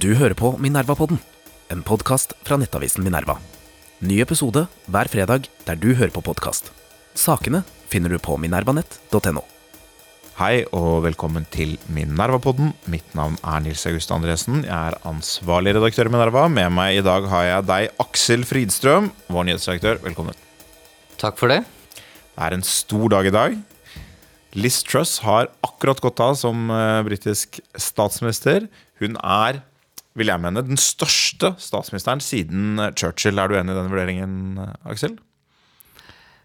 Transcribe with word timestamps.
Du 0.00 0.14
hører 0.16 0.32
på 0.32 0.54
Minerva-podden, 0.56 1.18
en 1.68 1.82
podkast 1.84 2.32
fra 2.46 2.56
nettavisen 2.56 3.04
Minerva. 3.04 3.34
Ny 4.00 4.22
episode 4.24 4.62
hver 4.88 5.08
fredag 5.12 5.50
der 5.66 5.76
du 5.76 5.90
hører 5.92 6.12
på 6.14 6.22
podkast. 6.24 6.70
Sakene 7.12 7.60
finner 7.92 8.14
du 8.14 8.16
på 8.16 8.38
minervanett.no. 8.40 9.42
Hei 10.38 10.62
og 10.72 11.02
velkommen 11.04 11.44
til 11.52 11.74
Minerva-podden. 11.92 12.72
Mitt 12.88 13.12
navn 13.18 13.36
er 13.44 13.60
Nils 13.66 13.84
August 13.90 14.14
Andresen. 14.16 14.62
Jeg 14.64 14.72
er 14.72 14.96
ansvarlig 15.10 15.74
redaktør 15.76 16.08
i 16.08 16.14
Minerva. 16.14 16.46
Med 16.48 16.72
meg 16.72 17.02
i 17.02 17.04
dag 17.04 17.28
har 17.28 17.44
jeg 17.50 17.66
deg, 17.68 17.90
Aksel 18.00 18.46
Fridstrøm, 18.48 19.10
vår 19.28 19.50
nyhetsredaktør. 19.50 20.00
Velkommen. 20.06 20.38
Takk 21.20 21.36
for 21.36 21.52
det. 21.52 21.66
Det 21.98 22.46
er 22.46 22.56
en 22.56 22.64
stor 22.64 23.12
dag 23.12 23.28
i 23.28 23.34
dag. 23.34 23.58
Liz 24.56 24.80
Truss 24.88 25.18
har 25.24 25.52
akkurat 25.64 26.00
gått 26.00 26.24
av 26.24 26.32
som 26.40 26.72
uh, 26.72 27.04
britisk 27.04 27.60
statsminister. 27.76 28.70
Hun 29.04 29.20
er, 29.20 29.60
vil 30.18 30.28
jeg 30.32 30.42
mene, 30.42 30.64
den 30.66 30.80
største 30.80 31.54
statsministeren 31.62 32.22
siden 32.24 32.80
eh, 32.82 32.92
Churchill. 32.98 33.40
Er 33.40 33.50
du 33.50 33.58
enig 33.58 33.74
i 33.74 33.78
den 33.78 33.92
vurderingen, 33.92 34.38
eh, 34.60 34.74
Aksel? 34.92 35.16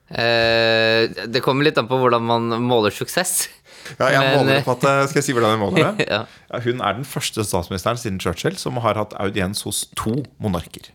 Eh, 0.07 1.27
det 1.27 1.43
kommer 1.43 1.67
litt 1.67 1.79
an 1.79 1.89
på 1.89 1.99
hvordan 1.99 2.23
man 2.23 2.53
måler 2.63 2.95
suksess. 2.95 3.49
Ja, 3.97 4.09
jeg 4.11 4.21
Men, 4.23 4.37
måler 4.39 4.57
det 4.57 4.65
på 4.67 4.75
at, 4.75 4.85
eh, 4.87 5.01
Skal 5.07 5.21
jeg 5.21 5.27
si 5.27 5.35
hvordan 5.35 5.55
jeg 5.55 5.61
måler 5.63 5.89
det? 5.97 6.07
Ja. 6.13 6.21
Ja, 6.51 6.61
hun 6.63 6.83
er 6.83 6.97
den 6.99 7.07
første 7.07 7.43
statsministeren 7.47 7.99
siden 7.99 8.21
Churchill 8.23 8.57
som 8.59 8.79
har 8.83 8.99
hatt 8.99 9.15
audiens 9.19 9.63
hos 9.67 9.85
to 9.99 10.21
monarker. 10.43 10.91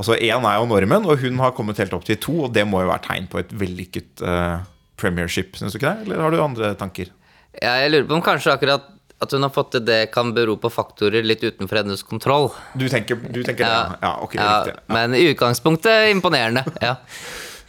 Altså 0.00 0.16
Én 0.18 0.42
er 0.48 0.56
jo 0.58 0.66
normen, 0.66 1.04
og 1.06 1.20
hun 1.22 1.38
har 1.38 1.54
kommet 1.54 1.78
helt 1.78 1.92
opp 1.94 2.06
til 2.08 2.18
to. 2.20 2.38
Og 2.48 2.54
det 2.54 2.64
må 2.66 2.82
jo 2.82 2.90
være 2.90 3.06
tegn 3.06 3.28
på 3.30 3.40
et 3.44 3.52
vellykket 3.54 4.24
eh, 4.24 4.64
premiership, 5.00 5.54
syns 5.58 5.74
du 5.74 5.78
ikke 5.78 5.92
det? 5.92 6.08
Eller 6.08 6.24
har 6.24 6.34
du 6.34 6.40
andre 6.42 6.72
tanker? 6.80 7.12
Ja, 7.60 7.76
jeg 7.84 7.92
lurer 7.92 8.08
på 8.08 8.16
om 8.18 8.24
kanskje 8.24 8.56
akkurat 8.56 8.88
at 9.22 9.32
hun 9.32 9.46
har 9.46 9.52
fått 9.54 9.70
til 9.76 9.84
det, 9.86 10.00
kan 10.12 10.32
bero 10.36 10.56
på 10.60 10.70
faktorer 10.72 11.24
litt 11.24 11.44
utenfor 11.44 11.80
hennes 11.82 12.02
kontroll. 12.02 12.50
Du 12.74 12.88
tenker, 12.90 13.16
du 13.16 13.42
tenker 13.46 13.64
det? 13.64 13.70
Ja, 13.70 13.98
ja 14.02 14.12
ok, 14.24 14.34
Ja. 14.34 14.50
Ja. 14.68 14.74
Men 14.92 15.14
i 15.14 15.24
utgangspunktet 15.32 16.10
imponerende. 16.14 16.64
Ja. 16.82 16.96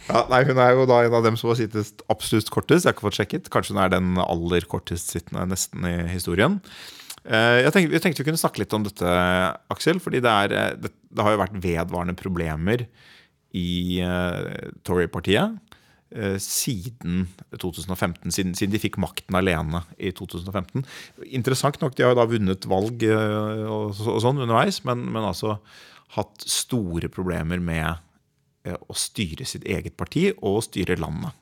Ja, 0.06 0.20
nei, 0.30 0.44
Hun 0.46 0.58
er 0.62 0.70
jo 0.76 0.84
da 0.86 1.00
en 1.02 1.14
av 1.18 1.24
dem 1.26 1.34
som 1.34 1.48
har 1.50 1.56
sittet 1.58 2.04
absolutt 2.12 2.46
kortest. 2.54 2.84
Jeg 2.84 2.92
har 2.92 2.94
ikke 2.94 3.08
fått 3.08 3.16
sjekket. 3.18 3.48
Kanskje 3.50 3.74
hun 3.74 3.80
er 3.82 3.90
den 3.90 4.12
aller 4.22 4.62
kortest 4.70 5.10
sittende 5.10 5.48
nesten 5.50 5.82
i 5.82 5.94
historien. 6.12 6.60
Eh, 7.26 7.64
Jeg 7.64 7.72
tenkte, 7.74 7.96
jeg 7.96 8.02
tenkte 8.04 8.22
vi 8.22 8.28
kunne 8.28 8.38
snakke 8.38 8.62
litt 8.62 8.76
om 8.76 8.84
dette, 8.86 9.16
Aksel. 9.74 9.98
fordi 9.98 10.20
det, 10.22 10.30
er, 10.30 10.54
eh, 10.54 10.76
det, 10.78 10.92
det 11.10 11.26
har 11.26 11.34
jo 11.34 11.40
vært 11.42 11.58
vedvarende 11.58 12.14
problemer 12.14 12.86
i 13.56 13.98
uh, 14.04 14.70
Tory-partiet 14.86 15.58
siden 16.40 17.26
2015. 17.58 18.30
Siden, 18.32 18.54
siden 18.54 18.74
de 18.74 18.80
fikk 18.80 18.98
makten 19.02 19.36
alene 19.38 19.82
i 19.98 20.12
2015. 20.14 20.84
Interessant 21.34 21.80
nok, 21.82 21.96
de 21.98 22.06
har 22.06 22.16
da 22.18 22.26
vunnet 22.30 22.66
valg 22.70 23.02
eh, 23.06 23.64
og, 23.66 23.96
og 24.06 24.20
sånn 24.22 24.40
underveis, 24.44 24.82
men, 24.86 25.02
men 25.12 25.26
altså 25.26 25.56
hatt 26.14 26.46
store 26.46 27.10
problemer 27.12 27.60
med 27.62 27.88
eh, 28.66 28.76
å 28.76 28.96
styre 28.96 29.48
sitt 29.48 29.66
eget 29.66 29.96
parti 29.98 30.28
og 30.36 30.60
å 30.60 30.64
styre 30.68 30.98
landet. 31.00 31.34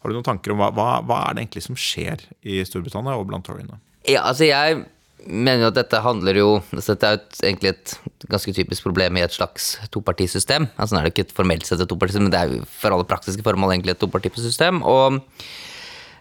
Har 0.00 0.10
du 0.10 0.16
noen 0.16 0.26
tanker 0.26 0.54
om 0.54 0.62
hva, 0.62 0.70
hva, 0.74 0.88
hva 1.04 1.20
er 1.26 1.36
det 1.36 1.44
egentlig 1.44 1.66
som 1.68 1.78
skjer 1.78 2.24
i 2.42 2.62
Storbritannia 2.66 3.18
og 3.20 3.28
blant 3.30 3.46
toryene? 3.46 3.80
ja, 4.08 4.24
altså 4.24 4.46
jeg 4.48 4.80
mener 5.26 5.64
jo 5.64 5.70
at 5.70 5.78
dette 5.78 6.02
handler 6.04 6.38
jo 6.40 6.48
altså 6.72 6.94
Dette 6.94 7.08
er 7.08 7.16
jo 7.16 7.48
egentlig 7.48 7.72
et 7.74 7.94
ganske 8.30 8.54
typisk 8.56 8.86
problem 8.86 9.18
i 9.18 9.24
et 9.24 9.34
slags 9.34 9.72
topartisystem. 9.94 10.68
Altså 10.76 10.94
nå 10.94 11.00
er 11.00 11.08
det 11.08 11.14
ikke 11.14 11.26
et 11.28 11.36
formelt 11.36 11.66
sett 11.68 11.82
et 11.82 11.90
topartisystem, 11.90 12.28
men 12.28 12.34
det 12.34 12.40
er 12.40 12.54
jo 12.54 12.68
for 12.80 12.94
alle 12.94 13.08
praktiske 13.08 13.44
formål 13.46 13.74
egentlig 13.74 13.96
et 13.96 14.02
topartisystem. 14.04 14.84
Og 14.86 15.20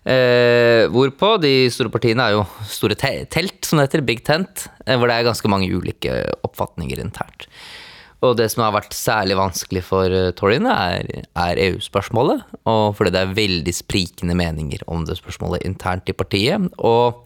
Eh, 0.10 0.88
hvorpå 0.90 1.34
de 1.44 1.68
store 1.70 1.92
partiene 1.92 2.24
er 2.24 2.38
jo 2.38 2.46
store 2.72 2.96
te 2.98 3.12
telt, 3.30 3.60
som 3.68 3.78
det 3.78 3.90
heter, 3.90 4.06
big 4.08 4.24
tent, 4.26 4.64
eh, 4.86 4.96
hvor 4.96 5.12
det 5.12 5.18
er 5.20 5.28
ganske 5.28 5.52
mange 5.52 5.68
ulike 5.70 6.22
oppfatninger 6.48 7.02
internt. 7.04 7.50
Og 8.26 8.36
det 8.36 8.50
som 8.52 8.66
har 8.66 8.74
vært 8.76 8.96
særlig 8.96 9.38
vanskelig 9.40 9.84
for 9.88 10.12
uh, 10.12 10.34
toryene, 10.36 10.74
er, 10.76 11.28
er 11.40 11.62
EU-spørsmålet. 11.70 12.42
Og 12.68 12.98
fordi 12.98 13.14
det 13.16 13.22
er 13.22 13.38
veldig 13.38 13.74
sprikende 13.78 14.36
meninger 14.36 14.84
om 14.92 15.06
det 15.08 15.16
spørsmålet 15.22 15.64
internt 15.64 16.12
i 16.12 16.18
partiet. 16.20 16.68
Og 16.84 17.24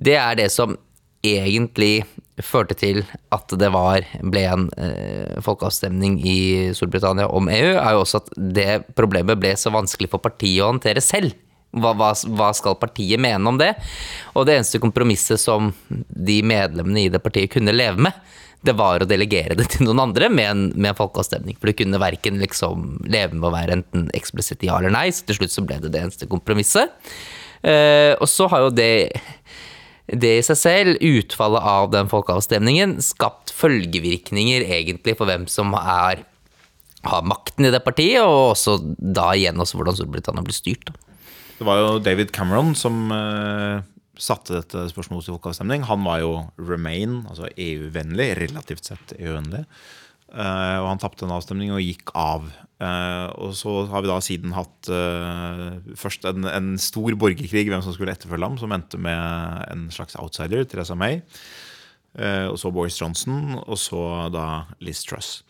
det 0.00 0.16
er 0.16 0.38
det 0.40 0.48
som 0.54 0.78
egentlig 1.24 2.04
førte 2.42 2.74
til 2.78 3.02
at 3.34 3.52
det 3.60 3.70
var, 3.74 4.04
ble 4.26 4.42
en 4.50 4.66
eh, 4.80 5.40
folkeavstemning 5.44 6.18
i 6.26 6.38
Storbritannia 6.74 7.28
om 7.30 7.50
EU, 7.50 7.72
er 7.78 7.94
jo 7.94 8.02
også 8.02 8.22
at 8.22 8.30
det 8.36 8.70
problemet 8.98 9.38
ble 9.40 9.54
så 9.58 9.72
vanskelig 9.74 10.10
for 10.12 10.22
partiet 10.24 10.64
å 10.64 10.72
håndtere 10.72 11.02
selv. 11.04 11.36
Hva, 11.74 11.90
hva, 11.98 12.12
hva 12.14 12.52
skal 12.54 12.78
partiet 12.78 13.18
mene 13.22 13.50
om 13.50 13.58
det? 13.58 13.72
Og 14.38 14.46
det 14.46 14.58
eneste 14.58 14.82
kompromisset 14.82 15.42
som 15.42 15.72
de 15.88 16.38
medlemmene 16.46 17.06
i 17.06 17.10
det 17.10 17.22
partiet 17.22 17.50
kunne 17.54 17.74
leve 17.74 18.06
med, 18.06 18.18
det 18.64 18.72
var 18.78 19.02
å 19.02 19.08
delegere 19.08 19.56
det 19.58 19.66
til 19.74 19.84
noen 19.86 20.06
andre 20.06 20.30
med 20.32 20.48
en, 20.48 20.66
med 20.72 20.92
en 20.92 20.98
folkeavstemning. 20.98 21.58
For 21.60 21.70
du 21.70 21.78
kunne 21.82 22.00
verken 22.00 22.40
liksom 22.40 23.02
leve 23.04 23.36
med 23.36 23.48
å 23.50 23.54
være 23.54 23.80
enten 23.80 24.06
eksplisitt 24.16 24.64
ja 24.64 24.78
eller 24.78 24.94
nei, 24.94 25.08
så 25.12 25.26
til 25.26 25.42
slutt 25.42 25.54
så 25.54 25.64
ble 25.66 25.80
det 25.82 25.92
det 25.94 26.04
eneste 26.06 26.30
kompromisset. 26.30 26.94
Eh, 27.64 28.12
og 28.20 28.28
så 28.28 28.48
har 28.52 28.66
jo 28.66 28.72
det 28.76 28.92
det 30.06 30.34
i 30.38 30.44
seg 30.44 30.58
selv, 30.60 31.00
utfallet 31.00 31.64
av 31.64 31.88
den 31.94 32.10
folkeavstemningen, 32.12 32.98
skapt 33.04 33.52
følgevirkninger 33.56 34.66
egentlig 34.66 35.16
for 35.16 35.30
hvem 35.30 35.46
som 35.48 35.72
er, 35.78 36.24
har 37.08 37.24
makten 37.24 37.68
i 37.68 37.72
det 37.72 37.80
partiet, 37.86 38.20
og 38.20 38.52
også 38.52 38.76
da 38.98 39.30
igjen 39.32 39.60
også 39.60 39.80
hvordan 39.80 39.96
Storbritannia 39.96 40.44
blir 40.44 40.56
styrt. 40.56 40.92
Det 41.54 41.64
var 41.64 41.80
jo 41.80 41.98
David 42.04 42.34
Cameron 42.34 42.74
som 42.76 43.06
uh, 43.14 43.80
satte 44.20 44.58
dette 44.58 44.86
spørsmålet 44.90 45.28
til 45.28 45.38
folkeavstemning. 45.38 45.86
Han 45.88 46.04
var 46.04 46.20
jo 46.20 46.32
Remain, 46.60 47.22
altså 47.30 47.48
EU-vennlig, 47.56 48.34
relativt 48.42 48.90
sett 48.90 49.14
EU-vennlig. 49.16 49.64
Eh, 50.34 50.76
og 50.82 50.88
han 50.88 51.00
tapte 51.02 51.26
en 51.26 51.34
avstemning 51.36 51.70
og 51.74 51.82
gikk 51.82 52.10
av. 52.18 52.46
Eh, 52.82 53.26
og 53.38 53.52
så 53.54 53.84
har 53.90 54.02
vi 54.02 54.10
da 54.10 54.16
siden 54.24 54.54
hatt 54.56 54.90
eh, 54.90 55.76
først 55.98 56.26
en, 56.30 56.48
en 56.50 56.72
stor 56.82 57.14
borgerkrig, 57.20 57.68
hvem 57.70 57.84
som 57.84 57.94
skulle 57.94 58.14
etterfølge 58.16 58.50
ham, 58.50 58.58
som 58.58 58.74
endte 58.74 58.98
med 58.98 59.68
en 59.70 59.86
slags 59.94 60.18
outsider, 60.20 60.66
Theresa 60.66 60.98
May. 60.98 61.22
Og 62.14 62.54
så 62.62 62.70
Boris 62.70 62.94
Johnson, 62.94 63.56
og 63.58 63.74
så 63.74 64.00
da 64.30 64.68
Liz 64.86 65.00
Truss. 65.02 65.40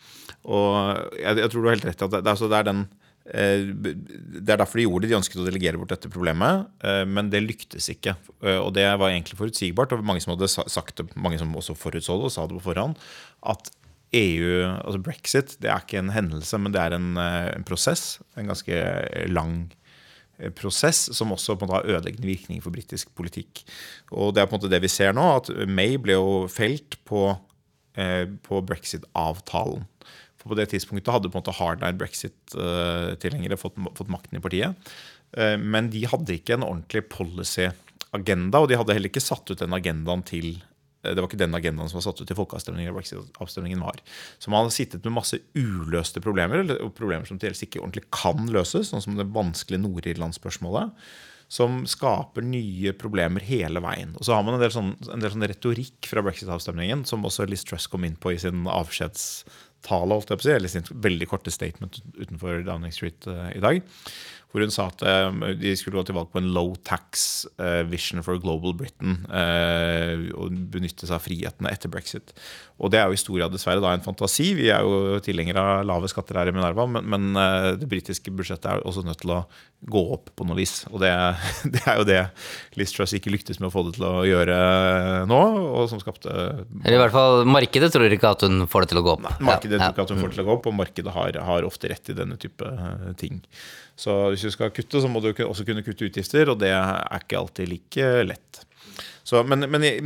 Og 0.49 0.73
jeg, 1.13 1.37
jeg 1.37 1.51
tror 1.53 1.59
du 1.61 1.67
har 1.67 1.75
helt 1.75 1.85
rett 1.85 1.99
i 2.01 2.05
at 2.07 2.15
det, 2.15 2.21
altså, 2.31 2.49
det 2.49 2.57
er 2.57 2.71
den 2.71 2.87
det 3.25 4.53
er 4.53 4.59
derfor 4.61 4.77
de 4.77 4.83
gjorde 4.85 5.05
det. 5.05 5.11
De 5.11 5.17
ønsket 5.17 5.39
å 5.41 5.45
delegere 5.45 5.77
bort 5.81 5.93
dette 5.93 6.09
problemet, 6.13 6.67
men 7.09 7.29
det 7.33 7.41
lyktes 7.41 7.87
ikke. 7.93 8.15
Og 8.61 8.67
det 8.73 8.85
var 9.01 9.09
egentlig 9.09 9.37
forutsigbart, 9.37 9.93
og 9.93 10.05
mange 10.05 10.21
som 10.21 10.33
hadde 10.35 10.49
sagt 10.49 11.01
det, 11.01 11.07
mange 11.17 11.39
som 11.41 11.53
også 11.57 11.73
forutså 11.77 12.19
det 12.21 12.29
og 12.29 12.33
sa 12.33 12.45
det 12.49 12.57
på 12.59 12.67
forhånd, 12.67 12.97
at 13.49 13.71
EU, 14.13 14.65
altså 14.85 15.01
brexit, 15.03 15.55
det 15.61 15.71
er 15.71 15.81
ikke 15.81 15.99
en 15.99 16.13
hendelse, 16.13 16.59
men 16.61 16.75
det 16.75 16.81
er 16.81 16.95
en, 16.95 17.15
eh, 17.17 17.49
en 17.55 17.65
prosess. 17.67 18.19
En 18.37 18.47
ganske 18.51 18.77
lang 19.31 19.71
eh, 20.39 20.51
prosess 20.55 21.09
som 21.15 21.33
også 21.33 21.55
på 21.55 21.65
en 21.65 21.71
måte 21.71 21.81
har 21.81 21.97
ødeleggende 21.97 22.29
virkning 22.29 22.61
for 22.63 22.75
britisk 22.75 23.11
politikk. 23.17 23.63
Og 24.11 24.33
det 24.35 24.43
er 24.43 24.47
på 24.47 24.55
en 24.55 24.61
måte 24.61 24.71
det 24.71 24.81
vi 24.83 24.91
ser 24.91 25.15
nå, 25.15 25.25
at 25.41 25.51
May 25.67 25.97
ble 25.97 26.19
jo 26.19 26.45
felt 26.51 26.99
på, 27.07 27.33
eh, 27.97 28.25
på 28.45 28.61
brexit-avtalen. 28.61 29.87
For 30.37 30.53
på 30.53 30.59
det 30.59 30.69
tidspunktet 30.69 31.11
hadde 31.11 31.31
på 31.33 31.39
en 31.39 31.43
måte 31.43 31.57
hardline 31.57 31.97
brexit-tilhengere 31.97 33.57
fått, 33.57 33.79
fått 33.97 34.11
makten 34.13 34.37
i 34.37 34.43
partiet. 34.43 34.75
Eh, 35.35 35.57
Men 35.57 35.89
de 35.89 36.05
hadde 36.05 36.37
ikke 36.37 36.53
en 36.53 36.67
ordentlig 36.67 37.07
policy-agenda, 37.09 38.61
og 38.61 38.69
de 38.69 38.77
hadde 38.77 38.93
heller 38.93 39.09
ikke 39.09 39.23
satt 39.23 39.49
ut 39.49 39.59
den 39.59 39.73
agendaen 39.73 40.23
til 40.23 40.53
eh, 40.53 40.74
det 41.13 41.21
var 41.21 41.29
ikke 41.29 41.41
den 41.41 41.57
agendaen 41.57 41.91
som 41.91 41.99
var 41.99 42.07
satt 42.07 42.21
ut 42.21 42.31
i 42.31 42.37
folkeavstemningen. 42.37 42.95
brexit-avstemningen 42.95 43.83
var. 43.85 44.01
Så 44.39 44.51
man 44.53 44.65
har 44.65 44.73
sittet 44.73 45.05
med 45.05 45.17
masse 45.17 45.39
uløste 45.53 46.23
problemer, 46.23 46.63
eller 46.63 46.89
problemer 46.95 47.27
som 47.29 47.39
til 47.39 47.51
dels 47.51 47.63
ikke 47.65 47.83
ordentlig 47.83 48.07
kan 48.15 48.49
løses, 48.51 48.91
sånn 48.91 49.03
som 49.03 49.19
det 49.19 49.29
vanskelige 49.35 49.83
Nord-Irland-spørsmålet, 49.85 50.95
som 51.51 51.83
skaper 51.89 52.45
nye 52.45 52.93
problemer 52.97 53.43
hele 53.45 53.81
veien. 53.83 54.15
Og 54.17 54.25
så 54.25 54.33
har 54.35 54.45
man 54.45 54.57
en 54.57 54.63
del 54.63 54.73
sånn, 54.73 54.95
en 55.13 55.21
del 55.21 55.33
sånn 55.35 55.45
retorikk 55.45 56.09
fra 56.09 56.23
brexit-avstemningen, 56.25 57.05
som 57.05 57.25
også 57.27 57.45
Liz 57.49 57.65
Truss 57.67 57.87
kom 57.91 58.07
inn 58.07 58.17
på 58.17 58.33
i 58.33 58.41
sin 58.41 58.65
avskjedstale, 58.71 60.17
eller 60.55 60.71
sin 60.71 60.87
veldig 60.89 61.29
korte 61.29 61.53
statement 61.53 62.01
utenfor 62.17 62.65
Downing 62.65 62.93
Street 62.95 63.27
eh, 63.29 63.51
i 63.59 63.61
dag. 63.61 63.83
Hvor 64.51 64.63
hun 64.63 64.71
sa 64.71 64.85
at 64.87 65.01
eh, 65.03 65.53
de 65.59 65.73
skulle 65.75 65.99
gå 65.99 66.05
til 66.07 66.15
valg 66.15 66.29
på 66.31 66.39
en 66.39 66.51
low 66.55 66.73
tax 66.87 67.43
eh, 67.59 67.81
vision 67.91 68.23
for 68.23 68.39
global 68.39 68.75
Britain. 68.79 69.17
eh, 69.27 70.29
og 70.35 70.55
benytte 70.71 71.07
seg 71.07 71.17
av 71.17 71.25
frihetene 71.25 71.71
etter 71.73 71.91
brexit. 71.91 72.31
Og 72.79 72.91
det 72.91 73.01
er 73.01 73.09
jo 73.09 73.15
i 73.15 73.19
stor 73.19 73.39
grad 73.39 73.55
dessverre 73.55 73.83
da 73.83 73.91
en 73.95 74.03
fantasi. 74.03 74.53
Vi 74.55 74.69
er 74.71 74.83
jo 74.83 75.19
tilhengere 75.23 75.59
av 75.59 75.85
lave 75.87 76.07
skatter 76.11 76.39
her 76.39 76.51
i 76.51 76.55
Minerva, 76.55 76.87
men, 76.91 77.07
men 77.07 77.39
det 77.79 77.87
britiske 77.87 78.33
budsjettet 78.35 78.67
er 78.67 78.83
også 78.87 79.03
nødt 79.07 79.21
til 79.23 79.31
å 79.31 79.43
gå 79.85 80.01
opp 80.15 80.31
på 80.35 80.47
noe 80.47 80.57
vis. 80.57 80.81
Og 80.91 80.99
det, 81.03 81.11
det 81.75 81.83
er 81.85 81.99
jo 81.99 82.07
det 82.07 82.19
Liz 82.79 82.91
Truss 82.95 83.15
ikke 83.15 83.31
lyktes 83.33 83.61
med 83.61 83.69
å 83.69 83.73
få 83.73 83.85
det 83.87 83.95
til 83.97 84.07
å 84.07 84.25
gjøre 84.27 84.57
nå, 85.29 85.41
og 85.79 85.87
som 85.91 86.01
skapte 86.03 86.31
Eller 86.31 86.97
i 86.97 87.01
hvert 87.03 87.15
fall 87.15 87.43
markedet 87.47 87.91
tror 87.93 88.11
ikke 88.11 88.33
at 88.35 88.45
hun 88.47 88.65
får 88.71 88.85
det 88.85 88.93
til 88.93 89.01
å 89.01 89.05
gå 89.05 89.15
opp. 89.17 89.27
Markedet 89.39 89.79
Ja, 89.79 89.87
tror 89.87 89.95
ikke 89.95 90.07
at 90.07 90.15
hun 90.15 90.23
får 90.23 90.31
det 90.33 90.39
til 90.39 90.45
å 90.45 90.49
gå 90.49 90.57
opp, 90.57 90.69
og 90.71 90.77
markedet 90.79 91.15
har, 91.15 91.41
har 91.49 91.67
ofte 91.67 91.91
rett 91.91 92.11
i 92.11 92.17
denne 92.17 92.39
type 92.41 92.71
ting. 93.21 93.43
Så 93.95 94.13
hvis 94.31 94.43
du 94.43 94.51
skal 94.51 94.73
kutte, 94.75 94.99
så 95.01 95.09
må 95.11 95.21
du 95.23 95.31
også 95.31 95.65
kunne 95.67 95.83
kutte 95.85 96.09
utgifter, 96.09 96.51
og 96.51 96.59
det 96.59 96.73
er 96.75 97.21
ikke 97.21 97.39
alltid 97.39 97.71
like 97.71 98.09
lett. 98.27 98.61
Så, 99.25 99.41
men 99.47 99.65
men 99.71 99.85
jeg, 99.87 100.03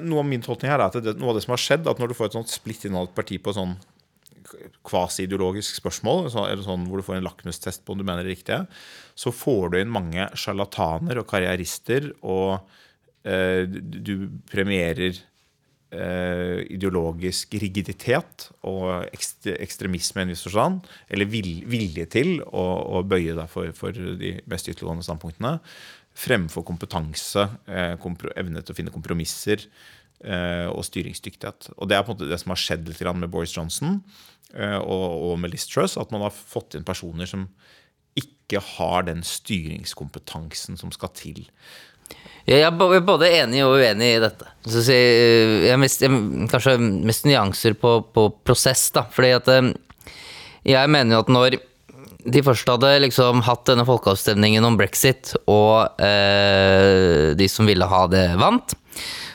noe 0.00 0.24
av 0.24 0.26
min 0.26 0.42
tolkning 0.42 0.72
her 0.72 0.80
er 0.80 0.88
at 0.88 0.98
det, 1.04 1.14
noe 1.20 1.30
av 1.32 1.38
det 1.38 1.44
som 1.44 1.54
har 1.54 1.62
skjedd, 1.62 1.86
at 1.86 2.00
når 2.00 2.10
du 2.10 2.16
får 2.18 2.30
et 2.30 2.38
sånt 2.40 2.50
splitt 2.50 2.88
innad 2.88 3.12
parti 3.16 3.38
på 3.42 3.54
sånn 3.54 3.76
kvasi-ideologisk 4.88 5.76
spørsmål, 5.78 6.26
eller 6.32 6.64
sånn 6.64 6.86
hvor 6.88 7.00
du 7.00 7.06
får 7.06 7.18
en 7.18 7.26
lakmustest 7.28 7.84
på 7.84 7.94
om 7.94 8.00
du 8.00 8.06
mener 8.06 8.24
det 8.24 8.32
riktige, 8.32 8.62
så 9.18 9.32
får 9.34 9.72
du 9.72 9.80
inn 9.80 9.92
mange 9.92 10.28
sjarlataner 10.38 11.20
og 11.20 11.28
karrierister, 11.28 12.10
og 12.24 12.56
eh, 13.28 13.68
du 13.68 14.30
premierer 14.50 15.20
ideologisk 15.88 17.54
rigiditet 17.62 18.50
og 18.68 19.06
ekstre, 19.08 19.54
ekstremisme 19.64 20.20
i 20.20 20.26
en 20.26 20.32
viss 20.34 20.44
forstand, 20.44 20.82
eller 21.08 21.30
vil, 21.32 21.62
vilje 21.64 22.04
til 22.12 22.42
å, 22.44 22.64
å 22.98 23.00
bøye 23.08 23.32
deg 23.38 23.48
for, 23.48 23.70
for, 23.72 23.96
de 23.96 24.34
mest 24.52 24.68
ytterliggående 24.68 25.06
standpunktene, 25.06 25.54
fremfor 26.18 26.66
kompetanse, 26.66 27.46
eh, 27.70 27.94
evne 28.36 28.62
til 28.62 28.74
å 28.74 28.78
finne 28.78 28.94
kompromisser 28.94 29.64
eh, 29.64 30.66
og 30.68 30.84
styringsdyktighet. 30.86 31.72
Og 31.76 31.88
Det 31.88 31.96
er 31.96 32.04
på 32.04 32.12
en 32.12 32.18
måte 32.18 32.30
det 32.30 32.40
som 32.42 32.54
har 32.54 32.62
skjedd 32.62 32.88
litt 32.88 33.02
med 33.14 33.30
Boris 33.30 33.54
Johnson 33.54 34.00
eh, 34.54 34.78
og, 34.78 35.06
og 35.30 35.38
med 35.38 35.54
Liz 35.54 35.68
Truss, 35.70 35.96
at 35.96 36.10
man 36.14 36.26
har 36.26 36.34
fått 36.34 36.74
inn 36.74 36.86
personer 36.86 37.30
som 37.30 37.48
ikke 38.18 38.60
har 38.64 39.06
den 39.06 39.22
styringskompetansen 39.22 40.78
som 40.80 40.90
skal 40.94 41.12
til. 41.14 41.44
Jeg 42.48 42.64
er 42.64 43.00
både 43.04 43.28
enig 43.42 43.60
og 43.66 43.76
uenig 43.76 44.14
i 44.14 44.20
dette. 44.22 44.46
Så 44.64 44.80
jeg 44.88 45.66
jeg, 45.68 45.80
mest, 45.80 46.04
jeg, 46.04 46.20
kanskje 46.48 46.78
mest 46.80 47.26
nyanser 47.28 47.76
på, 47.76 47.98
på, 48.14 48.28
prosess, 48.46 48.86
da. 48.94 49.04
Fordi 49.12 49.34
at 49.36 49.50
jeg 50.68 50.92
mener 50.92 51.18
jo 51.18 51.24
at 51.26 51.32
når 51.32 51.58
de 52.28 52.42
først 52.44 52.68
hadde 52.68 52.94
liksom 53.04 53.42
hatt 53.46 53.66
denne 53.68 53.84
folkeavstemningen 53.88 54.64
om 54.64 54.78
brexit, 54.80 55.34
og 55.48 56.00
eh, 56.02 57.34
de 57.38 57.48
som 57.52 57.68
ville 57.68 57.88
ha 57.88 58.02
det, 58.10 58.24
vant, 58.40 58.74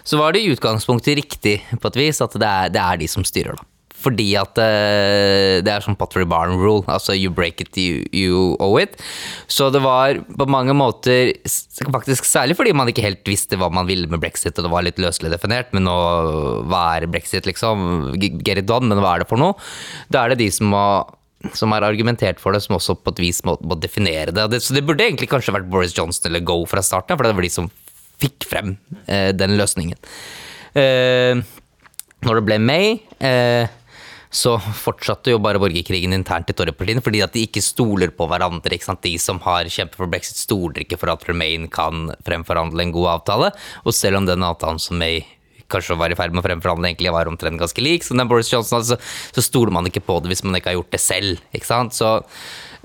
så 0.04 0.19
var 0.19 0.33
det 0.33 0.44
i 0.44 0.51
utgangspunktet 0.51 1.18
riktig 1.21 1.60
på 1.80 1.94
et 1.94 2.01
vis 2.01 2.21
at 2.21 2.33
det 2.36 2.50
er, 2.50 2.74
det 2.74 2.81
er 2.81 3.00
de 3.01 3.10
som 3.10 3.25
styrer, 3.25 3.56
da. 3.56 3.72
Fordi 4.03 4.27
at 4.39 4.59
eh, 4.61 5.61
det 5.63 5.71
er 5.71 5.85
sånn 5.85 5.97
Pottery 6.00 6.27
Barn 6.29 6.57
rule. 6.59 6.83
Altså 6.91 7.15
you 7.15 7.31
break 7.33 7.63
it, 7.63 7.77
you, 7.79 8.03
you, 8.11 8.44
owe 8.63 8.81
it. 8.83 9.00
Så 9.47 9.69
det 9.73 9.83
var 9.83 10.19
på 10.27 10.50
mange 10.50 10.75
måter 10.77 11.33
Faktisk 11.94 12.27
særlig 12.27 12.55
fordi 12.57 12.73
man 12.75 12.89
ikke 12.89 13.03
helt 13.03 13.27
visste 13.27 13.57
hva 13.59 13.69
man 13.73 13.88
ville 13.88 14.07
med 14.09 14.21
brexit, 14.21 14.55
og 14.57 14.67
det 14.67 14.71
var 14.71 14.85
litt 14.85 15.01
løselig 15.01 15.31
definert. 15.33 15.73
Men 15.75 15.88
nå, 15.88 15.97
hva 16.69 16.83
er 16.97 17.09
brexit, 17.11 17.47
liksom? 17.50 18.13
Get 18.19 18.61
it 18.61 18.69
done, 18.69 18.89
men 18.91 19.01
hva 19.03 19.15
er 19.15 19.23
det 19.23 19.29
for 19.31 19.41
noe? 19.41 19.57
Da 20.13 20.23
er 20.23 20.33
det 20.33 20.44
de 20.44 20.51
som 20.53 20.71
må 20.73 20.85
som 21.51 21.73
har 21.75 21.83
argumentert 21.83 22.39
for 22.39 22.55
det, 22.55 22.61
som 22.63 22.77
også 22.77 22.95
på 23.03 23.11
et 23.11 23.21
vis 23.25 23.41
må, 23.44 23.57
må 23.67 23.75
definere 23.75 24.31
det. 24.31 24.45
det. 24.53 24.61
Så 24.63 24.75
det 24.75 24.85
burde 24.88 25.03
egentlig 25.03 25.27
kanskje 25.31 25.51
vært 25.51 25.67
Boris 25.71 25.95
Johnson 25.97 26.29
eller 26.29 26.45
Go 26.47 26.61
fra 26.69 26.83
starten 26.85 27.19
for 27.19 27.27
det 27.27 27.35
var 27.35 27.44
de 27.44 27.51
som 27.51 27.67
fikk 28.23 28.47
frem 28.47 28.77
eh, 29.11 29.31
den 29.35 29.57
løsningen. 29.59 30.00
Eh, 30.79 31.44
når 32.23 32.39
det 32.39 32.45
ble 32.47 32.59
May, 32.63 32.94
eh, 33.19 33.67
så 34.33 34.56
fortsatte 34.57 35.30
jo 35.30 35.41
bare 35.44 35.62
borgerkrigen 35.62 36.15
internt 36.15 36.50
i 36.50 36.56
Torypartiene, 36.57 37.03
fordi 37.06 37.21
at 37.21 37.35
de 37.35 37.44
ikke 37.45 37.62
stoler 37.62 38.13
på 38.15 38.25
hverandre. 38.30 38.74
ikke 38.74 38.88
sant? 38.88 39.03
De 39.06 39.13
som 39.21 39.39
har 39.45 39.69
kjempet 39.69 40.00
for 40.00 40.09
brexit, 40.09 40.39
stoler 40.41 40.81
ikke 40.81 40.97
for 40.97 41.13
at 41.13 41.25
Remain 41.30 41.68
kan 41.71 42.09
fremforhandle 42.25 42.88
en 42.88 42.95
god 42.95 43.12
avtale. 43.18 43.51
Og 43.85 43.94
selv 43.94 44.19
om 44.19 44.30
den 44.30 44.45
avtalen 44.45 44.81
som 44.81 44.97
May 44.97 45.21
kanskje 45.69 45.97
var 45.97 46.13
i 46.13 46.18
ferd 46.18 46.33
med 46.33 46.44
å 46.44 46.47
fremforhandle, 46.47 46.89
egentlig 46.89 47.13
var 47.13 47.30
omtrent 47.30 47.62
ganske 47.62 47.85
lik 47.85 48.06
som 48.06 48.18
den 48.19 48.30
Boris 48.30 48.50
Johnson 48.51 48.80
hadde, 48.80 48.97
så, 48.97 49.38
så 49.38 49.45
stoler 49.45 49.74
man 49.74 49.88
ikke 49.89 50.03
på 50.06 50.19
det 50.21 50.33
hvis 50.33 50.44
man 50.45 50.57
ikke 50.57 50.74
har 50.74 50.79
gjort 50.79 50.97
det 50.97 51.03
selv. 51.03 51.45
ikke 51.53 51.69
sant? 51.69 51.95
Så 51.97 52.15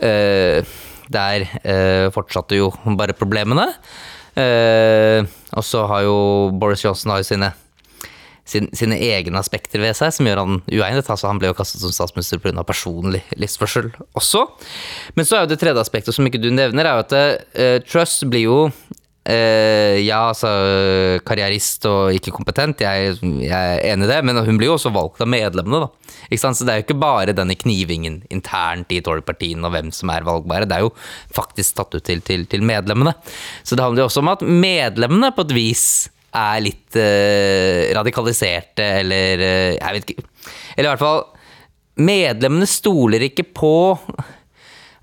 øh, 0.05 0.77
der 1.09 1.49
øh, 1.65 2.13
fortsatte 2.15 2.61
jo 2.61 2.71
bare 3.01 3.17
problemene. 3.17 3.71
Uh, 4.39 5.25
og 5.59 5.65
så 5.67 5.81
har 5.91 6.05
jo 6.07 6.19
Boris 6.61 6.85
Johnson 6.85 7.11
har 7.11 7.23
jo 7.23 7.27
sine, 7.27 7.49
sin, 8.49 8.69
sine 8.77 8.99
egne 9.11 9.41
aspekter 9.41 9.83
ved 9.83 9.97
seg 9.99 10.15
som 10.17 10.29
gjør 10.29 10.43
han 10.43 10.61
uegnet. 10.67 11.09
Altså, 11.09 11.29
han 11.29 11.41
ble 11.41 11.53
jo 11.53 11.59
kastet 11.59 11.83
som 11.85 11.95
statsminister 11.95 12.41
pga. 12.43 12.65
personlig 12.67 13.23
livsførsel 13.37 13.91
også. 14.19 14.47
Men 15.19 15.29
så 15.29 15.39
er 15.39 15.45
jo 15.45 15.53
det 15.53 15.61
tredje 15.61 15.85
aspektet 15.85 16.17
som 16.17 16.27
ikke 16.29 16.41
du 16.43 16.51
nevner, 16.55 16.89
er 16.89 16.97
jo 16.97 17.05
at 17.07 17.19
uh, 17.19 17.77
Trust 17.89 18.27
blir 18.31 18.49
jo 18.49 18.63
Uh, 19.29 19.99
ja, 20.01 20.23
altså 20.31 20.49
karrierist 21.29 21.85
og 21.85 22.15
ikke 22.17 22.33
kompetent, 22.33 22.81
jeg, 22.81 23.19
jeg, 23.21 23.51
er 23.53 23.83
enig 23.91 24.07
i 24.07 24.09
det, 24.09 24.23
men 24.25 24.41
hun 24.41 24.57
blir 24.57 24.71
jo 24.71 24.77
også 24.79 24.93
valgt 24.95 25.21
av 25.21 25.29
medlemmene, 25.29 25.83
da. 25.85 26.15
Ikke 26.31 26.41
sant? 26.41 26.57
Så 26.57 26.65
det 26.65 26.73
er 26.73 26.81
jo 26.81 26.87
ikke 26.87 26.97
bare 27.03 27.35
denne 27.37 27.53
knivingen 27.61 28.23
internt 28.33 28.89
i 28.89 29.03
Tory-partiene 29.05 29.69
og 29.69 29.75
hvem 29.75 29.91
som 29.93 30.15
er 30.15 30.25
valgbare, 30.25 30.65
det 30.71 30.79
er 30.79 30.87
jo 30.87 30.95
faktisk 31.37 31.77
tatt 31.77 31.99
ut 31.99 32.07
til, 32.09 32.25
til, 32.25 32.47
til, 32.49 32.65
medlemmene. 32.65 33.13
Så 33.69 33.77
det 33.77 33.85
handler 33.85 34.07
jo 34.07 34.09
også 34.09 34.25
om 34.25 34.33
at 34.33 34.47
medlemmene 34.49 35.35
på 35.37 35.45
et 35.45 35.57
vis 35.59 35.85
er 36.37 36.63
litt 36.65 36.99
uh, 36.99 37.89
radikaliserte, 37.97 38.85
eller 39.03 39.45
uh, 39.45 39.77
jeg 39.79 39.95
vet 39.97 40.15
ikke 40.15 40.27
Eller 40.77 40.89
i 40.89 40.93
hvert 40.93 41.05
fall 41.05 41.23
Medlemmene 41.99 42.69
stoler 42.71 43.25
ikke 43.27 43.43
på 43.57 43.75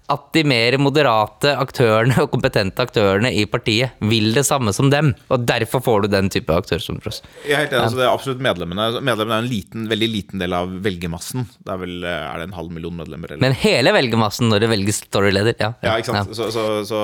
at 0.05 0.25
de 0.37 0.43
mer 0.47 0.75
moderate 0.79 1.49
aktørene 1.57 2.19
og 2.21 2.29
kompetente 2.31 2.83
aktørene 2.83 3.31
i 3.33 3.41
partiet 3.49 3.97
vil 4.05 4.29
det 4.35 4.43
samme 4.45 4.71
som 4.75 4.91
dem. 4.93 5.09
Og 5.33 5.47
derfor 5.49 5.81
får 5.83 6.05
du 6.05 6.11
den 6.13 6.29
type 6.31 6.53
aktør 6.53 6.79
som 6.79 6.99
Truss. 7.01 7.23
Jeg 7.43 7.55
er 7.57 7.63
helt 7.63 7.73
enig, 7.73 7.87
altså 7.87 7.99
det 7.99 8.05
er 8.05 8.11
absolutt 8.13 8.43
medlemmene. 8.45 8.85
Medlemmene 9.01 9.39
er 9.39 9.43
en 9.43 9.49
liten, 9.49 9.87
veldig 9.91 10.09
liten 10.13 10.43
del 10.43 10.55
av 10.55 10.75
velgermassen. 10.85 11.47
Det 11.57 11.73
er 11.73 11.81
vel 11.81 12.05
er 12.05 12.37
det 12.39 12.49
en 12.51 12.57
halv 12.59 12.75
million 12.77 12.95
medlemmer? 12.95 13.33
Eller? 13.33 13.43
Men 13.47 13.57
hele 13.59 13.95
velgermassen 13.97 14.51
når 14.53 14.63
det 14.63 14.73
velges 14.75 15.01
storyleder, 15.07 15.57
ja. 15.59 15.73
Ja, 15.83 15.97
ikke 15.97 16.13
sant. 16.13 16.31
Ja. 16.31 16.37
Så, 16.37 16.51
så, 16.53 16.67
så, 16.87 17.01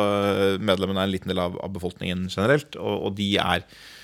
medlemmene 0.62 1.02
er 1.02 1.10
en 1.10 1.16
liten 1.18 1.34
del 1.34 1.42
av, 1.42 1.58
av 1.60 1.74
befolkningen 1.74 2.30
generelt, 2.30 2.78
og, 2.78 3.10
og 3.10 3.18
de 3.18 3.34
er 3.42 3.66
Eh, 3.66 3.98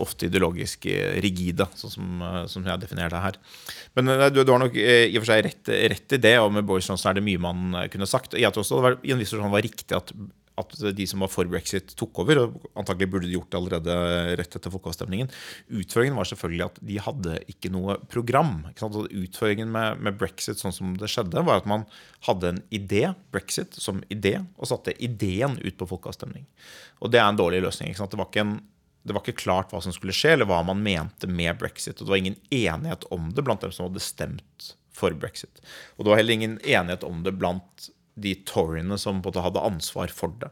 ofte 0.00 0.28
ideologisk 0.28 0.86
eh, 0.90 1.20
rigide, 1.24 1.66
sånn 1.78 1.94
som, 1.94 2.24
eh, 2.26 2.42
som 2.52 2.66
jeg 2.66 2.82
definerer 2.82 3.14
det 3.14 3.22
her. 3.24 3.38
Men 3.96 4.12
du, 4.32 4.42
du, 4.42 4.52
har 4.52 4.60
nok 4.62 4.76
i 4.76 5.14
og 5.14 5.22
for 5.22 5.30
seg 5.32 5.46
rett, 5.46 5.72
rett, 5.94 6.18
i 6.18 6.20
det, 6.20 6.36
og 6.42 6.52
med 6.56 6.66
Boris 6.68 6.90
Johnson 6.90 7.12
er 7.12 7.20
det 7.20 7.26
mye 7.26 7.40
man 7.40 7.80
kunne 7.92 8.08
sagt. 8.10 8.36
Jeg 8.38 8.52
tror 8.52 8.66
også 8.66 8.80
det 8.80 8.86
var, 8.88 9.00
i 9.04 9.14
en 9.14 9.22
viss 9.22 9.32
forstand 9.34 9.54
var 9.54 9.64
riktig 9.64 9.96
at, 9.96 10.12
at, 10.60 10.74
de 10.96 11.06
som 11.08 11.22
var 11.24 11.30
for 11.32 11.48
brexit, 11.50 11.94
tok 11.98 12.22
over. 12.22 12.42
og 12.42 12.80
Antagelig 12.82 13.08
burde 13.12 13.28
de 13.28 13.36
gjort 13.36 13.50
det 13.52 13.60
allerede 13.60 13.94
rett 14.40 14.56
etter 14.58 14.74
folkeavstemningen. 14.74 15.30
Utfordringen 15.80 16.18
var 16.18 16.28
selvfølgelig 16.28 16.66
at 16.66 16.80
de 16.90 16.98
hadde 17.06 17.36
ikke 17.54 17.72
noe 17.72 17.96
program. 18.12 18.58
Ikke 18.72 18.90
Utfordringen 19.06 19.72
med, 19.72 20.02
med, 20.04 20.18
brexit 20.20 20.60
sånn 20.60 20.76
som 20.76 20.92
det 21.00 21.08
skjedde, 21.12 21.46
var 21.46 21.62
at 21.62 21.70
man 21.70 21.86
hadde 22.28 22.52
en 22.52 22.60
idé, 22.74 23.06
brexit, 23.32 23.78
som 23.80 24.02
idé, 24.12 24.36
og 24.58 24.68
satte 24.70 24.96
ideen 25.00 25.56
ut 25.62 25.80
på 25.80 25.88
folkeavstemning. 25.94 26.44
Og 27.00 27.14
det 27.14 27.22
er 27.22 27.30
en 27.30 27.40
dårlig 27.40 27.62
løsning. 27.64 27.96
Det 27.96 28.20
var 28.20 28.28
ikke 28.28 28.44
en 28.44 28.58
det 29.02 29.16
var 29.16 29.24
ikke 29.24 29.40
klart 29.40 29.72
hva 29.72 29.80
som 29.84 29.94
skulle 29.94 30.14
skje, 30.16 30.34
eller 30.34 30.48
hva 30.50 30.60
man 30.66 30.82
mente 30.84 31.28
med 31.30 31.56
brexit. 31.60 31.96
Og 31.98 32.06
det 32.06 32.12
var 32.12 32.20
ingen 32.20 32.40
enighet 32.50 33.06
om 33.14 33.30
det 33.34 33.44
blant 33.46 33.64
dem 33.64 33.72
som 33.72 33.88
hadde 33.88 34.02
stemt 34.04 34.74
for 34.92 35.14
brexit. 35.16 35.62
Og 35.96 36.04
det 36.04 36.12
var 36.12 36.20
heller 36.20 36.36
ingen 36.36 36.58
enighet 36.60 37.06
om 37.06 37.24
det 37.24 37.38
blant 37.40 37.90
de 38.20 38.34
toryene 38.44 38.98
som 39.00 39.22
både 39.24 39.40
hadde 39.40 39.62
ansvar 39.64 40.12
for 40.12 40.34
det. 40.42 40.50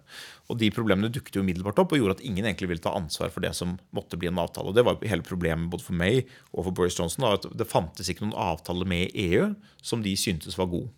Og 0.49 0.57
de 0.61 0.71
problemene 0.73 1.11
dukket 1.13 1.37
jo 1.37 1.43
umiddelbart 1.45 1.81
opp 1.83 1.93
og 1.93 2.01
gjorde 2.01 2.17
at 2.17 2.25
ingen 2.25 2.47
egentlig 2.47 2.71
ville 2.71 2.85
ta 2.85 2.95
ansvar 2.97 3.33
for 3.35 3.45
det 3.45 3.53
som 3.59 3.77
måtte 3.95 4.17
bli 4.21 4.31
en 4.31 4.41
avtale. 4.41 4.71
Og 4.71 4.79
det 4.79 4.87
var 4.87 5.03
hele 5.05 5.27
problemet 5.27 5.69
både 5.73 5.85
for 5.85 5.99
meg 5.99 6.23
og 6.55 6.69
for 6.69 6.77
Boris 6.79 6.97
Johnson. 6.99 7.27
at 7.29 7.45
Det 7.53 7.69
fantes 7.69 8.09
ikke 8.09 8.25
noen 8.25 8.39
avtale 8.39 8.89
med 8.89 9.13
EU 9.13 9.51
som 9.83 10.05
de 10.07 10.17
syntes 10.17 10.57
var 10.59 10.71
god. 10.73 10.89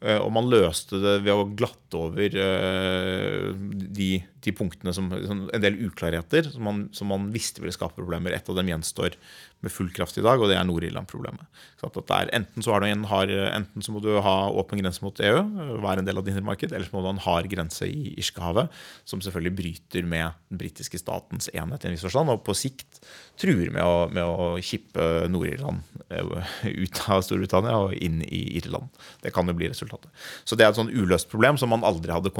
Eh, 0.00 0.16
og 0.16 0.30
man 0.32 0.48
løste 0.48 1.00
det 1.02 1.18
ved 1.26 1.34
å 1.34 1.48
glatte 1.52 1.98
over 1.98 2.36
eh, 2.40 3.50
de, 3.52 4.10
de 4.44 4.52
punktene 4.56 4.92
som, 4.96 5.10
En 5.10 5.62
del 5.62 5.78
uklarheter 5.84 6.48
som 6.52 6.64
man, 6.64 6.82
som 6.96 7.10
man, 7.12 7.28
visste 7.34 7.60
ville 7.62 7.74
skape 7.74 7.98
problemer. 7.98 8.32
Et 8.32 8.48
av 8.48 8.56
dem 8.56 8.70
gjenstår 8.70 9.16
med 9.60 9.72
full 9.72 9.90
kraft 9.92 10.16
i 10.16 10.24
dag, 10.24 10.40
og 10.40 10.48
det 10.48 10.56
er 10.56 10.64
Nord-Irland-problemet. 10.64 11.44
Enten, 11.84 12.64
enten 12.64 13.84
så 13.84 13.92
må 13.92 14.00
du 14.00 14.14
ha 14.24 14.36
åpen 14.48 14.80
grense 14.80 15.04
mot 15.04 15.20
EU, 15.20 15.42
være 15.84 16.00
en 16.00 16.08
del 16.08 16.20
av 16.20 16.24
det 16.24 16.32
indre 16.32 16.46
marked, 16.46 16.72
eller 16.72 16.88
så 16.88 16.96
må 16.96 17.02
du 17.02 17.10
ha 17.10 17.14
en 17.16 17.24
hard 17.26 17.50
grense 17.52 17.84
i 17.84 18.14
Irskhavet, 18.20 18.72
som 19.04 19.20
selvfølgelig 19.20 19.56
bryter 19.58 20.08
med 20.08 20.38
den 20.48 20.62
britiske 20.62 21.02
statens 21.02 21.50
enhet 21.52 21.84
i 21.84 21.90
en 21.90 21.96
viss 21.96 22.06
forstand, 22.06 22.32
og 22.32 22.40
på 22.46 22.56
sikt 22.56 23.02
truer 23.40 23.68
med 23.74 24.24
å, 24.24 24.48
kippe 24.64 25.26
Nord-Irland 25.32 25.84
eh, 26.12 26.48
ut 26.64 27.02
av 27.12 27.24
Storbritannia 27.24 27.76
og 27.84 27.94
inn 27.96 28.20
i 28.24 28.42
Irland. 28.60 28.88
Det 29.20 29.32
kan 29.34 29.48
jo 29.48 29.56
bli 29.56 29.68
resultatet. 29.72 30.08
Så 30.44 30.56
det 30.56 30.64
er 30.64 30.72
et 30.72 30.80
sånn 30.80 30.92
uløst 30.92 31.30
problem 31.32 31.60
som 31.60 31.72
man 31.72 31.84
aldri 31.86 32.12
hadde 32.14 32.32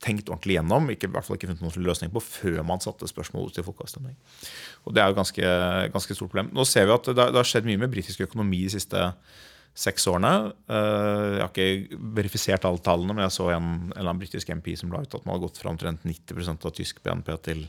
tenkt 0.00 0.30
ordentlig 0.32 0.56
gjennom, 0.56 0.88
ikke, 0.92 1.10
i 1.10 1.14
hvert 1.14 1.26
fall 1.26 1.36
ikke 1.36 1.50
funnet 1.50 1.62
noen 1.64 1.86
løsning 1.86 2.12
på 2.14 2.22
før 2.24 2.62
man 2.66 2.80
satte 2.80 3.08
spørsmålet 3.10 3.58
til 3.58 3.66
folkeavstemning. 3.66 4.16
Og 4.88 4.96
det 4.96 5.02
er 5.02 5.12
jo 5.12 5.18
ganske, 5.18 5.52
ganske 5.92 6.16
stort 6.16 6.32
problem. 6.32 6.50
Nå 6.56 6.64
ser 6.68 6.88
vi 6.88 6.96
at 6.96 7.10
det, 7.12 7.28
har 7.36 7.48
skjedd 7.48 7.68
mye 7.68 7.82
med 7.82 7.92
britisk 7.92 8.24
økonomi 8.24 8.62
de 8.64 8.74
siste 8.78 9.10
seks 9.76 10.06
årene. 10.10 10.32
Eh, 10.72 11.26
jeg 11.36 11.42
har 11.44 11.52
ikke 11.52 12.00
verifisert 12.16 12.66
alle 12.68 12.82
tallene, 12.84 13.16
men 13.16 13.26
jeg 13.26 13.36
så 13.36 13.50
en, 13.54 13.68
en 13.68 13.92
eller 13.94 14.08
annen 14.08 14.22
britisk 14.22 14.52
MP 14.56 14.72
som 14.78 14.92
la 14.92 15.02
ut 15.04 15.16
at 15.16 15.26
man 15.26 15.36
har 15.36 15.44
gått 15.44 15.60
fra 15.60 15.72
omtrent 15.72 16.06
90% 16.08 16.66
av 16.66 16.74
tysk 16.76 17.02
BNP 17.04 17.32
til 17.46 17.66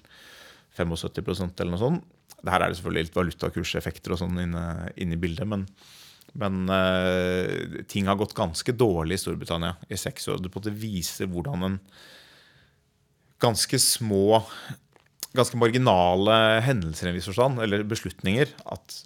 75 0.77 1.51
eller 1.59 1.73
noe 1.73 1.81
sånt. 1.81 2.07
Her 2.41 2.63
er 2.63 2.71
det 2.71 2.79
selvfølgelig 2.79 3.09
litt 3.09 3.17
valutakurseffekter 3.17 4.15
og 4.15 4.21
sånn 4.23 4.39
inne, 4.41 4.63
inne, 4.95 5.17
i 5.17 5.19
bildet, 5.21 5.45
men, 5.45 5.67
men 6.41 6.63
uh, 6.71 7.83
ting 7.91 8.07
har 8.09 8.17
gått 8.17 8.33
ganske 8.33 8.73
dårlig 8.73 9.19
i 9.19 9.21
Storbritannia 9.21 9.75
i 9.91 10.00
seks 10.00 10.25
år. 10.31 10.41
Det 10.41 10.73
viser 10.73 11.29
hvordan 11.29 11.67
en 11.67 11.77
ganske 13.41 13.79
små 13.81 14.41
ganske 15.38 15.57
marginale 15.60 16.36
hendelser 16.65 17.07
i 17.07 17.12
en 17.12 17.17
viss 17.17 17.29
forstand, 17.29 17.62
eller 17.63 17.86
beslutninger, 17.88 18.51
at, 18.74 18.98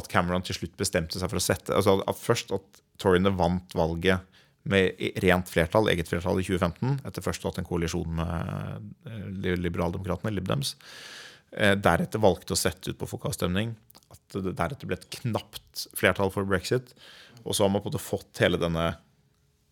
at 0.00 0.08
Cameron 0.12 0.44
til 0.46 0.56
slutt 0.56 0.78
bestemte 0.80 1.20
seg 1.20 1.28
for 1.28 1.40
å 1.40 1.44
sette 1.44 1.76
altså 1.76 1.98
at 2.08 2.20
Først 2.20 2.54
at 2.56 2.80
Toryene 3.00 3.32
vant 3.36 3.76
valget 3.76 4.26
med 4.68 4.98
rent 5.24 5.48
flertall, 5.48 5.88
eget 5.88 6.08
flertall 6.08 6.40
i 6.40 6.44
2015, 6.44 6.98
etter 7.08 7.24
først 7.24 7.44
å 7.44 7.48
ha 7.48 7.52
hatt 7.52 7.60
en 7.62 7.68
koalisjon 7.68 8.18
med 8.18 9.08
eh, 9.08 9.54
liberaldemokratene, 9.56 10.32
Libdems. 10.36 10.74
Dems. 10.76 11.78
deretter 11.80 12.20
valgte 12.20 12.52
å 12.52 12.60
sette 12.60 12.92
ut 12.92 12.98
på 13.00 13.08
folkeavstemning. 13.08 13.72
At 14.12 14.36
det 14.36 14.52
deretter 14.58 14.90
ble 14.90 14.98
et 15.00 15.08
knapt 15.22 15.86
flertall 15.96 16.32
for 16.34 16.48
brexit. 16.48 16.92
Og 17.40 17.56
så 17.56 17.64
har 17.64 17.72
man 17.72 17.80
på 17.80 17.88
en 17.88 17.94
måte 17.94 18.04
fått 18.04 18.42
hele 18.44 18.60
denne 18.60 18.90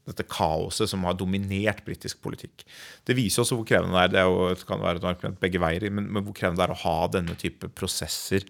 dette 0.08 0.26
kaoset 0.28 0.90
som 0.90 1.04
har 1.06 1.16
dominert 1.18 1.84
britisk 1.86 2.22
politikk. 2.24 2.64
Det 3.06 3.16
viser 3.18 3.44
også 3.44 3.58
hvor 3.58 3.68
krevende 3.68 3.94
det 3.96 4.06
er. 4.06 4.14
Det, 4.14 4.22
er 4.22 4.30
jo, 4.30 4.48
det 4.54 4.68
kan 4.68 4.82
være 4.82 5.02
et 5.02 5.10
argument 5.12 5.40
begge 5.42 5.62
veier, 5.62 5.88
men, 5.92 6.08
men 6.12 6.26
hvor 6.26 6.36
krevende 6.36 6.62
det 6.62 6.68
er 6.68 6.76
å 6.76 6.82
ha 6.84 6.96
denne 7.12 7.36
type 7.38 7.70
prosesser 7.78 8.46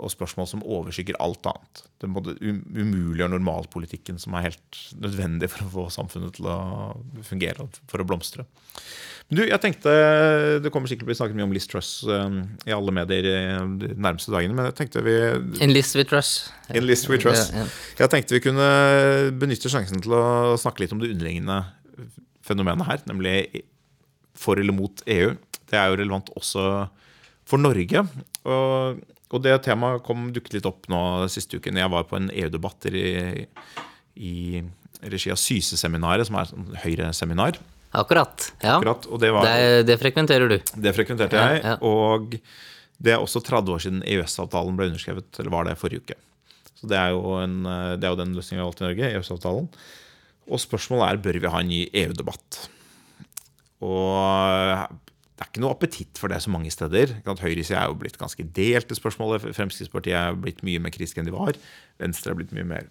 og 0.00 0.12
spørsmål 0.12 0.48
som 0.48 0.64
overskygger 0.64 1.18
alt 1.22 1.46
annet. 1.50 1.84
Det 2.00 2.08
er 2.08 2.58
umuliggjør 2.80 3.30
normalpolitikken, 3.34 4.18
som 4.20 4.34
er 4.34 4.48
helt 4.48 4.80
nødvendig 5.00 5.50
for 5.52 5.66
å 5.66 5.70
få 5.74 5.86
samfunnet 5.94 6.38
til 6.38 6.48
å 6.50 6.58
fungere 7.26 7.66
og 7.66 7.80
for 7.90 8.02
å 8.02 8.06
blomstre. 8.08 8.46
Men 9.30 9.38
du, 9.38 9.42
jeg 9.46 9.62
tenkte, 9.62 9.92
Det 10.64 10.72
kommer 10.74 10.90
sikkert 10.90 11.06
å 11.06 11.10
bli 11.10 11.18
snakket 11.20 11.38
mye 11.38 11.46
om 11.46 11.52
Liz 11.54 11.68
Truss 11.70 11.90
um, 12.08 12.40
i 12.66 12.74
alle 12.74 12.94
medier 12.94 13.28
de 13.78 13.92
nærmeste 13.94 14.32
dagene, 14.34 14.56
men 14.58 14.70
jeg 14.70 14.78
tenkte 14.80 15.04
vi 15.06 15.16
In 15.62 15.74
Liz 15.74 15.92
we 15.94 16.04
trust. 16.08 16.50
In 16.74 16.88
Liz 16.88 17.04
we 17.10 17.20
trust. 17.22 17.54
Jeg 18.00 18.10
tenkte 18.10 18.34
vi 18.34 18.42
kunne 18.48 18.70
benytte 19.38 19.70
sjansen 19.70 20.02
til 20.02 20.16
å 20.18 20.56
snakke 20.58 20.82
litt 20.82 20.96
om 20.96 21.02
det 21.02 21.12
underliggende 21.14 21.62
fenomenet 22.46 22.88
her, 22.88 23.04
nemlig 23.06 23.36
for 24.40 24.58
eller 24.58 24.74
mot 24.74 25.04
EU. 25.06 25.36
Det 25.70 25.78
er 25.78 25.92
jo 25.92 26.00
relevant 26.00 26.32
også 26.34 26.66
for 27.46 27.62
Norge. 27.62 28.02
Og 28.48 29.00
og 29.30 29.42
det 29.44 29.56
temaet 29.66 30.02
kom 30.06 30.30
dukket 30.34 30.58
litt 30.58 30.68
opp 30.68 30.88
nå 30.90 31.00
siste 31.30 31.60
uken. 31.60 31.78
Jeg 31.78 31.92
var 31.92 32.06
på 32.10 32.18
en 32.18 32.30
EU-debatt 32.34 32.88
i, 32.90 33.46
i 34.18 34.62
regi 35.06 35.30
av 35.32 35.38
Syse-seminaret, 35.40 36.26
som 36.26 36.38
er 36.40 36.48
et 36.48 36.80
Høyre-seminar. 36.84 37.60
Akkurat. 37.90 38.50
ja. 38.62 38.76
Akkurat, 38.76 39.06
det, 39.22 39.30
var, 39.34 39.46
det, 39.46 39.84
det, 39.88 39.96
frekventerer 39.98 40.50
du. 40.50 40.58
Det 40.58 40.92
frekventerte 40.94 41.38
jeg. 41.38 41.62
Ja, 41.62 41.74
ja. 41.74 41.78
Og 41.86 42.36
det 43.00 43.14
er 43.14 43.22
også 43.22 43.42
30 43.42 43.74
år 43.74 43.82
siden 43.82 44.02
EØS-avtalen 44.06 44.76
ble 44.78 44.90
underskrevet. 44.90 45.30
Eller 45.38 45.54
var 45.54 45.66
det 45.66 45.78
forrige 45.80 46.04
uke. 46.04 46.18
Så 46.80 46.90
Det 46.90 46.98
er 46.98 47.14
jo, 47.14 47.36
en, 47.40 47.62
det 47.98 48.06
er 48.06 48.14
jo 48.14 48.20
den 48.20 48.34
løsningen 48.36 48.60
vi 48.60 48.64
har 48.64 48.70
valgt 48.70 48.82
i 48.82 48.86
Norge, 48.86 49.12
EØS-avtalen. 49.14 49.70
Og 50.50 50.62
spørsmålet 50.62 51.06
er 51.06 51.22
bør 51.22 51.38
vi 51.38 51.54
ha 51.54 51.62
en 51.62 51.70
ny 51.70 51.80
EU-debatt. 52.02 52.60
Og 53.86 55.00
det 55.40 55.46
er 55.46 55.52
ikke 55.54 55.60
noe 55.64 55.72
appetitt 55.72 56.18
for 56.20 56.28
det 56.28 56.42
så 56.44 56.50
mange 56.52 56.68
steder. 56.68 57.14
Høyresida 57.24 57.78
er 57.80 57.86
jo 57.88 57.94
blitt 58.02 58.18
ganske 58.20 58.44
delt 58.44 58.90
i 58.92 58.96
spørsmålet. 58.98 59.46
Fremskrittspartiet 59.56 60.12
er 60.12 60.34
blitt 60.36 60.58
mye 60.66 60.82
mer 60.84 60.92
kritiske 60.92 61.22
enn 61.22 61.30
de 61.30 61.32
var. 61.32 61.56
Venstre 61.96 62.34
er 62.34 62.36
blitt 62.36 62.50
mye 62.52 62.66
mer 62.68 62.90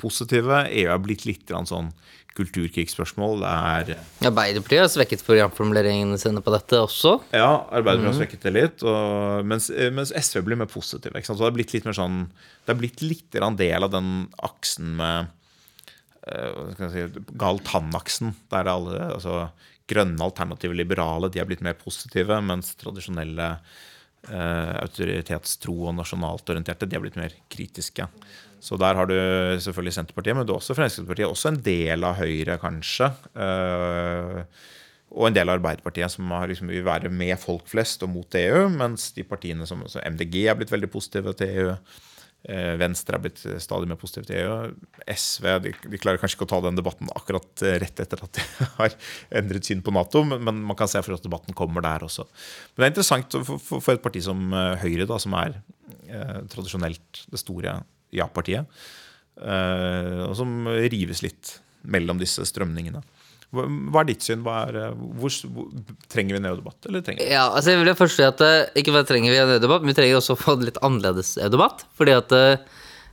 positive. 0.00 0.62
EU 0.72 0.86
er 0.88 1.02
blitt 1.04 1.26
litt 1.28 1.52
sånn 1.68 1.90
kulturkrigsspørsmål. 2.32 3.42
Det 3.42 3.50
er 3.50 4.30
Arbeiderpartiet 4.30 4.80
har 4.86 4.88
svekket 4.88 5.24
programformuleringene 5.26 6.16
sine 6.16 6.40
på 6.40 6.54
dette 6.54 6.80
også. 6.80 7.18
Ja, 7.36 7.60
Arbeiderpartiet 7.68 8.08
har 8.08 8.14
mhm. 8.14 8.20
svekket 8.22 8.46
det 8.48 8.54
litt. 8.56 8.86
Og, 8.88 9.44
mens, 9.52 9.68
mens, 9.92 10.14
SV 10.16 10.40
blir 10.46 10.62
mer 10.62 10.70
positive. 10.72 11.20
Så 11.20 11.36
det 11.36 11.50
er 11.50 11.58
blitt 11.58 11.76
litt 11.76 11.90
mer 11.90 11.98
sånn 11.98 12.22
Det 12.64 12.72
er 12.72 12.80
blitt 12.80 13.04
litt 13.04 13.36
del 13.36 13.84
av 13.84 13.92
den 13.92 14.10
aksen 14.40 14.96
med 14.96 15.28
uh, 16.24 16.88
si, 16.88 17.04
gal 17.36 17.60
tann-aksen, 17.68 18.32
der 18.48 18.72
alle 18.72 19.10
altså, 19.18 19.50
grønne, 19.92 20.20
alternative 20.24 20.76
liberale 20.76 21.30
de 21.32 21.42
er 21.42 21.48
blitt 21.48 21.64
mer 21.64 21.76
positive, 21.78 22.38
mens 22.44 22.74
tradisjonelle 22.80 23.48
eh, 24.28 24.74
autoritetstro 24.82 25.76
og 25.88 25.96
nasjonalt 26.00 26.54
orienterte 26.54 26.88
de 26.88 26.98
er 26.98 27.04
blitt 27.04 27.20
mer 27.20 27.36
kritiske. 27.52 28.08
Så 28.62 28.78
der 28.78 28.94
har 28.94 29.08
du 29.10 29.16
selvfølgelig 29.58 29.96
Senterpartiet, 29.96 30.36
men 30.38 30.46
du 30.46 30.54
har 30.54 30.60
også 30.60 30.76
Fremskrittspartiet. 30.78 31.26
Også 31.26 31.50
en 31.50 31.58
del 31.66 32.06
av 32.06 32.20
Høyre, 32.20 32.60
kanskje. 32.62 33.08
Eh, 33.34 34.44
og 35.12 35.26
en 35.28 35.34
del 35.36 35.50
av 35.50 35.58
Arbeiderpartiet 35.58 36.14
som 36.14 36.30
liksom 36.48 36.70
vil 36.72 36.86
være 36.86 37.10
med 37.12 37.34
folk 37.42 37.66
flest 37.68 38.04
og 38.06 38.12
mot 38.14 38.38
EU, 38.38 38.68
mens 38.72 39.10
de 39.16 39.26
partiene 39.28 39.66
som 39.68 39.82
MDG 39.82 40.38
er 40.46 40.56
blitt 40.56 40.72
veldig 40.72 40.88
positive 40.92 41.34
til 41.36 41.58
EU. 41.58 41.74
Eh, 42.42 42.72
Venstre 42.80 43.14
er 43.14 43.22
blitt 43.22 43.42
stadig 43.62 43.86
mer 43.86 43.98
positive 44.00 44.26
til 44.26 44.40
EU. 44.40 44.54
SV 45.06 45.46
de, 45.62 45.72
de, 45.84 46.00
klarer 46.02 46.18
kanskje 46.18 46.38
ikke 46.38 46.48
å 46.48 46.50
ta 46.50 46.58
den 46.64 46.78
debatten 46.78 47.10
akkurat 47.14 47.62
eh, 47.62 47.76
rett 47.82 48.02
etter 48.02 48.24
at 48.26 48.38
de 48.38 48.46
har 48.80 48.96
endret 49.42 49.68
syn 49.68 49.84
på 49.84 49.94
Nato, 49.94 50.24
men, 50.26 50.42
men 50.42 50.58
man 50.72 50.78
kan 50.78 50.90
se 50.90 51.02
for 51.04 51.14
at 51.14 51.22
debatten 51.22 51.54
kommer 51.58 51.84
der 51.84 52.06
også. 52.08 52.26
Men 52.74 52.82
det 52.82 52.88
er 52.88 52.94
interessant 52.94 53.38
for, 53.46 53.78
for 53.78 53.94
et 53.94 54.02
parti 54.02 54.24
som 54.26 54.42
eh, 54.50 54.74
Høyre, 54.82 55.06
da, 55.10 55.20
som 55.22 55.38
er 55.38 55.60
eh, 56.08 56.38
tradisjonelt 56.50 57.24
det 57.30 57.42
store 57.42 57.78
ja-partiet, 58.12 58.82
eh, 59.38 60.22
og 60.26 60.34
som 60.38 60.66
rives 60.66 61.22
litt 61.22 61.56
mellom 61.82 62.18
disse 62.18 62.44
strømningene. 62.46 63.02
Hva 63.52 64.00
er 64.00 64.08
ditt 64.08 64.24
syn? 64.24 64.44
Er, 64.48 64.76
eh, 64.80 65.00
hvor, 65.20 65.32
trenger 66.12 66.36
vi 66.36 66.40
en 66.40 66.46
EU-debatt? 66.48 66.86
Ja, 67.20 67.50
altså 67.50 67.74
jeg 67.74 67.82
vil 67.82 67.90
først 67.98 68.16
si 68.16 68.24
at 68.24 68.40
eh, 68.40 68.70
Ikke 68.80 68.94
bare 68.94 69.04
trenger 69.08 69.28
vi 69.28 69.36
en 69.42 69.52
EU-debatt, 69.52 69.84
men 69.84 69.92
vi 69.92 69.96
trenger 69.98 70.20
også 70.22 70.38
å 70.38 70.40
få 70.40 70.54
en 70.56 70.64
litt 70.70 70.80
annerledes 70.80 71.34
EU-debatt. 71.36 71.84
fordi 71.98 72.14
at 72.16 72.32
eh, 72.32 72.64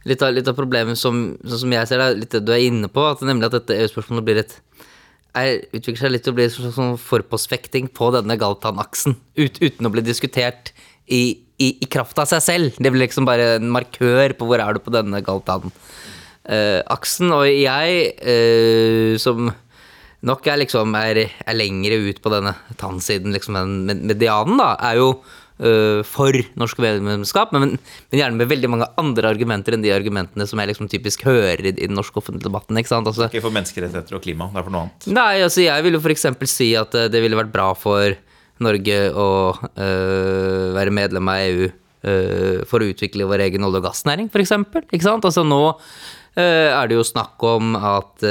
litt 0.07 0.23
av, 0.23 0.31
litt 0.37 0.47
av 0.47 0.55
problemet 0.55 0.95
som, 0.99 1.35
sånn 1.43 1.63
som 1.65 1.75
jeg 1.75 1.91
ser 1.91 1.99
det, 1.99 2.07
litt 2.21 2.31
det 2.37 2.43
du 2.47 2.53
er 2.55 2.63
inne 2.69 2.87
på, 2.87 3.03
at 3.03 3.19
nemlig 3.27 3.49
at 3.49 3.57
dette 3.59 3.81
EU-spørsmålet 3.83 4.27
blir 4.29 4.39
et 4.45 4.55
er, 5.35 5.59
utvikler 5.75 6.03
seg 6.05 6.15
litt 6.15 6.25
til 6.25 6.33
å 6.33 6.39
bli 6.39 6.47
en 6.47 6.75
sånn 6.79 6.95
forpostfekting 7.03 7.85
på 7.91 8.05
denne 8.15 8.39
Galtan-aksen. 8.39 9.19
Ut, 9.43 9.55
uten 9.59 9.85
å 9.85 9.91
bli 9.91 10.07
diskutert 10.07 10.71
i, 11.03 11.35
i, 11.59 11.75
i, 11.75 11.87
kraft 11.91 12.17
av 12.21 12.27
seg 12.31 12.41
selv. 12.47 12.67
Det 12.79 12.87
blir 12.87 13.03
liksom 13.03 13.27
bare 13.27 13.59
en 13.59 13.69
markør 13.75 14.31
på 14.39 14.47
hvor 14.47 14.59
er 14.63 14.71
du 14.73 14.79
på 14.87 14.95
denne 14.95 15.19
Galtan-aksen. 15.27 17.27
Og 17.35 17.43
jeg, 17.51 18.15
som 19.21 19.51
nok 20.25 20.47
er 20.51 20.63
liksom 20.63 20.95
er, 20.99 21.21
er 21.29 21.57
lengre 21.57 21.99
ut 22.09 22.19
på 22.23 22.31
denne 22.33 22.55
tannsiden, 22.79 23.33
liksom 23.35 23.57
enn 23.59 24.03
medianen, 24.09 24.59
da, 24.59 24.73
er 24.89 24.99
jo 24.99 25.09
uh, 25.63 26.01
for 26.07 26.35
norsk 26.59 26.81
medlemskap, 26.83 27.53
men, 27.55 27.77
men, 27.77 28.19
gjerne 28.21 28.39
med 28.39 28.51
veldig 28.51 28.71
mange 28.71 28.89
andre 28.99 29.31
argumenter 29.31 29.75
enn 29.75 29.85
de 29.85 29.93
argumentene 29.95 30.47
som 30.49 30.59
jeg 30.59 30.73
liksom 30.73 30.91
typisk 30.91 31.23
hører 31.27 31.63
i, 31.63 31.73
i 31.73 31.87
den 31.87 31.97
norske 31.97 32.19
offentlige 32.19 32.49
debatten. 32.49 32.79
Ikke 32.79 32.91
sant? 32.91 33.09
Altså, 33.09 33.29
ikke 33.29 33.45
for 33.47 33.55
menneskerettigheter 33.55 34.19
og 34.19 34.25
klima, 34.25 34.49
det 34.53 34.61
er 34.61 34.67
for 34.67 34.75
noe 34.75 34.87
annet? 34.87 35.11
Nei, 35.15 35.33
altså 35.45 35.63
jeg 35.65 35.85
vil 35.85 35.99
jo 35.99 36.03
f.eks. 36.03 36.31
si 36.51 36.73
at 36.79 36.97
uh, 36.99 37.07
det 37.11 37.23
ville 37.23 37.39
vært 37.39 37.53
bra 37.55 37.71
for 37.77 38.17
Norge 38.59 38.97
å 39.15 39.29
uh, 39.55 40.65
være 40.75 40.95
medlem 40.95 41.31
av 41.31 41.45
EU 41.49 41.69
for 41.99 42.79
å 42.79 42.85
utvikle 42.87 43.25
vår 43.27 43.41
egen 43.43 43.65
olje- 43.67 43.81
og 43.81 43.83
gassnæring, 43.89 44.29
f.eks. 44.31 44.53
Altså 44.55 45.41
nå 45.43 45.57
er 46.39 46.87
det 46.87 46.95
jo 46.95 47.03
snakk 47.03 47.43
om 47.43 47.73
at 47.75 48.23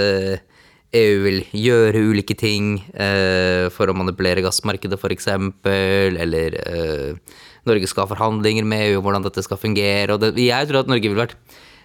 EU 0.97 1.17
vil 1.21 1.43
gjøre 1.53 2.01
ulike 2.01 2.33
ting 2.39 2.79
eh, 2.97 3.69
for 3.75 3.91
å 3.91 3.97
manipulere 3.97 4.45
gassmarkedet, 4.45 4.97
f.eks., 4.97 5.29
eller 5.69 6.57
eh, 6.63 7.41
Norge 7.69 7.91
skal 7.91 8.07
ha 8.07 8.13
forhandlinger 8.15 8.65
med 8.65 8.87
EU 8.87 9.01
om 9.01 9.05
hvordan 9.05 9.27
dette 9.27 9.45
skal 9.45 9.61
fungere. 9.61 10.17
Det, 10.23 10.33
jeg 10.41 10.71
tror 10.71 10.81
at 10.81 10.89
Norge 10.89 11.11
ville 11.11 11.27
vært 11.27 11.37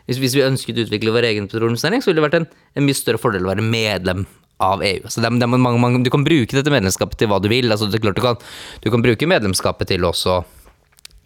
hvis, 0.07 0.19
hvis, 0.19 0.35
vi 0.35 0.45
ønsket 0.45 0.79
å 0.79 0.85
utvikle 0.87 1.13
vår 1.15 1.27
egen 1.31 1.49
petroleumsnæring, 1.51 2.03
så 2.03 2.11
ville 2.11 2.19
det 2.19 2.27
vært 2.27 2.39
en, 2.41 2.47
en, 2.75 2.87
mye 2.87 2.97
større 2.97 3.19
fordel 3.19 3.45
å 3.45 3.51
være 3.53 3.63
medlem 3.63 4.25
av 4.63 4.83
EU. 4.83 5.03
Altså, 5.03 5.23
det, 5.23 5.31
det 5.39 5.47
mange, 5.51 5.79
mange, 5.79 6.03
du 6.03 6.11
kan 6.13 6.25
bruke 6.27 6.55
dette 6.55 6.71
medlemskapet 6.71 7.19
til 7.19 7.31
hva 7.31 7.39
du 7.43 7.49
vil. 7.51 7.71
Altså, 7.71 7.87
du, 7.91 7.99
kan, 7.99 8.39
du 8.83 8.89
kan 8.91 9.03
bruke 9.03 9.29
medlemskapet 9.31 9.91
til 9.91 10.07
også 10.07 10.41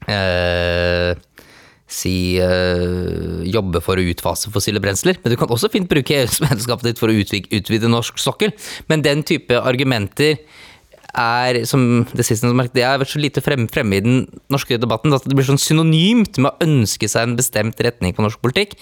eh, 0.09 1.17
si 1.87 2.35
uh, 2.43 3.43
jobbe 3.47 3.79
for 3.83 3.99
å 3.99 4.05
utfase 4.11 4.51
fossile 4.51 4.81
brensler. 4.83 5.17
Men 5.23 5.33
du 5.33 5.39
kan 5.39 5.51
også 5.51 5.71
fint 5.71 5.89
bruke 5.89 6.25
medlemskapet 6.43 6.91
ditt 6.91 7.01
for 7.01 7.11
å 7.11 7.15
utvide, 7.15 7.47
utvide 7.55 7.91
norsk 7.91 8.19
sokkel. 8.21 8.53
Men 8.91 9.05
den 9.05 9.23
type 9.27 9.55
argumenter 9.57 10.35
er 11.17 11.63
som 11.65 12.03
det 12.11 12.25
siste 12.27 12.45
som 12.45 12.59
det 12.75 12.83
har 12.83 12.99
vært 13.01 13.13
så 13.15 13.21
lite 13.21 13.41
fremme, 13.41 13.69
frem 13.71 13.93
i 13.95 14.01
den 14.03 14.17
norske 14.53 14.77
debatten 14.77 15.15
at 15.15 15.25
det 15.25 15.37
blir 15.37 15.47
sånn 15.47 15.61
synonymt 15.61 16.37
med 16.37 16.51
å 16.51 16.67
ønske 16.67 17.09
seg 17.09 17.25
en 17.25 17.37
bestemt 17.39 17.79
retning 17.81 18.13
på 18.13 18.25
norsk 18.25 18.41
politikk. 18.43 18.75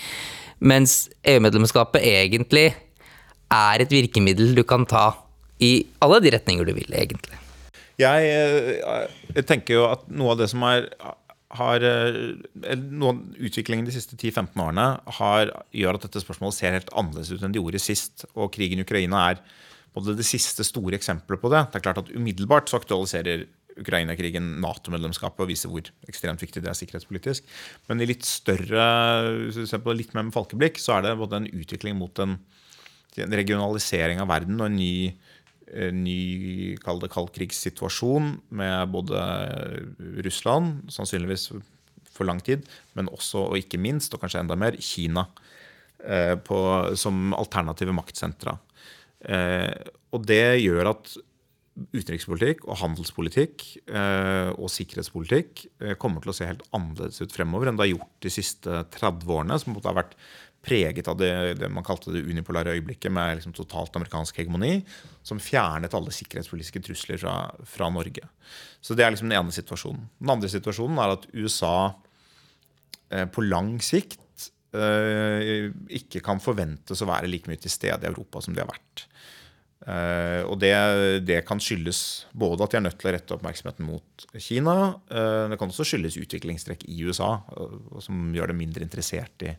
Mens 0.60 1.06
EU-medlemskapet 1.28 2.04
egentlig 2.04 2.72
er 3.54 3.84
et 3.84 3.94
virkemiddel 3.94 4.56
du 4.58 4.64
kan 4.68 4.88
ta 4.90 5.12
i 5.64 5.86
alle 6.04 6.20
de 6.24 6.34
retninger 6.36 6.68
du 6.68 6.74
vil, 6.76 6.90
egentlig. 6.92 7.38
Jeg, 8.02 8.28
eh, 8.28 9.06
jeg 9.38 9.46
tenker 9.48 9.78
jo 9.78 9.86
at 9.88 10.04
noe 10.12 10.34
av 10.34 10.42
det 10.42 10.50
som 10.52 10.66
er 10.68 10.90
har 11.60 11.84
eh, 11.86 12.78
noen 12.80 13.22
utviklingen 13.36 13.88
de 13.88 13.94
siste 13.96 14.18
10-15 14.18 14.62
årene 14.62 14.88
har, 15.20 15.52
gjør 15.76 16.00
at 16.00 16.08
dette 16.08 16.24
spørsmålet 16.24 16.58
ser 16.58 16.76
helt 16.78 16.92
annerledes 16.94 17.34
ut 17.34 17.46
enn 17.46 17.56
de 17.56 17.62
gjorde 17.62 17.84
sist. 17.84 18.28
Og 18.34 18.52
krigen 18.56 18.82
i 18.82 18.88
Ukraina 18.88 19.28
er 19.32 19.44
både 19.96 20.18
det 20.18 20.28
siste 20.28 20.66
store 20.68 20.98
eksempelet 21.00 21.42
på 21.42 21.52
det. 21.54 21.68
Det 21.72 21.80
er 21.80 21.86
klart 21.86 22.02
at 22.04 22.12
Umiddelbart 22.12 22.72
så 22.72 22.82
aktualiserer 22.82 23.46
Ukraina-krigen 23.80 24.54
Nato-medlemskapet 24.64 25.44
og 25.44 25.50
viser 25.52 25.72
hvor 25.72 25.88
ekstremt 26.08 26.44
viktig 26.44 26.64
det 26.64 26.72
er 26.72 26.78
sikkerhetspolitisk. 26.80 27.48
Men 27.90 28.04
i 28.04 28.08
litt 28.10 28.28
større, 28.28 28.86
litt 29.96 30.16
mer 30.16 30.28
med 30.28 30.36
falkeblikk, 30.36 30.80
så 30.82 30.98
er 30.98 31.08
det 31.08 31.18
både 31.20 31.42
en 31.42 31.50
utvikling 31.52 31.98
mot 32.00 32.24
en, 32.24 32.38
regionalisering 33.16 34.20
av 34.20 34.28
verden 34.28 34.60
og 34.60 34.68
en 34.68 34.76
ny 34.76 34.96
ny 35.96 36.76
kall 36.84 37.00
det 37.02 37.10
kaldkrigssituasjon 37.14 38.36
med 38.56 38.92
både 38.94 39.22
Russland, 40.26 40.86
sannsynligvis 40.94 41.50
for 42.16 42.28
lang 42.28 42.40
tid, 42.46 42.66
men 42.96 43.12
også, 43.12 43.50
og 43.50 43.60
ikke 43.60 43.82
minst, 43.82 44.14
og 44.16 44.24
kanskje 44.24 44.44
enda 44.44 44.58
mer, 44.60 44.78
Kina 44.80 45.26
eh, 46.04 46.36
på, 46.40 46.58
som 47.00 47.34
alternative 47.36 47.96
maktsentra. 47.96 48.56
Eh, 49.26 49.74
og 50.16 50.28
det 50.30 50.62
gjør 50.64 50.94
at 50.94 51.16
utenrikspolitikk 51.76 52.64
og 52.70 52.78
handelspolitikk 52.80 53.66
eh, 53.92 54.50
og 54.56 54.70
sikkerhetspolitikk 54.72 55.66
eh, 55.84 55.96
kommer 56.00 56.24
til 56.24 56.32
å 56.32 56.36
se 56.38 56.48
helt 56.48 56.64
annerledes 56.76 57.20
ut 57.20 57.36
fremover 57.36 57.68
enn 57.68 57.76
det 57.76 57.84
har 57.84 57.92
gjort 57.98 58.14
de 58.24 58.32
siste 58.32 58.78
30 58.96 59.34
årene, 59.36 59.58
som 59.60 59.76
har 59.84 59.98
vært 59.98 60.16
preget 60.66 61.08
av 61.12 61.18
det, 61.20 61.32
det, 61.60 61.70
man 61.72 61.86
kalte 61.86 62.14
det 62.14 62.24
unipolare 62.26 62.74
øyeblikket 62.76 63.14
med 63.14 63.38
liksom 63.40 63.54
totalt 63.56 63.96
amerikansk 63.98 64.42
hegemoni, 64.42 64.80
som 65.26 65.42
fjernet 65.42 65.94
alle 65.98 66.14
sikkerhetspolitiske 66.16 66.82
trusler 66.88 67.22
fra, 67.22 67.36
fra, 67.70 67.90
Norge. 67.94 68.26
Så 68.82 68.98
Det 68.98 69.06
er 69.06 69.14
liksom 69.14 69.30
den 69.30 69.40
ene 69.40 69.54
situasjonen. 69.56 70.10
Den 70.20 70.36
andre 70.36 70.52
situasjonen 70.52 71.02
er 71.02 71.16
at 71.16 71.28
USA 71.34 71.76
eh, 73.12 73.26
på 73.30 73.46
lang 73.46 73.78
sikt 73.86 74.50
eh, 74.76 75.70
ikke 76.02 76.24
kan 76.26 76.42
forventes 76.44 77.02
å 77.02 77.10
være 77.10 77.30
like 77.30 77.52
mye 77.52 77.62
til 77.62 77.74
stede 77.74 78.06
i 78.06 78.12
Europa 78.12 78.42
som 78.44 78.58
de 78.58 78.66
har 78.66 78.74
vært. 78.74 79.08
Uh, 79.86 80.42
og 80.50 80.56
det, 80.64 80.72
det, 81.28 81.44
kan 81.46 81.60
skyldes 81.62 82.26
både 82.34 82.66
at 82.66 82.74
de 82.74 82.78
er 82.80 82.84
nødt 82.88 82.96
til 82.98 83.10
å 83.10 83.12
rette 83.14 83.36
oppmerksomheten 83.36 83.86
mot 83.86 84.24
Kina. 84.42 84.96
Uh, 85.12 85.46
det 85.52 85.60
kan 85.62 85.70
også 85.70 85.86
skyldes 85.86 86.18
utviklingstrekk 86.18 86.88
i 86.90 87.04
USA, 87.06 87.36
uh, 87.54 88.00
som 88.02 88.32
gjør 88.34 88.50
det 88.50 88.58
mindre 88.64 88.86
interessert 88.88 89.46
i, 89.46 89.54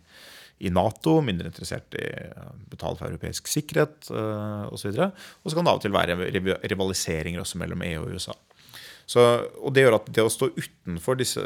i 0.64 0.70
Nato, 0.72 1.18
mindre 1.24 1.50
interessert 1.50 1.94
i 2.00 2.06
å 2.32 2.48
betale 2.70 2.96
for 2.96 3.10
europeisk 3.10 3.48
sikkerhet 3.50 4.08
osv. 4.08 4.88
Og, 4.94 5.24
og 5.42 5.50
så 5.52 5.56
kan 5.56 5.66
det 5.66 5.72
av 5.72 5.80
og 5.80 5.84
til 5.84 5.96
være 5.96 6.16
rivaliseringer 6.72 7.42
også 7.42 7.60
mellom 7.60 7.84
EU 7.84 8.06
og 8.06 8.16
USA. 8.16 8.36
Så, 9.06 9.22
og 9.62 9.74
Det 9.74 9.84
gjør 9.84 9.98
at 10.00 10.08
det 10.16 10.24
å 10.24 10.32
stå 10.32 10.50
utenfor 10.56 11.18
disse 11.20 11.42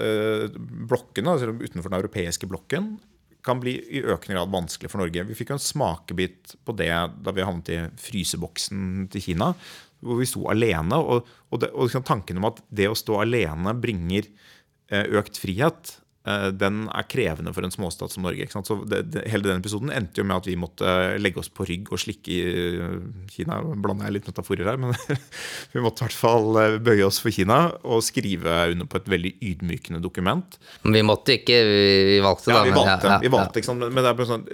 blokkene, 0.57 1.35
altså 1.35 1.51
utenfor 1.51 1.91
den 1.91 1.99
europeiske 1.99 2.49
blokken, 2.49 2.95
kan 3.45 3.61
bli 3.61 3.75
i 3.97 4.03
økende 4.05 4.37
grad 4.37 4.53
vanskelig 4.53 4.91
for 4.93 5.01
Norge. 5.01 5.25
Vi 5.29 5.37
fikk 5.37 5.53
jo 5.53 5.57
en 5.57 5.65
smakebit 5.65 6.55
på 6.65 6.75
det 6.77 6.93
da 6.93 7.33
vi 7.33 7.45
havnet 7.45 7.71
i 7.73 7.79
fryseboksen 8.01 9.09
til 9.13 9.25
Kina, 9.31 9.55
hvor 10.05 10.21
vi 10.21 10.29
sto 10.29 10.45
alene. 10.53 10.99
Og, 11.01 11.29
og, 11.49 11.63
det, 11.63 11.73
og 11.73 11.89
liksom 11.89 12.05
tanken 12.09 12.41
om 12.41 12.51
at 12.51 12.61
det 12.69 12.89
å 12.89 12.97
stå 12.97 13.23
alene 13.25 13.75
bringer 13.81 14.29
eh, 14.93 15.09
økt 15.21 15.41
frihet, 15.41 15.95
Eh, 15.95 16.10
den 16.53 16.83
er 16.93 17.07
krevende 17.09 17.53
for 17.57 17.65
en 17.65 17.73
småstat 17.73 18.13
som 18.13 18.27
Norge. 18.27 18.45
Så 18.53 18.77
det, 18.85 18.99
det, 19.15 19.23
hele 19.33 19.47
den 19.47 19.63
episoden 19.63 19.93
endte 19.95 20.21
jo 20.21 20.27
med 20.29 20.43
at 20.43 20.49
vi 20.51 20.57
måtte 20.61 20.91
legge 21.17 21.41
oss 21.41 21.49
på 21.49 21.65
rygg 21.65 21.89
og 21.89 22.03
slikke 22.03 22.35
i 22.35 22.41
eh, 22.77 22.99
Kina. 23.33 23.61
blander 23.73 24.11
jeg 24.11 24.19
litt 24.19 24.29
metaforer 24.29 24.69
her, 24.69 24.81
men 24.81 24.93
vi 25.73 25.81
måtte 25.81 26.05
i 26.05 26.07
hvert 26.09 26.19
fall 26.19 26.61
eh, 26.61 26.77
bøye 26.85 27.07
oss 27.09 27.23
for 27.25 27.33
Kina 27.33 27.61
og 27.81 28.05
skrive 28.05 28.59
under 28.75 28.91
på 28.91 29.01
et 29.01 29.11
veldig 29.17 29.33
ydmykende 29.39 30.03
dokument. 30.05 30.61
Vi 30.85 31.05
måtte 31.07 31.39
ikke, 31.39 31.59
vi 31.67 32.21
valgte 32.25 32.53
da. 32.53 32.61
Ja, 32.61 32.69
vi 32.69 32.77
valgte, 32.77 33.15
ja, 33.15 33.19
vi 33.25 33.33
valgte 33.33 33.65
ja. 33.65 33.77
Men 33.81 34.05
det 34.05 34.13
er 34.13 34.31
sånn, 34.35 34.49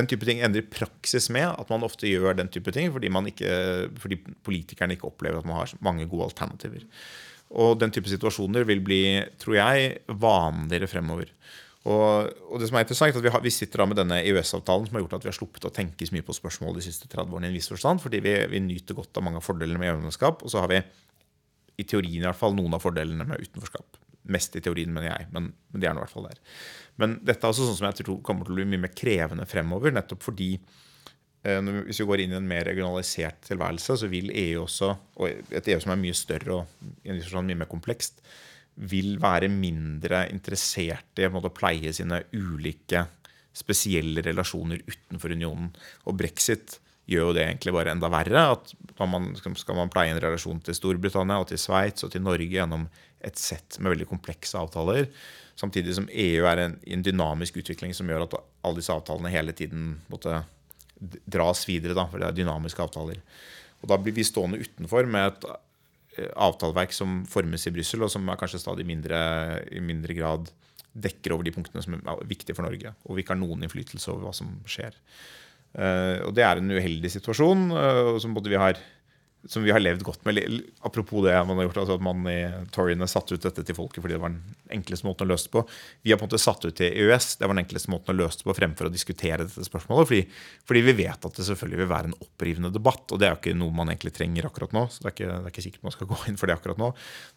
den 0.00 0.10
type 0.10 0.28
ting 0.28 0.40
endrer 0.46 0.64
praksis 0.72 1.28
med 1.32 1.50
at 1.52 1.72
man 1.72 1.84
ofte 1.84 2.08
gjør 2.08 2.38
den 2.40 2.48
type 2.52 2.72
ting 2.74 2.88
fordi, 2.94 3.12
ikke, 3.28 3.56
fordi 4.00 4.22
politikerne 4.46 4.96
ikke 4.96 5.10
opplever 5.10 5.42
at 5.42 5.48
man 5.48 5.60
har 5.60 5.76
mange 5.84 6.08
gode 6.08 6.30
alternativer. 6.30 6.88
Og 7.50 7.74
den 7.80 7.90
type 7.90 8.10
situasjoner 8.10 8.66
vil 8.68 8.82
bli, 8.84 9.02
tror 9.42 9.56
jeg, 9.58 9.94
vanligere 10.22 10.88
fremover. 10.90 11.32
Og, 11.88 12.28
og 12.52 12.60
det 12.60 12.68
som 12.68 12.76
er 12.76 12.84
interessant, 12.84 13.14
er 13.14 13.18
at 13.18 13.24
vi, 13.24 13.32
har, 13.32 13.42
vi 13.42 13.52
sitter 13.54 13.80
da 13.80 13.86
med 13.88 13.96
denne 13.96 14.18
EØS-avtalen 14.20 14.86
som 14.86 14.98
har 14.98 15.04
gjort 15.06 15.16
at 15.16 15.24
vi 15.24 15.30
har 15.30 15.36
sluppet 15.38 15.64
å 15.64 15.72
tenke 15.72 16.06
så 16.06 16.12
mye 16.12 16.26
på 16.26 16.36
spørsmål 16.36 16.76
de 16.76 16.84
siste 16.84 17.08
30 17.08 17.32
årene 17.32 17.48
i 17.48 17.50
en 17.54 17.56
viss 17.56 17.70
forstand, 17.72 18.02
fordi 18.04 18.20
vi, 18.26 18.34
vi 18.52 18.60
nyter 18.62 18.98
godt 18.98 19.16
av 19.16 19.24
mange 19.24 19.40
av 19.40 19.46
fordelene 19.46 19.80
med 19.80 19.88
EU-medlemskap. 19.88 20.44
Og 20.44 20.52
så 20.52 20.60
har 20.60 20.70
vi 20.70 20.82
i 21.80 21.86
teorien 21.88 22.20
i 22.20 22.28
hvert 22.28 22.38
fall 22.38 22.54
noen 22.58 22.76
av 22.76 22.84
fordelene 22.84 23.24
med 23.26 23.40
utenforskap. 23.40 23.96
Mest 24.30 24.60
i 24.60 24.62
teorien, 24.62 24.92
mener 24.92 25.08
jeg, 25.08 25.30
men, 25.32 25.48
men 25.72 25.82
det 25.82 25.88
er 25.88 25.96
nå 25.96 26.02
i 26.02 26.04
hvert 26.04 26.12
fall 26.12 26.28
der. 26.28 26.42
Men 27.00 27.16
dette 27.24 27.40
er 27.40 27.54
også 27.54 27.70
sånn 27.70 27.80
som 27.80 27.88
jeg 27.88 28.04
tror 28.04 28.20
kommer 28.26 28.44
til 28.44 28.54
å 28.54 28.60
bli 28.60 28.68
mye 28.68 28.84
mer 28.84 28.92
krevende 28.92 29.48
fremover, 29.48 29.94
nettopp 29.96 30.28
fordi 30.28 30.52
hvis 31.40 32.02
vi 32.02 32.06
går 32.08 32.20
inn 32.20 32.34
i 32.34 32.36
en 32.36 32.48
mer 32.48 32.66
regionalisert 32.68 33.40
tilværelse, 33.48 33.96
så 34.02 34.08
vil 34.12 34.28
EU 34.34 34.66
også, 34.66 34.90
og 35.16 35.54
et 35.56 35.70
EU 35.72 35.80
som 35.80 35.94
er 35.94 36.02
mye 36.02 36.16
større 36.16 36.58
og 36.60 37.46
mye 37.46 37.62
mer 37.62 37.70
komplekst, 37.70 38.20
vil 38.90 39.16
være 39.20 39.48
mindre 39.52 40.26
interessert 40.32 41.20
i 41.20 41.26
å 41.28 41.52
pleie 41.52 41.92
sine 41.96 42.22
ulike 42.32 43.06
spesielle 43.56 44.22
relasjoner 44.24 44.84
utenfor 44.86 45.34
unionen. 45.34 45.72
Og 46.06 46.16
brexit 46.20 46.78
gjør 47.10 47.30
jo 47.30 47.34
det 47.36 47.46
egentlig 47.46 47.74
bare 47.74 47.92
enda 47.94 48.08
verre. 48.12 48.44
at 48.52 48.74
man, 49.00 49.34
Skal 49.36 49.76
man 49.76 49.90
pleie 49.90 50.12
en 50.12 50.22
relasjon 50.22 50.60
til 50.60 50.76
Storbritannia 50.76 51.40
og 51.40 51.48
til 51.48 51.58
Sveits 51.58 52.04
og 52.04 52.12
til 52.12 52.22
Norge 52.22 52.46
gjennom 52.46 52.86
et 53.20 53.36
sett 53.36 53.78
med 53.80 53.92
veldig 53.92 54.08
komplekse 54.08 54.56
avtaler, 54.56 55.10
samtidig 55.56 55.94
som 55.94 56.08
EU 56.08 56.46
er 56.48 56.62
en, 56.62 56.78
en 56.86 57.02
dynamisk 57.02 57.58
utvikling 57.60 57.92
som 57.92 58.08
gjør 58.08 58.24
at 58.24 58.38
alle 58.64 58.80
disse 58.80 58.94
avtalene 58.94 59.32
hele 59.32 59.52
tiden 59.52 59.98
måtte 60.08 60.38
dras 61.00 61.64
videre, 61.68 61.96
da, 61.96 62.06
for 62.10 62.20
det 62.20 62.28
er 62.28 62.38
dynamiske 62.38 62.84
avtaler. 62.84 63.20
Og 63.80 63.88
Da 63.88 63.98
blir 64.00 64.14
vi 64.16 64.26
stående 64.26 64.60
utenfor 64.60 65.08
med 65.08 65.30
et 65.30 65.46
eh, 65.50 66.32
avtaleverk 66.36 66.92
som 66.92 67.22
formes 67.28 67.66
i 67.66 67.74
Brussel, 67.74 68.04
og 68.04 68.12
som 68.12 68.28
er 68.28 68.40
kanskje 68.40 68.62
stadig 68.62 68.86
mindre, 68.88 69.20
i 69.72 69.80
mindre 69.80 70.16
grad 70.16 70.50
dekker 70.90 71.34
over 71.34 71.46
de 71.46 71.54
punktene 71.54 71.82
som 71.84 71.96
er 71.96 72.24
viktige 72.28 72.56
for 72.56 72.66
Norge. 72.66 72.92
Og 73.06 73.16
vi 73.16 73.24
ikke 73.24 73.36
har 73.36 73.40
noen 73.40 73.62
innflytelse 73.64 74.10
over 74.12 74.28
hva 74.28 74.34
som 74.36 74.52
skjer. 74.68 74.96
Uh, 75.70 76.26
og 76.26 76.34
Det 76.34 76.42
er 76.42 76.58
en 76.58 76.72
uheldig 76.74 77.12
situasjon 77.14 77.68
uh, 77.70 78.16
som 78.18 78.34
både 78.34 78.50
vi 78.50 78.58
har 78.58 78.80
som 79.48 79.62
vi 79.64 79.72
har 79.72 79.80
levd 79.80 80.02
godt 80.04 80.24
med. 80.24 80.38
Apropos 80.80 81.24
det 81.24 81.32
man 81.48 81.56
har 81.56 81.68
gjort, 81.68 81.78
altså 81.82 81.96
at 81.96 82.04
man 82.04 82.26
i 82.28 82.40
Toryene 82.74 83.08
satte 83.08 83.34
ut 83.36 83.44
dette 83.44 83.64
til 83.64 83.76
folket 83.76 84.02
fordi 84.02 84.16
det 84.16 84.20
var 84.20 84.34
den 84.34 84.74
enkleste 84.76 85.08
måten 85.08 85.24
å 85.24 85.30
løse 85.32 85.48
det 85.48 85.54
på. 85.54 85.62
Vi 86.04 86.12
har 86.12 86.20
på 86.20 86.26
en 86.26 86.30
måte 86.30 86.42
satt 86.42 86.66
ut 86.66 86.76
til 86.76 86.92
EØS. 86.92 87.30
Det 87.40 87.48
var 87.48 87.56
den 87.56 87.62
enkleste 87.64 87.92
måten 87.92 88.12
å 88.12 88.18
løse 88.18 88.42
det 88.42 88.48
på 88.48 88.56
fremfor 88.58 88.90
å 88.90 88.92
diskutere 88.92 89.46
dette 89.46 89.64
spørsmålet. 89.64 90.10
Fordi, 90.10 90.42
fordi, 90.68 90.82
vi 90.90 90.96
vet 91.00 91.28
at 91.30 91.40
det 91.40 91.46
selvfølgelig 91.48 91.80
vil 91.80 91.92
være 91.94 92.10
en 92.10 92.18
opprivende 92.18 92.72
debatt, 92.74 93.06
og 93.08 93.20
det 93.20 93.28
er 93.28 93.34
jo 93.34 93.40
ikke 93.40 93.56
noe 93.62 93.76
man 93.80 93.92
egentlig 93.94 94.12
trenger 94.18 94.50
akkurat 94.50 94.76
nå. 94.76 94.84
så 94.92 95.04
det 95.04 95.08
er 95.10 95.16
ikke, 95.16 95.30
det 95.30 95.40
er 95.40 95.54
ikke 95.54 95.66
sikkert 95.68 95.88
man 95.88 95.96
skal 95.96 96.10
gå 96.12 96.20
inn 96.28 96.40
for 96.40 96.50
det 96.50 96.58
akkurat 96.58 96.82
nå. 96.82 96.92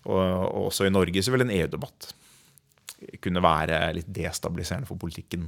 Og, 0.10 0.20
og 0.20 0.68
også 0.68 0.90
i 0.90 0.94
Norge 0.94 1.24
så 1.24 1.36
vil 1.36 1.48
en 1.48 1.56
EU-debatt 1.56 2.12
kunne 3.24 3.44
være 3.44 3.80
litt 3.96 4.12
destabiliserende 4.16 4.88
for 4.88 5.00
politikken 5.00 5.48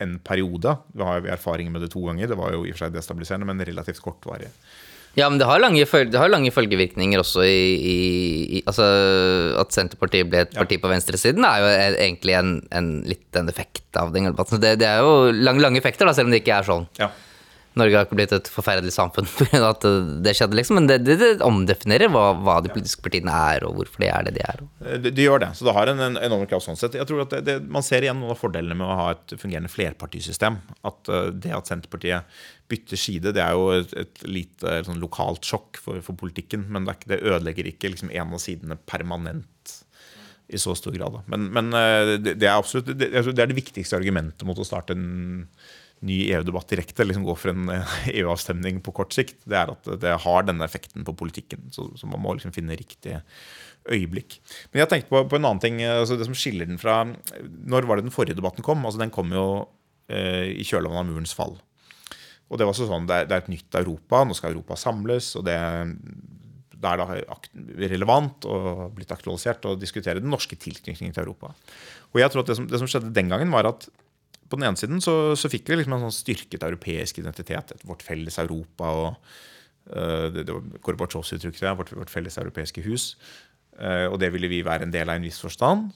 en 0.00 0.14
periode. 0.24 0.76
Vi 0.96 1.04
har 1.04 1.20
jo 1.20 1.32
erfaringer 1.32 1.74
med 1.74 1.84
det 1.84 1.90
to 1.92 2.00
ganger. 2.06 2.30
Det 2.30 2.38
var 2.40 2.54
jo 2.54 2.62
i 2.64 2.70
og 2.70 2.76
for 2.76 2.86
seg 2.86 2.94
destabiliserende, 2.94 3.48
men 3.48 3.60
relativt 3.68 4.00
kortvarig. 4.00 4.48
Ja, 5.18 5.26
men 5.26 5.40
det 5.40 5.46
har 5.48 5.58
lange, 5.58 5.82
det 5.82 6.18
har 6.18 6.30
lange 6.30 6.52
følgevirkninger 6.54 7.18
også 7.18 7.42
i, 7.42 7.62
i, 7.74 7.96
i, 8.58 8.60
Altså, 8.62 8.84
at 9.58 9.74
Senterpartiet 9.74 10.28
ble 10.30 10.44
et 10.44 10.54
parti 10.54 10.78
ja. 10.78 10.82
på 10.82 10.92
venstresiden, 10.92 11.46
er 11.46 11.64
jo 11.64 11.72
egentlig 12.06 12.36
en, 12.38 12.52
en, 12.70 12.92
litt 13.08 13.40
en 13.40 13.50
effekt 13.50 13.98
av 13.98 14.14
den. 14.14 14.30
Det, 14.30 14.76
det, 14.80 14.86
er 14.86 15.02
jo 15.02 15.32
lange, 15.34 15.64
lange 15.64 15.82
effekter, 15.82 16.06
da, 16.06 16.14
selv 16.14 16.30
om 16.30 16.36
det 16.36 16.44
ikke 16.44 16.60
er 16.60 16.68
sånn. 16.68 16.86
Ja. 17.00 17.10
Norge 17.78 17.94
har 17.94 18.06
ikke 18.06 18.16
blitt 18.18 18.32
et 18.34 18.48
forferdelig 18.50 18.92
samfunn 18.96 19.28
pga. 19.38 19.60
at 19.68 19.84
det 20.24 20.34
skjedde, 20.34 20.56
liksom. 20.58 20.80
Men 20.80 20.88
det, 20.90 20.98
det, 21.06 21.16
det 21.20 21.46
omdefinerer 21.46 22.10
hva, 22.10 22.32
hva, 22.42 22.56
de 22.64 22.72
politiske 22.72 23.04
partiene 23.04 23.34
er, 23.52 23.66
og 23.66 23.76
hvorfor 23.78 24.02
de 24.02 24.08
er 24.10 24.26
det 24.26 24.34
de 24.38 24.44
er. 24.46 24.62
Eh, 24.82 24.96
de, 25.04 25.12
de 25.14 25.26
gjør 25.26 25.44
det. 25.44 25.52
Så 25.58 25.68
det 25.68 25.74
har 25.76 25.92
en, 25.92 26.02
en 26.08 26.18
enorm 26.18 26.48
kraft 26.50 26.66
sånn 26.66 26.80
sett. 26.80 26.98
Jeg 26.98 27.06
tror 27.06 27.22
at 27.26 27.36
det, 27.46 27.60
Man 27.70 27.86
ser 27.86 28.06
igjen 28.06 28.18
noen 28.18 28.34
av 28.34 28.40
fordelene 28.40 28.78
med 28.78 28.88
å 28.88 28.98
ha 28.98 29.08
et 29.14 29.36
fungerende 29.36 29.70
flerpartisystem. 29.70 30.58
At 30.90 31.12
uh, 31.12 31.28
det 31.30 31.54
at 31.54 31.70
Senterpartiet 31.70 32.40
bytter 32.70 32.98
side, 32.98 33.34
det 33.36 33.44
er 33.44 33.54
jo 33.54 33.70
et, 33.76 33.94
et 34.02 34.24
lite 34.26 34.80
sånn 34.86 35.02
lokalt 35.02 35.46
sjokk 35.46 35.78
for, 35.82 36.02
for, 36.06 36.18
politikken. 36.18 36.66
Men 36.74 36.88
det, 36.90 36.98
det 37.10 37.22
ødelegger 37.22 37.70
ikke 37.70 37.94
liksom, 37.94 38.10
en 38.10 38.34
av 38.34 38.42
sidene 38.42 38.78
permanent 38.90 39.76
i 40.50 40.58
så 40.58 40.74
stor 40.74 40.96
grad. 40.98 41.20
Men, 41.30 41.46
men 41.54 41.70
uh, 41.70 42.16
det, 42.18 42.34
er 42.42 42.56
absolutt 42.56 42.90
det, 42.98 43.12
er 43.14 43.46
det 43.46 43.54
viktigste 43.54 43.94
argumentet 43.98 44.42
mot 44.48 44.58
å 44.58 44.66
starte 44.66 44.98
en 44.98 45.46
ny 46.06 46.16
EU-debatt 46.32 46.70
direkte, 46.72 47.04
liksom 47.04 47.26
gå 47.26 47.34
for 47.36 47.52
en 47.52 47.70
EU-avstemning 48.16 48.80
på 48.84 48.94
kort 48.96 49.14
sikt, 49.16 49.42
det 49.48 49.58
er 49.60 49.72
at 49.74 49.90
det 50.00 50.14
har 50.24 50.46
denne 50.48 50.64
effekten 50.66 51.04
på 51.06 51.16
politikken. 51.16 51.68
Så, 51.74 51.90
så 52.00 52.08
man 52.08 52.22
må 52.24 52.34
liksom 52.36 52.54
finne 52.56 52.78
riktig 52.78 53.18
øyeblikk. 53.88 54.38
Men 54.70 54.84
jeg 54.84 54.92
tenkte 54.92 55.12
på, 55.12 55.24
på 55.28 55.38
en 55.38 55.48
annen 55.48 55.62
ting, 55.62 55.80
altså 55.84 56.18
det 56.20 56.28
som 56.28 56.36
skiller 56.36 56.68
den 56.68 56.80
fra 56.80 57.02
Når 57.04 57.88
var 57.88 57.98
det 57.98 58.08
den 58.08 58.14
forrige 58.14 58.36
debatten 58.36 58.64
kom? 58.64 58.84
Altså 58.84 59.00
Den 59.00 59.12
kom 59.14 59.32
jo 59.32 59.46
eh, 60.12 60.52
i 60.52 60.66
kjølvannet 60.66 61.00
av 61.00 61.08
murens 61.08 61.36
fall. 61.36 61.56
Og 62.50 62.58
Det 62.58 62.66
var 62.66 62.74
også 62.74 62.88
sånn, 62.90 63.06
det 63.08 63.16
er, 63.16 63.30
det 63.30 63.36
er, 63.36 63.44
et 63.44 63.52
nytt 63.52 63.78
Europa, 63.78 64.24
nå 64.26 64.34
skal 64.36 64.52
Europa 64.52 64.76
samles. 64.80 65.32
og 65.38 65.46
det, 65.46 65.56
det 66.74 66.90
er 66.90 67.00
da 67.00 67.06
relevant 67.92 68.46
og 68.48 68.88
blitt 68.96 69.12
aktualisert 69.14 69.68
å 69.68 69.76
diskutere 69.78 70.22
den 70.22 70.32
norske 70.32 70.58
tilknytningen 70.58 71.14
til 71.14 71.24
Europa. 71.26 71.52
Og 72.10 72.22
jeg 72.22 72.32
tror 72.32 72.42
at 72.42 72.50
det 72.50 72.58
som, 72.58 72.66
det 72.68 72.80
som 72.82 72.90
skjedde 72.90 73.12
den 73.14 73.30
gangen, 73.30 73.52
var 73.54 73.68
at 73.70 73.86
på 74.50 74.58
den 74.58 74.66
ene 74.66 74.80
siden 74.80 75.02
så, 75.04 75.36
så 75.38 75.50
fikk 75.52 75.70
vi 75.70 75.78
liksom 75.78 75.94
en 75.96 76.06
sånn 76.08 76.16
styrket 76.16 76.66
europeisk 76.66 77.22
identitet. 77.22 77.72
Vårt 77.86 78.02
felles 78.06 78.38
Europa 78.42 78.90
og 78.98 79.08
uh, 79.94 80.26
det, 80.34 80.46
det 80.48 80.58
Gorbatsjovs 80.84 81.36
uttrykk, 81.36 81.62
vårt, 81.78 81.94
vårt 81.94 82.12
felles 82.12 82.38
europeiske 82.42 82.84
hus. 82.86 83.14
Uh, 83.78 84.10
og 84.10 84.18
det 84.22 84.32
ville 84.34 84.50
vi 84.50 84.64
være 84.66 84.88
en 84.88 84.94
del 84.94 85.08
av 85.08 85.18
i 85.18 85.22
en 85.22 85.28
viss 85.28 85.40
forstand. 85.42 85.92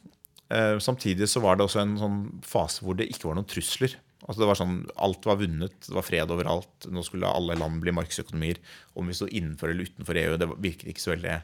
Uh, 0.53 0.79
samtidig 0.83 1.27
så 1.31 1.43
var 1.43 1.59
det 1.59 1.67
også 1.67 1.83
en 1.83 1.97
sånn 2.01 2.19
fase 2.47 2.85
hvor 2.85 2.99
det 2.99 3.11
ikke 3.11 3.31
var 3.31 3.41
noen 3.41 3.51
trusler. 3.51 3.99
Altså 4.25 4.41
det 4.41 4.49
var 4.49 4.57
sånn, 4.61 4.77
Alt 5.05 5.27
var 5.29 5.41
vunnet, 5.41 5.75
det 5.85 5.97
var 5.97 6.07
fred 6.07 6.31
overalt. 6.33 6.89
Nå 6.89 7.03
skulle 7.05 7.29
alle 7.29 7.59
land 7.61 7.83
bli 7.83 7.93
markedsøkonomier. 7.93 8.63
Om 8.97 9.11
vi 9.11 9.19
sto 9.19 9.29
innenfor 9.29 9.73
eller 9.73 9.91
utenfor 9.91 10.21
EU, 10.21 10.39
det 10.41 10.49
virket 10.55 10.95
ikke 10.95 11.05
så 11.05 11.13
veldig 11.13 11.35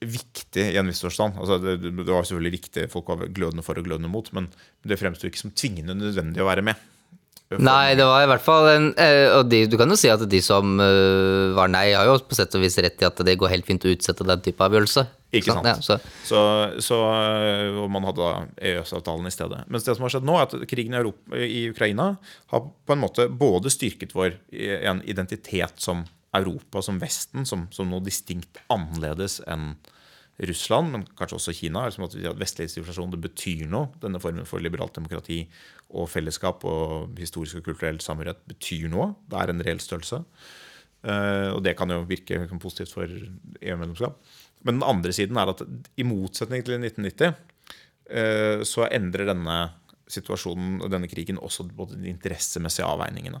viktig 0.00 0.64
i 0.72 0.78
en 0.80 0.88
viss 0.88 1.02
forstand. 1.04 1.36
Altså 1.40 1.58
det, 1.60 1.76
det 1.82 2.08
var 2.08 2.24
selvfølgelig 2.24 2.56
viktig, 2.56 2.86
folk 2.92 3.10
var 3.12 3.26
glødende 3.28 3.64
for 3.66 3.78
og 3.78 3.84
glødende 3.84 4.12
mot, 4.12 4.30
men 4.36 4.48
det 4.86 5.00
fremsto 5.00 5.28
ikke 5.28 5.42
som 5.42 5.52
tvingende 5.52 5.98
nødvendig 5.98 6.40
å 6.40 6.48
være 6.48 6.64
med. 6.70 6.80
Nei, 7.58 7.96
det 7.98 8.04
var 8.06 8.22
i 8.22 8.28
hvert 8.30 8.44
fall 8.44 8.68
en 8.70 8.84
eh, 8.94 9.26
Og 9.34 9.48
de, 9.50 9.64
du 9.66 9.74
kan 9.74 9.90
jo 9.90 9.96
si 9.98 10.06
at 10.06 10.22
de 10.30 10.38
som 10.44 10.76
eh, 10.78 11.50
var 11.56 11.70
nei, 11.72 11.88
har 11.98 12.06
jo 12.06 12.20
på 12.22 12.36
sett 12.38 12.54
og 12.54 12.62
vis 12.62 12.78
rett 12.78 13.02
i 13.02 13.08
at 13.08 13.22
det 13.26 13.34
går 13.40 13.50
helt 13.50 13.66
fint 13.66 13.82
å 13.82 13.90
utsette 13.90 14.26
den 14.26 14.44
type 14.44 14.62
avgjørelse. 14.62 15.02
Ikke 15.34 15.56
sant. 15.56 15.66
Ja, 15.66 15.74
så, 15.82 15.96
Så, 16.26 16.42
så 16.82 17.00
og 17.82 17.90
man 17.90 18.06
hadde 18.06 18.28
EØS-avtalen 18.54 19.26
i 19.26 19.34
stedet. 19.34 19.64
Mens 19.66 19.86
det 19.86 19.96
som 19.98 20.06
har 20.06 20.14
skjedd 20.14 20.30
nå, 20.30 20.38
er 20.38 20.46
at 20.46 20.70
krigen 20.70 20.94
i, 20.94 21.00
Europa, 21.02 21.42
i 21.42 21.64
Ukraina 21.72 22.12
har 22.54 22.64
på 22.70 22.94
en 22.94 23.02
måte 23.02 23.26
både 23.26 23.72
styrket 23.74 24.14
vår 24.14 24.36
eh, 24.54 24.86
en 24.90 25.02
identitet 25.10 25.82
som 25.82 26.06
Europa, 26.36 26.82
som 26.82 27.00
Vesten, 27.02 27.46
som, 27.48 27.66
som 27.74 27.90
noe 27.90 28.04
distinkt 28.06 28.60
annerledes 28.70 29.40
enn 29.50 29.74
Russland, 30.40 30.92
men 30.94 31.04
kanskje 31.18 31.36
også 31.36 31.54
Kina. 31.56 31.84
Liksom 31.88 32.06
at 32.06 32.16
vestlig 32.40 32.70
sivilisasjon 32.70 33.12
det 33.12 33.20
betyr 33.24 33.66
noe. 33.68 33.90
Denne 34.00 34.20
formen 34.22 34.48
for 34.48 34.62
liberalt 34.62 34.94
demokrati 34.96 35.42
og 35.90 36.08
fellesskap 36.08 36.64
og 36.68 37.18
historisk 37.20 37.60
og 37.60 37.66
kulturell 37.66 38.00
samhørighet 38.04 38.46
betyr 38.48 38.88
noe. 38.92 39.12
Det 39.28 39.40
er 39.40 39.52
en 39.52 39.64
reell 39.66 39.82
størrelse. 39.84 40.22
Uh, 41.00 41.56
og 41.56 41.62
det 41.64 41.74
kan 41.78 41.92
jo 41.92 42.04
virke 42.08 42.42
positivt 42.60 42.92
for 42.92 43.08
EU-medlemskap. 43.08 44.16
Men 44.64 44.78
den 44.78 44.86
andre 44.86 45.12
siden 45.16 45.38
er 45.40 45.52
at 45.52 45.62
i 45.96 46.04
motsetning 46.04 46.64
til 46.64 46.76
1990 46.76 47.36
uh, 48.12 48.64
så 48.68 48.88
endrer 48.88 49.28
denne 49.28 49.58
situasjonen 50.10 50.80
og 50.82 50.90
denne 50.92 51.08
krigen 51.10 51.38
også 51.40 51.68
både 51.76 52.00
de 52.00 52.10
interessemessige 52.12 52.88
avveiningene. 52.88 53.40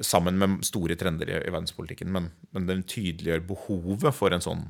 Sammen 0.00 0.38
med 0.40 0.62
store 0.64 0.96
trender 0.96 1.28
i, 1.28 1.40
i 1.40 1.52
verdenspolitikken. 1.52 2.12
Men, 2.14 2.30
men 2.54 2.68
den 2.68 2.86
tydeliggjør 2.88 3.44
behovet 3.50 4.16
for 4.16 4.32
en 4.32 4.44
sånn 4.44 4.68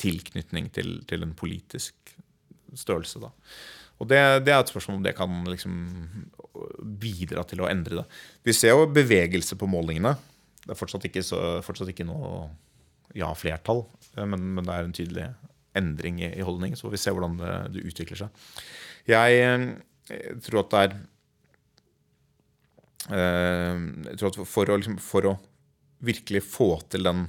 tilknytning 0.00 0.70
til, 0.74 0.96
til 1.08 1.26
en 1.26 1.36
politisk 1.36 2.14
størrelse. 2.78 3.20
Da. 3.22 3.30
Og 4.00 4.08
det, 4.08 4.20
det, 4.46 4.54
er 4.54 4.62
et 4.62 4.72
spørsmål 4.72 5.00
om 5.00 5.04
det 5.04 5.16
kan 5.18 5.44
liksom 5.48 5.76
bidra 7.00 7.44
til 7.48 7.62
å 7.62 7.68
endre 7.68 8.00
det. 8.00 8.06
Vi 8.46 8.54
ser 8.56 8.72
jo 8.72 8.88
bevegelse 8.90 9.58
på 9.60 9.68
målingene. 9.70 10.14
Det 10.64 10.72
er 10.72 10.78
fortsatt 10.78 11.04
ikke, 11.08 11.24
så, 11.24 11.60
fortsatt 11.64 11.92
ikke 11.92 12.08
noe 12.08 12.48
ja-flertall, 13.16 13.84
men, 14.16 14.42
men, 14.54 14.64
det 14.64 14.74
er 14.74 14.86
en 14.86 14.96
tydelig 14.96 15.28
endring 15.76 16.20
i, 16.22 16.30
i 16.38 16.44
holdning. 16.46 16.76
Så 16.76 16.86
får 16.86 16.94
vi 16.94 17.02
se 17.02 17.14
hvordan 17.14 17.36
det, 17.40 17.54
det 17.74 17.86
utvikler 17.90 18.22
seg. 18.22 18.44
Jeg, 19.10 19.40
jeg, 20.10 20.36
tror 20.46 20.62
at 20.62 20.72
det 20.72 20.82
er 20.84 20.94
eh, 20.94 21.06
jeg 23.08 24.16
tror 24.20 24.28
at 24.28 24.38
for 24.44 24.70
å, 24.70 24.76
liksom, 24.76 24.98
for 25.00 25.26
å 25.30 25.38
virkelig 26.04 26.42
få 26.44 26.74
til 26.92 27.06
den 27.08 27.28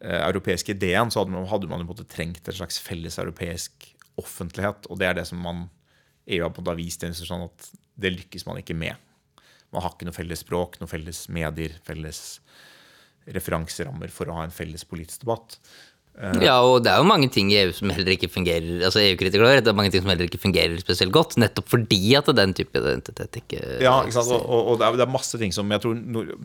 Eh, 0.00 0.20
europeiske 0.28 0.74
ideen, 0.74 1.10
så 1.10 1.22
hadde 1.22 1.32
man, 1.32 1.46
hadde 1.48 1.68
man 1.70 1.86
måte, 1.88 2.04
trengt 2.04 2.48
en 2.48 2.56
slags 2.58 2.76
felles 2.84 3.16
europeisk 3.18 3.88
offentlighet. 4.20 4.84
Og 4.90 5.00
det 5.00 5.08
er 5.08 5.16
det 5.16 5.24
som 5.30 5.40
man 5.40 5.66
EU 6.26 6.42
har 6.44 6.52
på 6.52 6.60
en 6.60 6.66
måte 6.66 6.76
vist 6.82 7.04
en 7.06 7.16
sånn 7.16 7.46
at 7.46 7.70
det 7.96 8.12
lykkes 8.12 8.44
man 8.48 8.60
ikke 8.60 8.76
med. 8.76 8.94
Man 9.72 9.82
har 9.82 9.94
ikke 9.94 10.08
noe 10.08 10.16
felles 10.16 10.44
språk, 10.44 10.76
noe 10.80 10.90
felles 10.90 11.24
medier, 11.32 11.78
felles 11.86 12.20
referanserammer 13.24 14.12
for 14.12 14.28
å 14.28 14.36
ha 14.36 14.44
en 14.46 14.54
felles 14.54 14.84
politisk 14.86 15.24
debatt. 15.24 15.56
Eh, 16.16 16.36
ja, 16.46 16.54
og 16.64 16.78
det 16.80 16.88
er 16.88 17.02
jo 17.02 17.08
mange 17.08 17.28
ting 17.28 17.50
i 17.52 17.58
EU 17.60 17.72
som 17.76 17.90
heller 17.92 18.14
ikke 18.14 18.30
fungerer 18.32 18.86
altså 18.86 19.02
EU-kritikere 19.02 19.58
det 19.60 19.68
er 19.68 19.76
mange 19.76 19.90
ting 19.92 20.00
som 20.00 20.08
heller 20.08 20.24
ikke 20.24 20.40
fungerer 20.40 20.78
spesielt 20.80 21.12
godt, 21.12 21.36
nettopp 21.36 21.68
fordi 21.68 22.14
at 22.16 22.30
den 22.38 22.54
type 22.56 22.80
identitet 22.80 23.36
ikke 23.42 23.60
Ja, 23.84 23.98
ikke 24.00 24.16
sant? 24.16 24.32
Og, 24.32 24.70
og 24.72 24.78
det, 24.80 24.86
er, 24.86 24.96
det, 24.96 25.04
er, 25.04 25.12
masse 25.12 25.40
ting 25.42 25.52
som 25.52 25.74
jeg 25.74 25.84
tror 25.84 26.00
uh, 26.00 26.40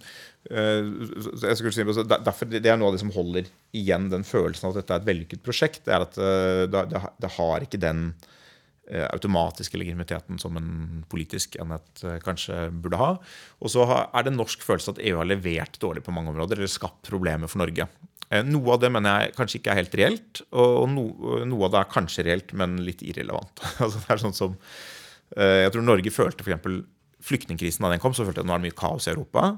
jeg 0.52 1.62
skulle 1.62 1.72
si, 1.72 1.88
derfor 2.12 2.52
Det 2.52 2.68
er 2.68 2.82
noe 2.82 2.92
av 2.92 2.98
det 2.98 3.04
som 3.06 3.16
holder 3.16 3.48
igjen 3.78 4.12
den 4.12 4.28
følelsen 4.28 4.68
av 4.68 4.76
at 4.76 4.82
dette 4.82 4.98
er 4.98 5.06
et 5.06 5.08
vellykket 5.08 5.46
prosjekt. 5.48 5.86
det 5.88 5.96
er 5.96 6.08
at 6.10 6.20
uh, 6.20 6.68
det, 6.68 6.86
det, 7.24 7.34
har 7.40 7.64
ikke 7.64 7.80
den 7.82 8.12
automatiske 8.92 9.78
legitimiteten 9.80 10.36
som 10.42 10.58
en 10.60 11.04
politisk 11.08 11.54
enhet 11.64 12.02
kanskje 12.26 12.66
burde 12.84 12.98
ha. 13.00 13.12
Og 13.64 13.72
så 13.72 13.86
er 13.88 14.26
det 14.26 14.34
en 14.34 14.42
norsk 14.42 14.66
følelse 14.68 14.98
at 14.98 15.00
EU 15.08 15.22
har 15.22 15.30
levert 15.30 15.80
dårlig 15.80 16.04
på 16.04 16.12
mange 16.12 16.34
områder, 16.34 16.60
eller 16.60 16.74
skapt 16.74 17.08
problemer 17.08 17.48
for 17.48 17.62
Norge. 17.62 17.88
Eh, 18.32 18.46
noe 18.48 18.76
av 18.76 18.80
det 18.80 18.92
mener 18.94 19.26
jeg 19.26 19.36
kanskje 19.36 19.60
ikke 19.60 19.74
er 19.74 19.82
helt 19.82 19.98
reelt, 20.00 20.42
og 20.56 20.88
no, 20.92 21.06
noe 21.48 21.68
av 21.68 21.74
det 21.74 21.82
er 21.82 21.92
kanskje 21.92 22.26
reelt, 22.30 22.56
men 22.58 22.80
litt 22.86 23.04
irrelevant. 23.04 23.64
altså 23.84 24.00
det 24.00 24.16
er 24.16 24.24
sånn 24.24 24.38
som, 24.38 24.56
eh, 25.36 25.66
Jeg 25.66 25.76
tror 25.76 25.88
Norge 25.88 26.16
følte 26.16 26.46
f.eks. 26.46 26.80
flyktningkrisen 27.28 27.84
da 27.84 27.92
den 27.92 28.04
kom, 28.04 28.16
så 28.16 28.26
følte 28.28 28.42
jeg 28.42 28.48
at 28.48 28.52
nå 28.52 28.56
er 28.56 28.64
det 28.64 28.70
mye 28.70 28.82
kaos 28.82 29.10
i 29.10 29.14
Europa. 29.14 29.52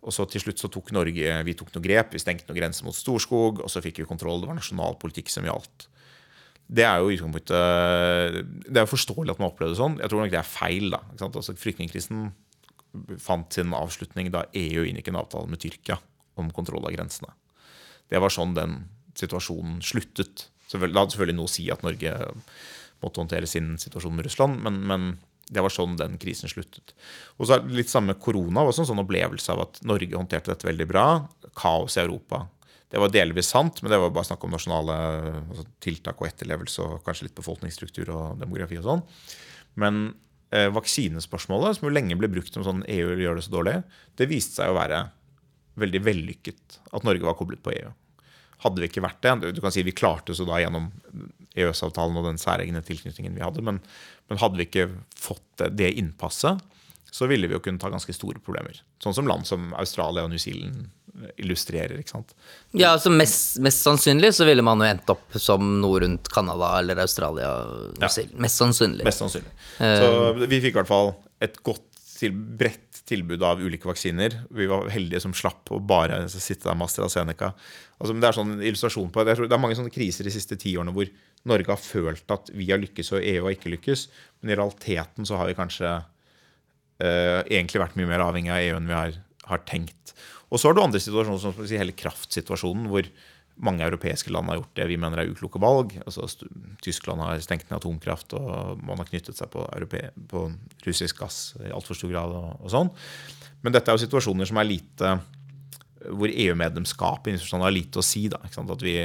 Og 0.00 0.14
så 0.16 0.24
til 0.30 0.40
slutt 0.40 0.62
så 0.62 0.70
tok 0.72 0.94
Norge 0.96 1.32
vi 1.44 1.54
tok 1.58 1.74
noen 1.74 1.84
grep, 1.84 2.14
vi 2.14 2.22
stengte 2.22 2.48
noen 2.48 2.62
grenser 2.62 2.86
mot 2.86 2.96
Storskog, 2.96 3.60
og 3.60 3.68
så 3.68 3.82
fikk 3.84 4.00
vi 4.00 4.08
kontroll. 4.08 4.40
Det 4.40 4.48
var 4.48 4.56
nasjonal 4.56 4.96
politikk 5.02 5.28
som 5.32 5.44
gjaldt. 5.44 5.90
Det 6.70 6.86
er 6.86 7.02
jo 7.02 7.10
Det 7.10 8.78
er 8.78 8.86
forståelig 8.86 9.34
at 9.34 9.42
man 9.42 9.50
opplevde 9.50 9.74
det 9.74 9.82
sånn. 9.82 9.98
Jeg 9.98 10.08
tror 10.08 10.22
nok 10.22 10.30
det 10.30 10.38
er 10.38 10.46
feil. 10.46 10.90
da, 10.94 11.02
Altså 11.18 11.52
Flyktningkrisen 11.58 12.30
fant 13.18 13.52
sin 13.52 13.74
avslutning 13.74 14.30
da 14.30 14.46
EU 14.54 14.86
inngikk 14.86 15.10
en 15.10 15.20
avtale 15.20 15.50
med 15.50 15.60
Tyrkia 15.60 15.98
om 16.38 16.50
kontroll 16.54 16.86
av 16.86 16.94
grensene. 16.94 17.34
Det 18.10 18.20
var 18.22 18.32
sånn 18.34 18.56
den 18.56 18.76
situasjonen 19.18 19.80
sluttet. 19.84 20.48
Det 20.70 20.78
hadde 20.80 21.10
selvfølgelig 21.14 21.38
noe 21.38 21.50
å 21.50 21.52
si 21.52 21.66
at 21.72 21.82
Norge 21.86 22.14
måtte 23.00 23.22
håndtere 23.22 23.48
sin 23.48 23.74
situasjon 23.80 24.14
med 24.16 24.26
Russland, 24.28 24.60
men, 24.64 24.78
men 24.86 25.10
det 25.50 25.62
var 25.64 25.72
sånn 25.74 25.96
den 25.98 26.16
krisen 26.20 26.50
sluttet. 26.50 26.94
Og 27.38 27.48
så 27.48 27.56
er 27.56 27.64
det 27.64 27.74
Litt 27.80 27.90
samme 27.90 28.14
korona 28.22 28.62
var 28.66 28.74
en 28.74 28.88
sånn 28.88 29.02
opplevelse 29.02 29.50
av 29.54 29.64
at 29.66 29.82
Norge 29.88 30.14
håndterte 30.14 30.52
dette 30.52 30.68
veldig 30.68 30.86
bra. 30.90 31.06
Kaos 31.58 31.98
i 31.98 32.04
Europa. 32.04 32.44
Det 32.90 32.98
var 33.02 33.12
delvis 33.14 33.50
sant, 33.50 33.82
men 33.82 33.92
det 33.92 34.00
var 34.02 34.12
bare 34.14 34.26
snakk 34.26 34.44
om 34.46 34.54
nasjonale 34.54 34.96
altså, 35.44 35.66
tiltak 35.82 36.18
og 36.18 36.26
etterlevelse 36.26 36.82
og 36.82 37.04
kanskje 37.06 37.28
litt 37.28 37.38
befolkningsstruktur 37.38 38.10
og 38.14 38.40
demografi 38.40 38.80
og 38.80 38.86
sånn. 38.86 39.04
Men 39.78 40.00
eh, 40.54 40.66
vaksinespørsmålet, 40.74 41.78
som 41.78 41.86
jo 41.86 41.94
lenge 41.94 42.18
ble 42.18 42.30
brukt 42.32 42.54
som 42.54 42.66
sånn 42.66 42.82
EU 42.90 43.14
gjør 43.18 43.38
det 43.38 43.46
så 43.46 43.54
dårlig, 43.54 43.76
det 44.18 44.30
viste 44.30 44.58
seg 44.58 44.72
å 44.72 44.78
være 44.78 45.04
veldig 45.80 46.02
vellykket 46.02 46.80
at 46.90 47.06
Norge 47.06 47.26
var 47.26 47.38
koblet 47.38 47.62
på 47.62 47.74
EU. 47.76 47.92
Hadde 48.60 48.82
vi 48.82 48.90
ikke 48.90 49.04
vært 49.04 49.22
det 49.24 49.54
Du 49.56 49.60
kan 49.62 49.72
si 49.72 49.84
Vi 49.86 49.96
klarte 49.96 50.34
oss 50.34 50.42
da 50.44 50.60
gjennom 50.60 50.90
EØS-avtalen 51.58 52.18
og 52.20 52.28
den 52.28 52.38
særegne 52.40 52.82
tilknytningen 52.86 53.34
vi 53.34 53.42
hadde, 53.42 53.62
men, 53.66 53.80
men 54.30 54.38
hadde 54.38 54.60
vi 54.60 54.68
ikke 54.68 54.86
fått 55.18 55.64
det, 55.74 55.88
innpasset, 55.98 56.60
så 57.10 57.26
ville 57.26 57.48
vi 57.50 57.56
jo 57.56 57.62
kunne 57.64 57.82
ta 57.82 57.90
ganske 57.90 58.14
store 58.14 58.38
problemer. 58.38 58.78
Sånn 59.02 59.16
som 59.16 59.26
land 59.26 59.48
som 59.48 59.72
Australia 59.74 60.22
og 60.22 60.30
New 60.30 60.38
Zealand 60.38 60.86
illustrerer. 61.42 61.98
ikke 61.98 62.14
sant? 62.14 62.34
Ja, 62.70 62.92
altså 62.94 63.10
mest, 63.10 63.58
mest 63.64 63.82
sannsynlig 63.82 64.30
så 64.36 64.46
ville 64.48 64.62
man 64.62 64.78
jo 64.78 64.88
endt 64.88 65.10
opp 65.10 65.34
som 65.42 65.80
noe 65.82 66.04
rundt 66.04 66.30
Canada 66.32 66.70
eller 66.78 67.02
Australia. 67.02 67.50
Ja. 67.98 68.12
Mest 68.38 68.62
sannsynlig. 68.62 69.04
Mest 69.08 69.24
sannsynlig. 69.24 69.50
Så 69.80 70.10
vi 70.44 70.62
fikk 70.62 70.76
i 70.76 70.78
hvert 70.78 70.90
fall 70.90 71.14
et 71.42 71.58
godt 71.66 71.89
til 72.20 72.34
bredt 72.36 73.00
tilbud 73.08 73.42
av 73.46 73.62
ulike 73.62 73.88
vaksiner. 73.88 74.42
Vi 74.52 74.68
var 74.68 74.90
heldige 74.92 75.22
som 75.24 75.34
slapp 75.36 75.70
å 75.72 75.80
bare 75.80 76.22
sitte 76.28 76.68
der 76.68 76.76
med 76.76 76.90
AstraZeneca. 76.90 77.52
Altså, 77.96 78.16
det 78.16 78.28
er 78.28 78.36
sånn 78.36 78.54
illustrasjon 78.58 79.12
på 79.14 79.24
det. 79.24 79.38
det 79.40 79.56
er 79.56 79.62
mange 79.62 79.78
sånne 79.78 79.92
kriser 79.94 80.28
de 80.28 80.34
siste 80.34 80.58
ti 80.60 80.74
årene 80.76 80.94
hvor 80.96 81.08
Norge 81.48 81.72
har 81.72 81.80
følt 81.80 82.34
at 82.34 82.52
vi 82.52 82.68
har 82.68 82.80
lykkes 82.82 83.14
og 83.16 83.24
EU 83.24 83.46
har 83.46 83.56
ikke 83.56 83.72
lykkes. 83.72 84.06
Men 84.40 84.52
i 84.52 84.58
realiteten 84.60 85.28
så 85.28 85.40
har 85.40 85.48
vi 85.48 85.56
kanskje 85.56 85.94
uh, 85.96 87.40
egentlig 87.48 87.82
vært 87.82 87.96
mye 88.00 88.10
mer 88.12 88.26
avhengig 88.26 88.52
av 88.52 88.64
EU 88.66 88.76
enn 88.76 88.90
vi 88.90 88.98
har, 88.98 89.16
har 89.48 89.64
tenkt. 89.68 90.14
Og 90.50 90.60
så 90.60 90.68
har 90.68 90.76
du 90.76 90.82
andre 90.82 91.00
situasjoner, 91.00 91.40
som 91.40 91.56
si, 91.62 91.78
hele 91.80 91.96
kraftsituasjonen, 91.96 92.90
hvor 92.92 93.08
mange 93.60 93.84
europeiske 93.84 94.32
land 94.32 94.48
har 94.50 94.60
gjort 94.60 94.78
det 94.78 94.86
vi 94.90 94.98
mener 95.00 95.22
er 95.22 95.32
ukloke 95.32 95.60
valg. 95.62 95.92
Altså, 96.04 96.26
Tyskland 96.84 97.22
har 97.24 97.42
stengt 97.44 97.68
ned 97.68 97.78
atomkraft, 97.80 98.34
og 98.38 98.80
man 98.86 99.00
har 99.00 99.08
knyttet 99.10 99.38
seg 99.38 99.50
på, 99.52 99.66
på 100.30 100.46
russisk 100.86 101.20
gass 101.20 101.40
i 101.60 101.72
altfor 101.74 101.98
stor 101.98 102.12
grad. 102.12 102.36
Og, 102.36 102.54
og, 102.60 102.70
sånn. 102.72 102.92
Men 103.64 103.76
dette 103.76 103.92
er 103.92 103.98
jo 103.98 104.06
situasjoner 104.06 104.48
som 104.48 104.60
er 104.60 104.70
lite 104.70 105.18
hvor 106.00 106.32
EU-medlemskapet 106.32 107.44
har 107.52 107.74
lite 107.74 108.00
å 108.00 108.04
si. 108.04 108.24
Da, 108.32 108.40
at 108.40 108.84
vi, 108.84 108.96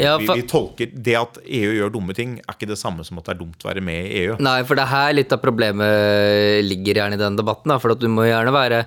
ja, 0.00 0.14
for, 0.16 0.34
vi, 0.34 0.40
vi, 0.40 0.46
tolker 0.48 0.90
Det 0.92 1.16
at 1.18 1.38
EU 1.44 1.74
gjør 1.76 1.92
dumme 1.92 2.16
ting, 2.16 2.38
er 2.40 2.56
ikke 2.56 2.70
det 2.70 2.80
samme 2.80 3.04
som 3.04 3.20
at 3.20 3.28
det 3.28 3.34
er 3.34 3.42
dumt 3.42 3.64
å 3.64 3.70
være 3.70 3.84
med 3.84 4.08
i 4.08 4.24
EU. 4.24 4.38
Nei, 4.40 4.60
for 4.64 4.80
det 4.80 4.86
er 4.86 4.94
her 4.94 5.14
litt 5.18 5.36
av 5.36 5.42
problemet 5.44 6.64
ligger 6.64 7.02
gjerne 7.02 7.20
i 7.20 7.22
den 7.22 7.36
debatten. 7.36 7.72
Da, 7.74 7.80
for 7.82 7.92
at 7.92 8.00
du 8.00 8.08
må 8.12 8.24
gjerne 8.30 8.56
være 8.56 8.84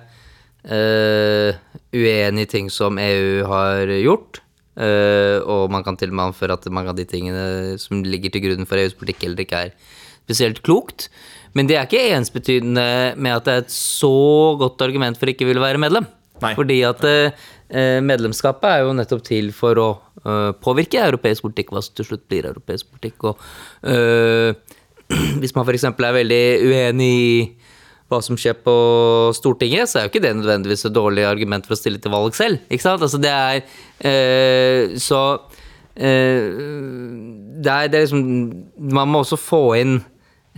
uh, 0.66 1.62
uenig 1.94 2.48
i 2.48 2.50
ting 2.50 2.72
som 2.72 2.98
EU 2.98 3.44
har 3.50 3.94
gjort. 4.00 4.43
Uh, 4.74 5.38
og 5.46 5.70
man 5.70 5.84
kan 5.86 5.96
til 5.98 6.10
og 6.10 6.18
med 6.18 6.30
anføre 6.32 6.56
at 6.56 6.66
mange 6.74 6.90
av 6.90 6.98
de 6.98 7.06
tingene 7.06 7.76
som 7.78 8.02
ligger 8.02 8.34
til 8.34 8.42
grunn 8.42 8.66
for 8.66 8.80
EUs 8.80 8.96
politikk, 8.98 9.22
heller 9.26 9.44
ikke 9.44 9.60
er 9.68 9.74
spesielt 10.24 10.62
klokt. 10.66 11.08
Men 11.54 11.68
det 11.70 11.78
er 11.78 11.86
ikke 11.86 12.16
ensbetydende 12.16 12.86
med 13.14 13.36
at 13.36 13.46
det 13.46 13.54
er 13.54 13.64
et 13.64 13.74
så 13.74 14.14
godt 14.58 14.82
argument 14.82 15.20
for 15.20 15.30
ikke 15.30 15.46
å 15.46 15.52
ville 15.52 15.62
være 15.62 15.82
medlem. 15.82 16.08
Nei. 16.42 16.54
Fordi 16.58 16.80
at 16.86 17.04
uh, 17.06 17.50
medlemskapet 18.02 18.66
er 18.70 18.82
jo 18.82 18.96
nettopp 18.98 19.22
til 19.26 19.52
for 19.54 19.78
å 19.78 19.90
uh, 20.24 20.50
påvirke 20.58 21.04
europeisk 21.04 21.46
politikk, 21.46 21.70
hva 21.70 21.84
som 21.84 21.94
til 21.94 22.10
slutt 22.10 22.26
blir 22.30 22.50
europeisk 22.50 22.90
politikk. 22.90 23.30
Og 23.30 23.44
hvis 25.40 25.54
man 25.54 25.68
f.eks. 25.68 25.86
er 25.92 26.18
veldig 26.18 26.44
uenig 26.64 27.12
i 27.14 27.38
hva 28.12 28.20
som 28.24 28.36
skjer 28.38 28.56
på 28.64 28.74
Stortinget, 29.36 29.88
så 29.88 29.98
er 29.98 30.06
jo 30.06 30.12
ikke 30.12 30.24
det 30.24 30.34
nødvendigvis 30.38 30.86
et 30.88 30.94
dårlig 30.94 31.24
argument 31.28 31.66
for 31.66 31.76
å 31.76 31.80
stille 31.80 32.00
til 32.02 32.12
valg 32.12 32.36
selv. 32.36 32.60
Ikke 32.68 32.84
sant? 32.84 33.04
Altså 33.04 33.20
det 33.22 33.32
er 33.32 33.62
eh, 34.04 34.96
Så 35.00 35.20
eh, 35.96 36.50
det, 37.64 37.72
er, 37.72 37.88
det 37.88 37.98
er 37.98 38.04
liksom 38.04 38.26
Man 38.92 39.10
må 39.12 39.24
også 39.24 39.40
få 39.40 39.64
inn 39.80 39.96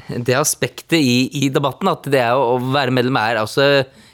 det 0.09 0.37
aspektet 0.37 0.99
i, 1.01 1.29
i 1.45 1.49
debatten, 1.53 1.89
at 1.91 2.05
det 2.13 2.21
er 2.21 2.37
å 2.37 2.59
være 2.61 2.93
medlem 2.95 3.17
er 3.21 3.41
altså 3.41 3.65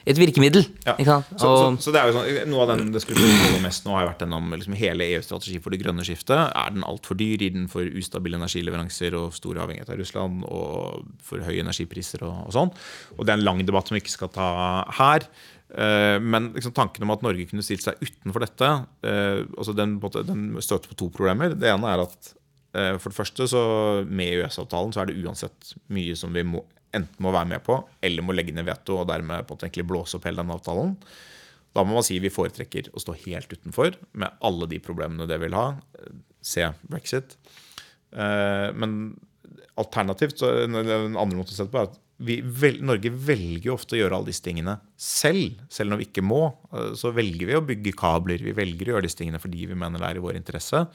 et 0.03 0.19
virkemiddel. 0.19 0.65
Ja. 0.87 0.97
Sant? 1.07 1.29
Så, 1.39 1.49
Og, 1.49 1.79
så, 1.79 1.85
så 1.85 1.95
det 1.95 2.01
er 2.01 2.11
jo 2.11 2.15
sånn, 2.17 2.51
Noe 2.51 2.65
av 2.65 2.73
den 2.73 2.91
diskusjonen 2.95 3.63
mest 3.63 3.87
nå 3.87 3.95
har 3.95 4.05
jo 4.05 4.11
vært 4.11 4.25
den 4.25 4.35
om 4.35 4.51
liksom 4.55 4.77
hele 4.79 5.07
EUs 5.15 5.29
strategi 5.29 5.61
for 5.63 5.75
det 5.75 5.83
grønne 5.83 6.07
skiftet. 6.07 6.35
Er 6.35 6.75
den 6.75 6.87
altfor 6.87 7.19
dyr? 7.19 7.37
Gir 7.43 7.55
den 7.55 7.69
for 7.71 7.87
ustabile 7.87 8.39
energileveranser 8.41 9.15
og 9.19 9.35
stor 9.37 9.63
avhengighet 9.63 9.93
av 9.95 10.01
Russland? 10.03 10.45
Og 10.51 11.07
for 11.23 11.45
høye 11.47 11.63
energipriser 11.63 12.27
og, 12.27 12.49
og 12.49 12.57
sånn? 12.57 12.75
Og 13.19 13.27
det 13.27 13.35
er 13.35 13.41
en 13.41 13.47
lang 13.47 13.63
debatt 13.67 13.91
som 13.91 13.99
vi 13.99 14.03
ikke 14.03 14.17
skal 14.17 14.33
ta 14.35 14.49
her. 14.99 15.27
Eh, 15.73 16.19
Men 16.21 16.51
liksom 16.57 16.75
tanken 16.77 17.07
om 17.07 17.15
at 17.15 17.23
Norge 17.25 17.47
kunne 17.51 17.65
stilt 17.65 17.85
seg 17.87 18.01
utenfor 18.03 18.45
dette 18.45 18.71
eh, 19.07 19.43
altså 19.57 19.75
den, 19.77 19.99
den 20.27 20.47
støter 20.65 20.91
på 20.91 20.99
to 20.99 21.13
problemer. 21.15 21.55
Det 21.55 21.71
ene 21.71 21.95
er 21.95 22.07
at 22.09 22.35
for 22.73 23.11
det 23.11 23.17
første 23.19 23.47
så 23.51 23.63
med 24.09 24.33
EØS-avtalen 24.39 24.95
så 24.95 25.03
er 25.03 25.11
det 25.11 25.19
uansett 25.21 25.75
mye 25.93 26.15
som 26.17 26.33
vi 26.33 26.45
må, 26.47 26.63
enten 26.97 27.25
må 27.25 27.33
være 27.35 27.51
med 27.51 27.65
på, 27.67 27.77
eller 28.05 28.25
må 28.25 28.33
legge 28.37 28.55
ned 28.57 28.65
veto 28.69 28.99
og 29.01 29.09
dermed 29.11 29.53
egentlig 29.59 29.85
blåse 29.89 30.17
opp 30.17 30.25
hele 30.29 30.41
den 30.41 30.55
avtalen. 30.55 30.95
Da 31.73 31.85
må 31.85 31.97
man 31.97 32.05
si 32.05 32.19
vi 32.21 32.33
foretrekker 32.33 32.91
å 32.93 33.01
stå 33.01 33.15
helt 33.25 33.53
utenfor, 33.53 33.97
med 34.13 34.41
alle 34.45 34.69
de 34.69 34.81
problemene 34.85 35.29
det 35.29 35.39
vil 35.41 35.57
ha. 35.57 35.71
Se 36.45 36.67
brexit. 36.89 37.37
Eh, 38.13 38.69
Men 38.77 39.17
alternativt, 39.81 40.43
en 40.45 40.77
andre 40.77 41.39
måte 41.39 41.55
å 41.55 41.57
se 41.57 41.65
på, 41.65 41.81
er 41.81 41.89
at 41.89 41.99
vi 42.23 42.37
Norge 42.85 43.11
velger 43.11 43.71
jo 43.71 43.75
ofte 43.75 43.97
å 43.97 44.03
gjøre 44.03 44.19
alle 44.19 44.29
disse 44.31 44.45
tingene 44.45 44.77
selv, 45.01 45.57
selv 45.73 45.91
når 45.91 46.03
vi 46.03 46.09
ikke 46.11 46.27
må. 46.27 46.43
Eh, 46.73 46.93
Så 46.99 47.13
velger 47.17 47.49
vi 47.49 47.57
å 47.57 47.65
bygge 47.65 47.97
kabler, 47.97 48.45
vi 48.45 48.53
velger 48.53 48.91
å 48.91 48.97
gjøre 48.97 49.09
disse 49.09 49.23
tingene 49.23 49.41
fordi 49.43 49.67
vi 49.67 49.79
mener 49.79 49.99
det 49.99 50.11
er 50.11 50.21
i 50.21 50.27
vår 50.27 50.37
interesse. 50.37 50.87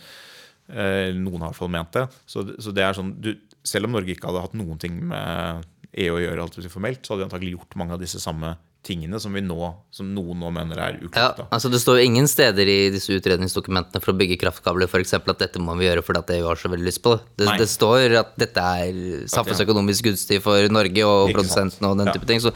Eh, 0.69 1.13
Noen 1.15 1.41
har 1.41 1.49
i 1.49 1.51
hvert 1.53 1.61
fall 1.61 1.73
ment 1.73 1.93
det. 1.95 2.05
Så, 2.27 2.43
så 2.59 2.73
det 2.75 2.83
er 2.83 2.97
sånn, 2.97 3.15
du, 3.23 3.33
selv 3.67 3.87
om 3.87 3.95
Norge 3.97 4.13
ikke 4.15 4.27
hadde 4.29 4.45
hatt 4.45 4.57
noen 4.57 4.79
ting 4.81 4.99
med 5.09 5.65
EU 5.97 6.15
å 6.17 6.21
gjøre, 6.21 6.43
alt 6.43 6.57
det 6.61 6.71
formelt, 6.71 7.03
så 7.03 7.13
hadde 7.13 7.23
vi 7.23 7.29
antakelig 7.29 7.53
gjort 7.57 7.77
mange 7.79 7.95
av 7.95 8.01
disse 8.03 8.19
samme 8.21 8.55
tingene 8.87 9.19
som, 9.19 9.33
vi 9.35 9.41
nå, 9.43 9.57
som 9.91 10.07
noen 10.15 10.39
nå 10.39 10.49
mener 10.53 10.79
er 10.79 10.97
uklokt. 11.01 11.17
ja, 11.19 11.47
altså 11.51 11.67
det 11.73 11.79
står 11.81 11.97
jo 11.99 12.05
ingen 12.07 12.27
steder 12.29 12.69
i 12.71 12.77
disse 12.93 13.11
utredningsdokumentene 13.17 13.99
for 14.03 14.13
å 14.13 14.17
bygge 14.19 14.37
kraftkabler 14.39 14.87
eksempel 15.01 15.33
at 15.33 15.41
dette 15.43 15.59
må 15.59 15.75
vi 15.79 15.89
gjøre 15.89 16.03
fordi 16.05 16.21
at 16.21 16.31
EU 16.37 16.45
har 16.47 16.61
så 16.61 16.71
veldig 16.71 16.87
lyst 16.87 17.01
på 17.03 17.15
det. 17.17 17.25
Det, 17.41 17.49
det 17.63 17.67
står 17.71 18.15
at 18.21 18.31
dette 18.39 18.63
er 18.63 19.25
samfunnsøkonomisk 19.33 20.07
gunstig 20.07 20.39
for 20.45 20.71
Norge 20.71 21.03
og 21.07 21.29
Ikke 21.29 21.39
produsentene 21.41 21.91
og 21.91 21.99
den 21.99 22.11
Ja. 22.11 22.15
type 22.15 22.29
ting. 22.29 22.39
Så, 22.43 22.53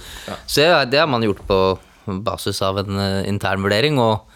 så 0.47 0.67
ja, 0.69 0.85
det 0.85 1.01
har 1.03 1.09
man 1.11 1.25
gjort 1.25 1.43
på 1.49 1.59
basis 2.23 2.61
av 2.65 2.79
en 2.79 2.97
eh, 3.01 3.27
intern 3.29 3.63
vurdering. 3.65 3.99
og 3.99 4.27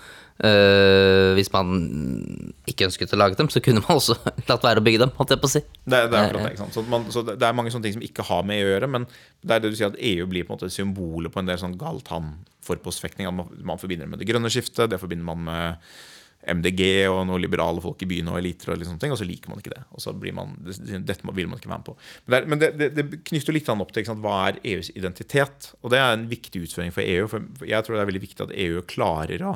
eh, 0.43 1.32
hvis 1.38 1.52
man 1.54 1.76
ikke 2.67 2.89
ønsket 2.89 3.13
å 3.15 3.19
lage 3.19 3.39
dem, 3.39 3.50
så 3.52 3.62
kunne 3.63 3.84
man 3.86 4.00
også 4.00 4.17
latt 4.50 4.65
være 4.65 4.82
å 4.82 4.86
bygge 4.86 5.04
dem. 5.06 5.13
holdt 5.19 5.36
jeg 5.36 5.43
på 5.43 5.50
å 5.50 5.54
si. 5.54 5.62
Det, 5.84 6.02
det 6.12 6.17
er 6.17 6.17
akkurat 6.24 6.41
det. 6.41 6.56
ikke 6.56 6.63
sant? 6.65 6.78
Så, 6.78 6.86
man, 6.91 7.08
så 7.13 7.24
det 7.30 7.38
er 7.39 7.58
mange 7.58 7.74
sånne 7.74 7.88
ting 7.88 7.98
som 7.98 8.08
ikke 8.08 8.26
har 8.28 8.43
med 8.48 8.60
EU 8.62 8.67
å 8.67 8.74
gjøre. 8.74 8.91
Men 8.98 9.08
det 9.12 9.56
er 9.56 9.63
det 9.63 9.71
du 9.71 9.80
sier 9.80 9.93
at 9.93 10.02
EU 10.02 10.28
blir 10.32 10.48
på 10.48 10.54
en 10.54 10.60
måte 10.60 10.74
symbolet 10.74 11.34
på 11.34 11.43
en 11.43 11.52
del 11.52 11.62
sånn 11.62 11.78
galtan-forpostfekting. 11.82 13.30
at 13.30 13.38
Man, 13.38 13.54
man 13.74 13.82
forbinder 13.82 14.10
det 14.10 14.15
med 14.15 14.24
det 14.24 14.30
grønne 14.32 14.52
skiftet, 14.54 14.89
det 14.91 15.02
forbinder 15.02 15.30
man 15.32 15.48
med 15.48 15.89
MDG 16.45 16.82
og 17.10 17.24
noen 17.26 17.41
liberale 17.41 17.82
folk 17.82 18.02
i 18.06 18.08
byen 18.10 18.30
og 18.30 18.38
eliter, 18.39 18.74
og, 18.74 18.84
sånne 18.86 19.02
ting, 19.02 19.13
og 19.13 19.19
så 19.19 19.28
liker 19.28 19.50
man 19.52 19.62
ikke 19.62 19.74
det. 19.74 19.82
Og 19.95 20.04
så 20.04 20.13
blir 20.13 20.36
man, 20.38 20.54
Dette 20.62 21.17
vil 21.34 21.50
man 21.50 21.58
ikke 21.58 21.71
være 21.71 21.82
med 21.82 21.88
på. 21.88 21.95
Men 22.26 22.36
det, 22.36 22.38
er, 22.38 22.50
men 22.52 22.62
det, 22.62 22.69
det, 22.82 22.89
det 22.98 23.21
knytter 23.26 23.56
litt 23.56 23.71
opp 23.74 23.93
til 23.95 24.06
sant, 24.08 24.21
hva 24.24 24.36
er 24.50 24.60
EUs 24.62 24.91
identitet. 24.93 25.71
Og 25.82 25.93
det 25.93 26.02
er 26.02 26.13
en 26.13 26.28
viktig 26.30 26.65
utføring 26.67 26.93
for 26.93 27.06
EU. 27.06 27.30
For 27.32 27.69
jeg 27.69 27.86
tror 27.86 27.98
det 27.98 28.04
er 28.04 28.12
veldig 28.12 28.26
viktig 28.28 28.45
at 28.45 28.54
EU 28.67 28.84
klarer 28.89 29.45
å 29.45 29.56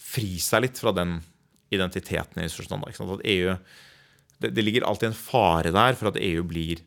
fri 0.00 0.36
seg 0.42 0.66
litt 0.66 0.80
fra 0.80 0.94
den 0.96 1.18
identiteten 1.74 2.42
i 2.42 2.48
forstand. 2.48 2.86
At 2.86 3.22
EU, 3.24 3.54
det, 4.38 4.50
det 4.54 4.64
ligger 4.64 4.86
alltid 4.88 5.10
en 5.10 5.18
fare 5.18 5.72
der 5.74 5.96
for 5.98 6.10
at 6.10 6.20
EU 6.20 6.44
blir 6.46 6.82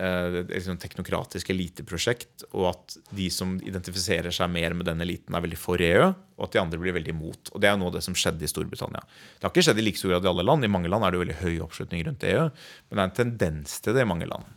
eh, 0.00 0.40
et 0.44 0.70
teknokratisk 0.82 1.52
eliteprosjekt, 1.54 2.46
og 2.50 2.70
at 2.72 2.98
de 3.16 3.30
som 3.32 3.56
identifiserer 3.64 4.34
seg 4.34 4.52
mer 4.52 4.76
med 4.76 4.88
den 4.90 5.02
eliten, 5.04 5.36
er 5.36 5.44
veldig 5.46 5.60
for 5.60 5.82
EU, 5.84 6.10
og 6.10 6.46
at 6.46 6.56
de 6.56 6.62
andre 6.62 6.80
blir 6.82 6.96
veldig 6.96 7.14
imot. 7.14 7.52
Og 7.54 7.62
Det 7.62 7.70
er 7.70 7.80
noe 7.80 7.92
av 7.92 7.98
det 7.98 8.04
som 8.06 8.16
skjedde 8.16 8.46
i 8.46 8.52
Storbritannia. 8.52 9.02
Det 9.36 9.46
har 9.46 9.54
ikke 9.54 9.68
skjedd 9.70 9.82
i 9.82 9.88
like 9.88 10.00
stor 10.00 10.16
grad 10.16 10.28
i 10.28 10.32
alle 10.32 10.46
land. 10.46 10.66
I 10.66 10.72
mange 10.72 10.92
land 10.92 11.06
er 11.06 11.12
det 11.12 11.20
jo 11.20 11.26
veldig 11.26 11.42
høy 11.42 11.60
oppslutning 11.66 12.06
rundt 12.08 12.26
EU, 12.28 12.48
men 12.50 12.96
det 12.96 13.04
er 13.04 13.08
en 13.08 13.20
tendens 13.24 13.78
til 13.80 13.96
det 13.96 14.06
i 14.06 14.10
mange 14.12 14.28
land. 14.30 14.56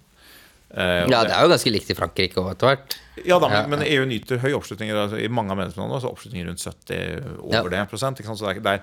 Eh, 0.73 1.05
Ja, 1.11 1.23
det 1.23 1.33
er 1.35 1.45
jo 1.45 1.51
ganske 1.53 1.71
likt 1.73 1.89
i 1.93 1.97
Frankrike 1.97 2.41
òg, 2.41 2.51
etter 2.55 2.71
hvert. 2.71 2.95
ja 3.25 3.37
da, 3.39 3.49
men, 3.49 3.69
men 3.69 3.83
EU 3.85 4.05
nyter 4.09 4.39
høy 4.41 4.53
oppslutning. 4.57 4.89
Altså, 4.91 5.19
I 5.21 5.27
mange 5.29 5.53
av 5.53 5.59
medlemslandene 5.59 6.01
så 6.01 6.09
oppslutningen 6.09 6.49
rundt 6.49 6.63
70 6.63 7.37
over 7.43 7.53
Ja. 7.53 7.63
det 7.69 7.89
prosent. 7.91 8.17
Så 8.23 8.39
det 8.41 8.55
er, 8.57 8.63
det 8.65 8.73
er, 8.73 8.81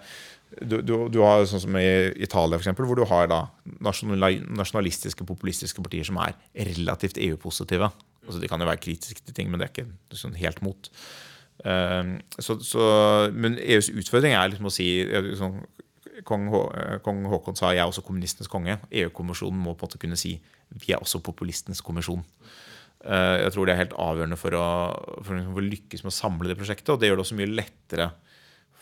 du, 0.66 0.76
du, 0.82 0.94
du 1.10 1.18
har 1.22 1.42
sånn 1.50 1.62
som 1.64 1.76
i 1.78 1.88
Italia, 2.22 2.58
for 2.58 2.62
eksempel, 2.62 2.86
hvor 2.86 2.98
du 2.98 3.04
har 3.10 3.26
da 3.30 3.40
nasjonalistiske, 3.80 5.26
populistiske 5.26 5.82
partier 5.82 6.06
som 6.06 6.18
er 6.22 6.34
relativt 6.54 7.18
EU-positive. 7.18 7.90
Altså, 8.26 8.38
de 8.42 8.48
kan 8.50 8.60
jo 8.62 8.68
være 8.68 8.82
kritiske 8.82 9.24
til 9.26 9.34
ting, 9.36 9.50
men 9.50 9.60
det 9.62 9.68
er 9.68 9.74
ikke 9.74 10.18
sånn 10.18 10.38
helt 10.38 10.62
mot. 10.62 10.90
Uh, 11.60 12.16
så, 12.40 12.56
så, 12.64 12.84
men 13.36 13.58
EUs 13.60 13.90
utfordring 13.92 14.32
er 14.32 14.48
liksom 14.52 14.70
å 14.70 14.72
si 14.72 14.88
sånn, 15.36 15.60
Kong, 16.28 16.50
Hå, 16.52 16.58
Kong 17.04 17.22
Haakon 17.32 17.56
sa 17.56 17.70
'jeg 17.72 17.80
er 17.80 17.88
også 17.88 18.02
kommunistenes 18.04 18.48
konge'. 18.48 18.78
EU-kommisjonen 18.92 19.56
må 19.56 19.72
på 19.72 19.86
en 19.86 19.88
måte 19.88 19.98
kunne 20.00 20.18
si 20.20 20.34
'vi 20.70 20.92
er 20.94 21.02
også 21.02 21.22
populistenes 21.22 21.82
kommisjon'. 21.82 22.24
Eh, 23.04 23.36
Jeg 23.44 23.52
tror 23.52 23.66
det 23.66 23.74
er 23.74 23.84
helt 23.84 23.96
avgjørende 23.96 24.38
for 24.38 24.54
å, 24.54 24.66
å 25.20 25.22
for 25.24 25.34
å 25.34 25.64
lykkes 25.64 26.04
med 26.04 26.12
å 26.12 26.20
samle 26.20 26.48
det 26.48 26.58
prosjektet. 26.58 26.92
Og 26.92 27.00
det 27.00 27.08
gjør 27.08 27.20
det 27.20 27.26
også 27.26 27.38
mye 27.38 27.54
lettere 27.54 28.10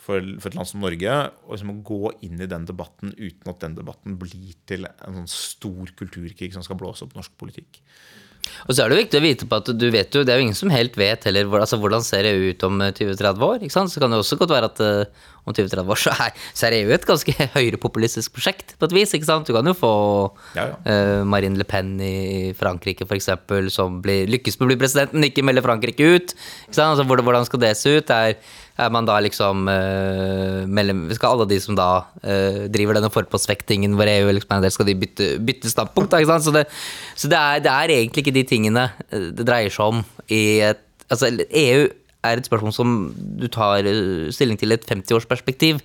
for, 0.08 0.24
for 0.40 0.48
et 0.50 0.56
land 0.56 0.68
som 0.70 0.80
Norge 0.80 1.16
å 1.46 1.52
liksom 1.52 1.82
gå 1.86 2.12
inn 2.26 2.40
i 2.40 2.48
den 2.50 2.64
debatten 2.68 3.12
uten 3.18 3.52
at 3.52 3.60
den 3.60 3.76
debatten 3.76 4.16
blir 4.20 4.54
til 4.68 4.88
en 4.88 5.20
sånn 5.20 5.30
stor 5.30 5.92
kulturkrig 5.98 6.54
som 6.54 6.64
skal 6.64 6.80
blåse 6.80 7.04
opp 7.04 7.14
norsk 7.18 7.36
politikk. 7.40 7.82
Og 8.66 8.74
så 8.74 8.84
er 8.84 8.92
det 8.92 9.00
viktig 9.02 9.20
å 9.20 9.24
vite 9.24 9.48
på 9.48 9.60
at 9.62 9.72
du 9.74 9.88
vet 9.94 10.14
jo, 10.14 10.24
det 10.26 10.34
er 10.34 10.40
jo 10.40 10.48
ingen 10.48 10.58
som 10.58 10.72
helt 10.72 10.96
vet 10.98 11.26
heller 11.28 11.48
altså, 11.60 11.78
hvordan 11.80 12.04
ser 12.06 12.28
EU 12.28 12.52
ut 12.52 12.68
om 12.68 12.82
eh, 12.84 12.94
20-30 12.94 13.48
år. 13.48 13.58
ikke 13.62 13.76
sant? 13.76 13.92
Så 13.92 14.02
kan 14.02 14.12
det 14.12 14.20
også 14.20 14.38
godt 14.40 14.54
være 14.54 14.70
at 14.70 14.82
eh, 14.84 15.26
om 15.48 15.54
20-30 15.56 15.92
år 15.94 16.00
så 16.02 16.12
er, 16.26 16.36
så 16.56 16.68
er 16.68 16.76
EU 16.80 16.92
et 16.94 17.06
ganske 17.08 17.34
høyrepopulistisk 17.56 18.36
prosjekt 18.36 18.76
på 18.78 18.88
et 18.88 18.96
vis. 18.96 19.14
ikke 19.16 19.28
sant? 19.28 19.48
Du 19.48 19.56
kan 19.56 19.66
jo 19.66 19.76
få 19.76 19.92
Ja, 20.56 20.68
ja. 20.68 20.78
Uh, 20.84 21.24
Marine 21.28 21.58
Le 21.58 21.66
Pen 21.68 21.96
i 22.04 22.52
Frankrike 22.58 23.06
f.eks. 23.08 23.30
som 23.74 24.00
blir, 24.04 24.28
lykkes 24.30 24.58
med 24.58 24.68
å 24.68 24.70
bli 24.72 24.80
president, 24.80 25.14
men 25.14 25.28
ikke 25.30 25.44
melder 25.46 25.64
Frankrike 25.64 26.08
ut. 26.08 26.34
ikke 26.68 26.76
sant? 26.76 26.92
Altså, 26.92 27.06
hvordan, 27.08 27.48
skal 27.48 27.64
det 27.64 27.74
se 27.80 27.98
ut? 27.98 28.12
Er, 28.14 28.36
er 28.78 28.90
man 28.94 29.06
da 29.08 29.18
liksom 29.22 29.66
uh, 29.66 30.64
mellom, 30.70 31.06
Skal 31.16 31.34
alle 31.34 31.48
de 31.50 31.58
som 31.62 31.76
da 31.78 31.90
uh, 32.22 32.64
driver 32.70 32.98
denne 32.98 33.12
forpostvektingen 33.12 33.96
hvor 33.98 34.10
EU 34.10 34.32
liksom 34.34 34.56
en 34.56 34.64
del, 34.64 34.74
skal 34.74 34.88
de 34.88 34.96
bytte, 34.98 35.30
bytte 35.44 35.72
standpunkt? 35.72 36.14
Ikke 36.14 36.30
sant? 36.30 36.46
Så, 36.46 36.54
det, 36.54 36.66
så 37.18 37.30
det, 37.30 37.38
er, 37.38 37.64
det 37.64 37.72
er 37.74 37.94
egentlig 37.98 38.26
ikke 38.26 38.36
de 38.38 38.44
tingene 38.48 38.90
eh, 39.10 39.30
det 39.34 39.46
dreier 39.48 39.74
seg 39.74 39.96
om 39.96 40.04
i 40.26 40.42
et 40.66 40.84
Altså, 41.08 41.30
EU 41.56 41.86
er 42.26 42.36
et 42.36 42.44
spørsmål 42.44 42.72
som 42.76 42.88
du 43.40 43.46
tar 43.48 43.86
stilling 44.34 44.58
til 44.60 44.74
i 44.74 44.76
et 44.76 44.84
50-årsperspektiv. 44.84 45.78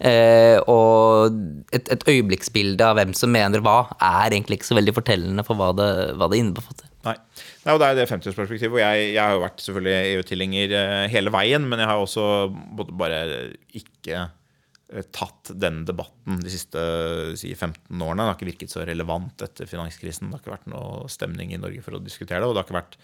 Eh, 0.00 0.56
og 0.70 1.36
et, 1.74 1.90
et 1.92 2.06
øyeblikksbilde 2.08 2.86
av 2.86 2.96
hvem 2.96 3.12
som 3.16 3.32
mener 3.34 3.60
hva, 3.64 3.90
er 3.98 4.32
egentlig 4.32 4.60
ikke 4.60 4.70
så 4.70 4.78
veldig 4.78 4.94
fortellende 4.96 5.44
for 5.44 5.60
hva 5.60 5.72
det, 5.76 5.90
hva 6.16 6.30
det 6.32 6.40
innbefatter. 6.40 6.88
Nei. 7.04 7.16
Nei, 7.60 7.76
det 7.76 7.86
er 7.86 7.96
det 7.98 8.08
50-årsperspektivet. 8.08 8.72
Og 8.72 8.80
jeg, 8.80 9.08
jeg 9.12 9.20
har 9.20 9.34
jo 9.36 9.42
vært 9.42 9.64
selvfølgelig 9.64 10.12
EU-tilhenger 10.14 10.76
eh, 10.78 11.06
hele 11.12 11.32
veien, 11.34 11.66
men 11.68 11.82
jeg 11.82 11.90
har 11.90 12.00
også 12.00 12.24
bare 12.96 13.18
ikke 13.76 14.22
eh, 14.22 15.08
tatt 15.12 15.52
den 15.60 15.82
debatten 15.88 16.40
de 16.40 16.52
siste 16.52 16.84
si, 17.40 17.52
15 17.52 18.00
årene. 18.00 18.24
Det 18.24 18.30
har 18.30 18.38
ikke 18.38 18.50
virket 18.52 18.72
så 18.72 18.86
relevant 18.88 19.44
etter 19.44 19.68
finanskrisen. 19.68 20.30
Det 20.30 20.38
har 20.38 20.44
ikke 20.44 20.56
vært 20.56 20.72
noe 20.72 21.10
stemning 21.12 21.52
i 21.52 21.60
Norge 21.60 21.84
for 21.84 21.98
å 21.98 22.02
diskutere 22.04 22.40
det. 22.40 22.48
Og 22.48 22.56
det 22.56 22.62
har 22.62 22.70
ikke 22.70 22.80
vært 22.80 22.98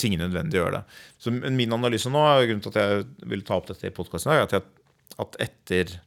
ting 0.00 0.14
nødvendig 0.20 0.60
å 0.60 0.64
gjøre 0.64 0.78
det. 0.78 0.98
Så 1.20 1.34
min 1.34 1.74
analyse 1.74 2.12
nå, 2.12 2.22
grunnen 2.46 2.62
til 2.64 2.72
at 2.72 2.80
jeg 2.80 3.30
vil 3.34 3.42
ta 3.46 3.58
opp 3.58 3.68
dette 3.72 3.90
i 3.90 3.94
podkasten, 3.94 4.32
er 4.32 4.46
at, 4.46 4.54
jeg, 4.54 5.18
at 5.20 5.40
etter 5.44 5.98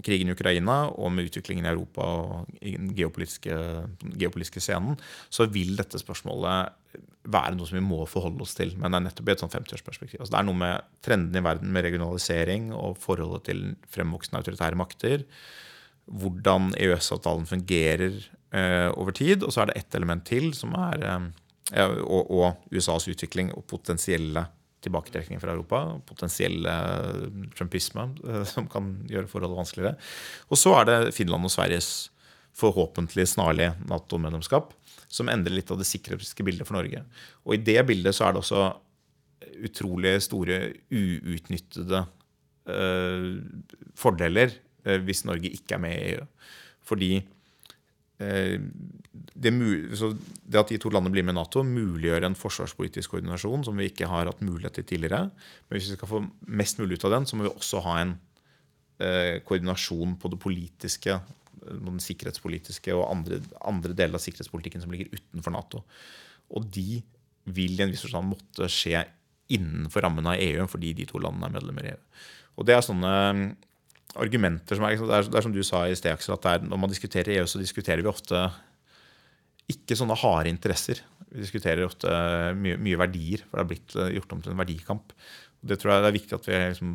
krigen 0.00 0.30
i 0.30 0.34
Ukraina 0.36 0.86
og 0.90 1.12
med 1.12 1.28
utviklingen 1.28 1.66
i 1.66 1.72
Europa 1.72 2.06
og 2.06 2.52
den 2.62 2.92
geopolitiske, 2.96 3.56
geopolitiske 4.16 4.62
scenen, 4.64 4.96
så 5.28 5.48
vil 5.52 5.74
dette 5.78 6.00
spørsmålet 6.00 6.78
være 7.32 7.54
noe 7.54 7.68
som 7.68 7.78
vi 7.78 7.84
må 7.84 8.00
forholde 8.10 8.42
oss 8.42 8.56
til. 8.58 8.72
Men 8.78 8.90
det 8.90 8.98
er 8.98 9.06
nettopp 9.06 9.28
i 9.28 9.34
et 9.34 9.42
sånn 9.42 9.52
50-årsperspektiv. 9.52 10.20
Altså 10.20 10.34
det 10.34 10.40
er 10.40 10.48
noe 10.48 10.60
med 10.62 10.88
trendene 11.04 11.42
i 11.42 11.46
verden 11.46 11.74
med 11.74 11.86
regionalisering 11.86 12.72
og 12.74 12.96
forholdet 13.02 13.46
til 13.50 13.60
fremvoksende 13.94 14.40
autoritære 14.42 14.78
makter. 14.80 15.26
Hvordan 16.10 16.72
EØS-avtalen 16.74 17.46
fungerer 17.46 18.16
eh, 18.52 18.90
over 18.98 19.14
tid. 19.16 19.42
Og 19.42 19.52
så 19.54 19.62
er 19.62 19.70
det 19.70 19.78
ett 19.82 19.94
element 19.98 20.24
til, 20.26 20.50
som 20.56 20.74
er 20.78 21.06
eh, 21.06 21.94
og, 22.02 22.30
og 22.30 22.74
USAs 22.74 23.08
utvikling 23.12 23.52
og 23.56 23.66
potensielle 23.70 24.46
tilbaketrekning 24.82 25.40
fra 25.42 25.54
Europa. 25.54 25.82
Potensielle 26.08 26.74
trumpisme, 27.56 28.08
eh, 28.28 28.44
som 28.48 28.68
kan 28.70 28.94
gjøre 29.10 29.30
forholdet 29.30 29.60
vanskeligere. 29.60 29.96
Og 30.50 30.60
så 30.60 30.74
er 30.80 30.88
det 30.88 31.14
Finland 31.16 31.48
og 31.48 31.54
Sveriges 31.54 31.92
forhåpentlig 32.58 33.28
snarlig 33.30 33.72
Nato-medlemskap. 33.88 34.74
som 35.12 35.28
endrer 35.28 35.52
litt 35.52 35.68
av 35.68 35.76
det 35.76 35.84
sikkerhetspolitiske 35.84 36.44
bildet 36.46 36.64
for 36.64 36.72
Norge. 36.72 37.02
Og 37.44 37.52
i 37.52 37.60
det 37.60 37.82
bildet 37.84 38.14
så 38.16 38.24
er 38.24 38.32
det 38.32 38.40
også 38.40 38.62
utrolig 39.66 40.14
store 40.24 40.58
uutnyttede 40.88 42.00
eh, 42.72 43.26
fordeler 43.98 44.54
eh, 44.86 44.96
hvis 45.04 45.26
Norge 45.28 45.52
ikke 45.52 45.76
er 45.76 45.82
med 45.84 45.98
i 45.98 46.14
EU. 46.14 46.24
Fordi 46.88 47.10
eh, 47.18 47.26
det, 48.22 49.50
det, 49.52 50.58
at 50.60 50.70
de 50.70 50.78
to 50.80 50.90
landene 50.92 51.12
blir 51.14 51.24
med 51.26 51.34
i 51.34 51.38
Nato, 51.38 51.62
muliggjør 51.66 52.26
en 52.28 52.38
forsvarspolitisk 52.38 53.14
koordinasjon 53.14 53.64
som 53.66 53.78
vi 53.78 53.88
ikke 53.90 54.08
har 54.10 54.28
hatt 54.30 54.42
mulighet 54.44 54.76
til 54.78 54.88
tidligere. 54.92 55.30
Men 55.68 55.78
hvis 55.78 55.90
vi 55.90 55.96
skal 55.98 56.10
få 56.10 56.22
mest 56.60 56.80
mulig 56.80 56.98
ut 56.98 57.06
av 57.08 57.16
den, 57.16 57.28
så 57.28 57.38
må 57.38 57.46
vi 57.46 57.54
også 57.54 57.82
ha 57.86 57.96
en 58.02 58.12
eh, 59.02 59.40
koordinasjon 59.46 60.18
på 60.20 60.32
det 60.32 60.40
politiske, 60.42 61.18
den 61.62 62.02
sikkerhetspolitiske 62.02 62.94
og 62.96 63.08
andre, 63.08 63.40
andre 63.68 63.96
deler 63.96 64.18
av 64.18 64.24
sikkerhetspolitikken 64.24 64.84
som 64.84 64.94
ligger 64.94 65.12
utenfor 65.14 65.54
Nato. 65.54 65.82
Og 66.52 66.68
de 66.74 67.02
vil 67.52 67.78
i 67.78 67.84
en 67.84 67.92
viss 67.92 68.04
forstand 68.04 68.30
måtte 68.30 68.70
skje 68.70 69.02
innenfor 69.52 70.04
rammen 70.04 70.28
av 70.30 70.40
EU 70.40 70.64
fordi 70.70 70.92
de 70.96 71.06
to 71.08 71.20
landene 71.22 71.48
er 71.48 71.56
medlemmer 71.56 71.86
i 71.88 71.92
EU. 71.94 72.00
Og 72.60 72.68
det 72.68 72.76
er 72.76 72.84
sånne 72.84 73.12
argumenter 74.20 74.76
som 74.78 74.86
er, 74.86 74.98
det 74.98 75.16
er, 75.16 75.30
det 75.30 75.38
er 75.38 75.46
som 75.46 75.54
du 75.54 75.62
sa 75.64 75.86
i 75.88 75.96
sted, 75.96 76.12
Aksel, 76.12 76.34
at 76.36 76.48
er, 76.48 76.66
når 76.66 76.80
man 76.84 76.92
diskuterer 76.92 77.38
EU, 77.38 77.46
så 77.48 77.60
diskuterer 77.60 78.04
vi 78.04 78.10
ofte 78.10 78.44
ikke 79.72 79.96
sånne 79.96 80.18
harde 80.20 80.52
interesser. 80.52 81.00
Vi 81.32 81.40
diskuterer 81.40 81.86
ofte 81.86 82.10
mye, 82.58 82.76
mye 82.82 82.98
verdier, 83.00 83.44
for 83.46 83.56
det 83.56 83.62
har 83.62 83.70
blitt 83.70 83.96
eh, 83.96 84.12
gjort 84.18 84.36
om 84.36 84.44
til 84.44 84.52
en 84.52 84.60
verdikamp. 84.60 85.14
Det 85.62 85.78
tror 85.78 85.94
jeg 85.94 86.02
det 86.02 86.10
er 86.10 86.16
viktig 86.18 86.36
at 86.36 86.48
vi, 86.48 86.60
liksom, 86.74 86.94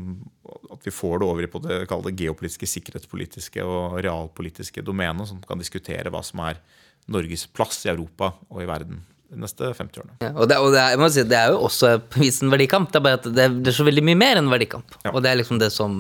at 0.76 0.86
vi 0.86 0.94
får 0.94 1.22
det 1.22 1.30
over 1.32 1.50
på 1.50 1.62
det, 1.64 1.78
det 1.88 2.16
geopolitiske, 2.20 2.70
sikkerhetspolitiske 2.70 3.64
og 3.66 4.02
realpolitiske 4.04 4.84
domenet, 4.86 5.30
som 5.32 5.40
kan 5.48 5.62
diskutere 5.62 6.12
hva 6.14 6.22
som 6.26 6.44
er 6.46 6.60
Norges 7.08 7.48
plass 7.48 7.86
i 7.88 7.94
Europa 7.94 8.34
og 8.52 8.60
i 8.62 8.68
verden 8.68 9.00
de 9.28 9.40
neste 9.42 9.72
50 9.76 10.02
årene. 10.02 10.18
Ja, 10.24 10.32
og, 10.34 10.46
det, 10.50 10.58
og 10.64 10.74
det, 10.74 10.82
er, 10.82 11.10
si, 11.12 11.24
det, 11.28 11.38
er, 11.38 11.54
jo 11.54 11.64
også 11.68 11.98
på 12.00 12.22
vis 12.24 12.40
en 12.44 12.52
verdikamp. 12.54 12.92
Det 12.94 13.00
er 13.00 13.06
bare 13.08 13.20
at 13.20 13.28
det, 13.28 13.48
det, 13.60 13.72
er 13.72 13.76
så 13.76 13.88
veldig 13.88 14.04
mye 14.08 14.20
mer 14.20 14.40
enn 14.40 14.52
verdikamp. 14.52 15.00
Ja. 15.04 15.12
Og 15.14 15.24
det 15.24 15.32
er 15.32 15.42
liksom 15.42 15.60
det 15.62 15.72
som 15.76 15.98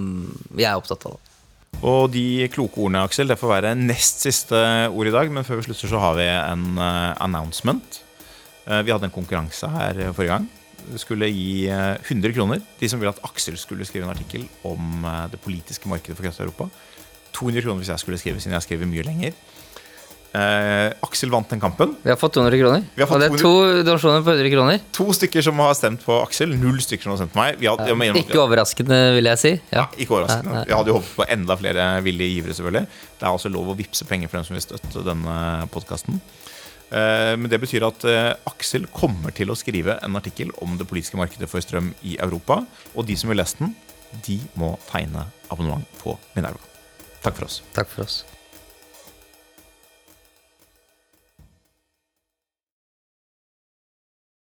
jeg 0.56 0.70
er 0.70 0.80
opptatt 0.80 1.10
av. 1.10 1.18
Og 1.86 2.10
de 2.10 2.48
kloke 2.50 2.80
ordene, 2.82 3.04
Aksel, 3.06 3.30
det 3.30 3.38
får 3.38 3.52
være 3.52 3.76
nest 3.78 4.24
siste 4.26 4.60
ord 4.90 5.10
i 5.10 5.14
dag. 5.14 5.32
Men 5.34 5.46
før 5.46 5.60
vi 5.60 5.68
slutter, 5.68 5.92
så 5.92 6.02
har 6.02 6.16
vi 6.18 6.28
en 6.32 6.70
uh, 6.80 7.14
announcement. 7.24 8.00
Uh, 8.66 8.82
vi 8.82 8.94
hadde 8.94 9.10
en 9.10 9.14
konkurranse 9.14 9.70
her 9.76 10.00
forrige 10.08 10.32
gang. 10.32 10.48
Vi 10.88 11.02
skulle 11.02 11.28
gi 11.28 11.68
uh, 11.68 11.98
eh, 12.00 12.08
100 12.08 12.32
kroner. 12.38 12.64
De 12.80 12.90
som 12.90 13.02
ville 13.02 13.12
at 13.12 13.20
Aksel 13.28 13.60
skulle 13.60 13.86
skrive 13.86 14.08
en 14.08 14.14
artikkel 14.14 14.48
om 14.66 15.04
det 15.32 15.42
politiske 15.44 15.90
markedet 15.92 16.16
for 16.16 16.26
kraft 16.26 16.40
i 16.40 16.48
Europa. 16.48 16.70
200 17.36 17.62
kroner 17.62 17.84
hvis 17.84 17.92
jeg 17.92 18.02
skulle 18.02 18.20
skrive, 18.22 18.42
siden 18.42 18.56
jeg 18.56 18.66
skriver 18.66 18.90
mye 18.90 19.06
lenger. 19.06 19.36
Eh, 20.38 20.94
Aksel 21.02 21.32
vant 21.34 21.50
den 21.50 21.62
kampen. 21.62 21.96
Vi 22.04 22.12
har 22.12 22.18
fått 22.20 22.36
200 22.38 22.60
kroner. 22.60 22.84
Fått 23.00 23.16
og 23.16 23.22
det 23.24 23.30
er 23.30 23.42
to 23.42 23.54
donasjoner 23.88 24.26
på 24.26 24.34
100 24.36 24.52
kroner. 24.54 24.82
To 24.98 25.06
stykker 25.16 25.46
som 25.46 25.62
har 25.64 25.74
stemt 25.80 26.04
på 26.06 26.18
Aksel. 26.20 26.54
Null 26.60 26.78
stykker 26.84 27.08
som 27.08 27.16
har 27.16 27.22
stemt 27.24 27.34
på 27.34 27.42
meg. 27.42 27.64
Hadde, 27.64 27.88
ja, 27.90 28.20
ikke 28.22 28.42
overraskende, 28.44 29.00
vil 29.18 29.32
jeg 29.32 29.42
si. 29.42 29.54
Ja. 29.72 29.86
Ja, 29.86 29.88
ikke 29.98 30.18
overraskende. 30.18 30.66
vi 30.68 30.76
hadde 30.78 30.94
jo 30.94 31.00
håpet 31.00 31.16
på 31.18 31.28
enda 31.38 31.58
flere 31.58 31.88
villige 32.06 32.36
givere, 32.36 32.58
selvfølgelig. 32.60 33.02
Det 33.18 33.26
er 33.26 33.32
altså 33.32 33.54
lov 33.54 33.72
å 33.74 33.78
vippse 33.80 34.10
penger 34.10 34.30
for 34.30 34.40
dem 34.40 34.48
som 34.50 34.60
vil 34.60 34.68
støtte 34.68 35.06
denne 35.08 35.40
podkasten. 35.74 36.22
Eh, 36.92 37.34
men 37.40 37.50
det 37.52 37.60
betyr 37.64 37.88
at 37.88 38.06
eh, 38.08 38.32
Aksel 38.52 38.88
kommer 38.94 39.34
til 39.36 39.52
å 39.52 39.58
skrive 39.60 39.98
en 40.06 40.20
artikkel 40.20 40.54
om 40.64 40.78
det 40.80 40.88
politiske 40.88 41.20
markedet 41.20 41.50
for 41.52 41.66
strøm 41.66 41.94
i 42.06 42.20
Europa. 42.22 42.62
Og 42.96 43.10
de 43.10 43.18
som 43.20 43.34
vil 43.34 43.42
lese 43.42 43.60
den, 43.64 43.76
de 44.28 44.40
må 44.60 44.76
tegne 44.92 45.26
abonnement 45.52 45.88
på 46.04 46.16
Minerva. 46.38 46.62
Takk 47.24 47.40
for 47.40 47.50
oss. 47.50 47.62
Takk 47.76 47.92
for 47.92 48.06
oss. 48.08 48.22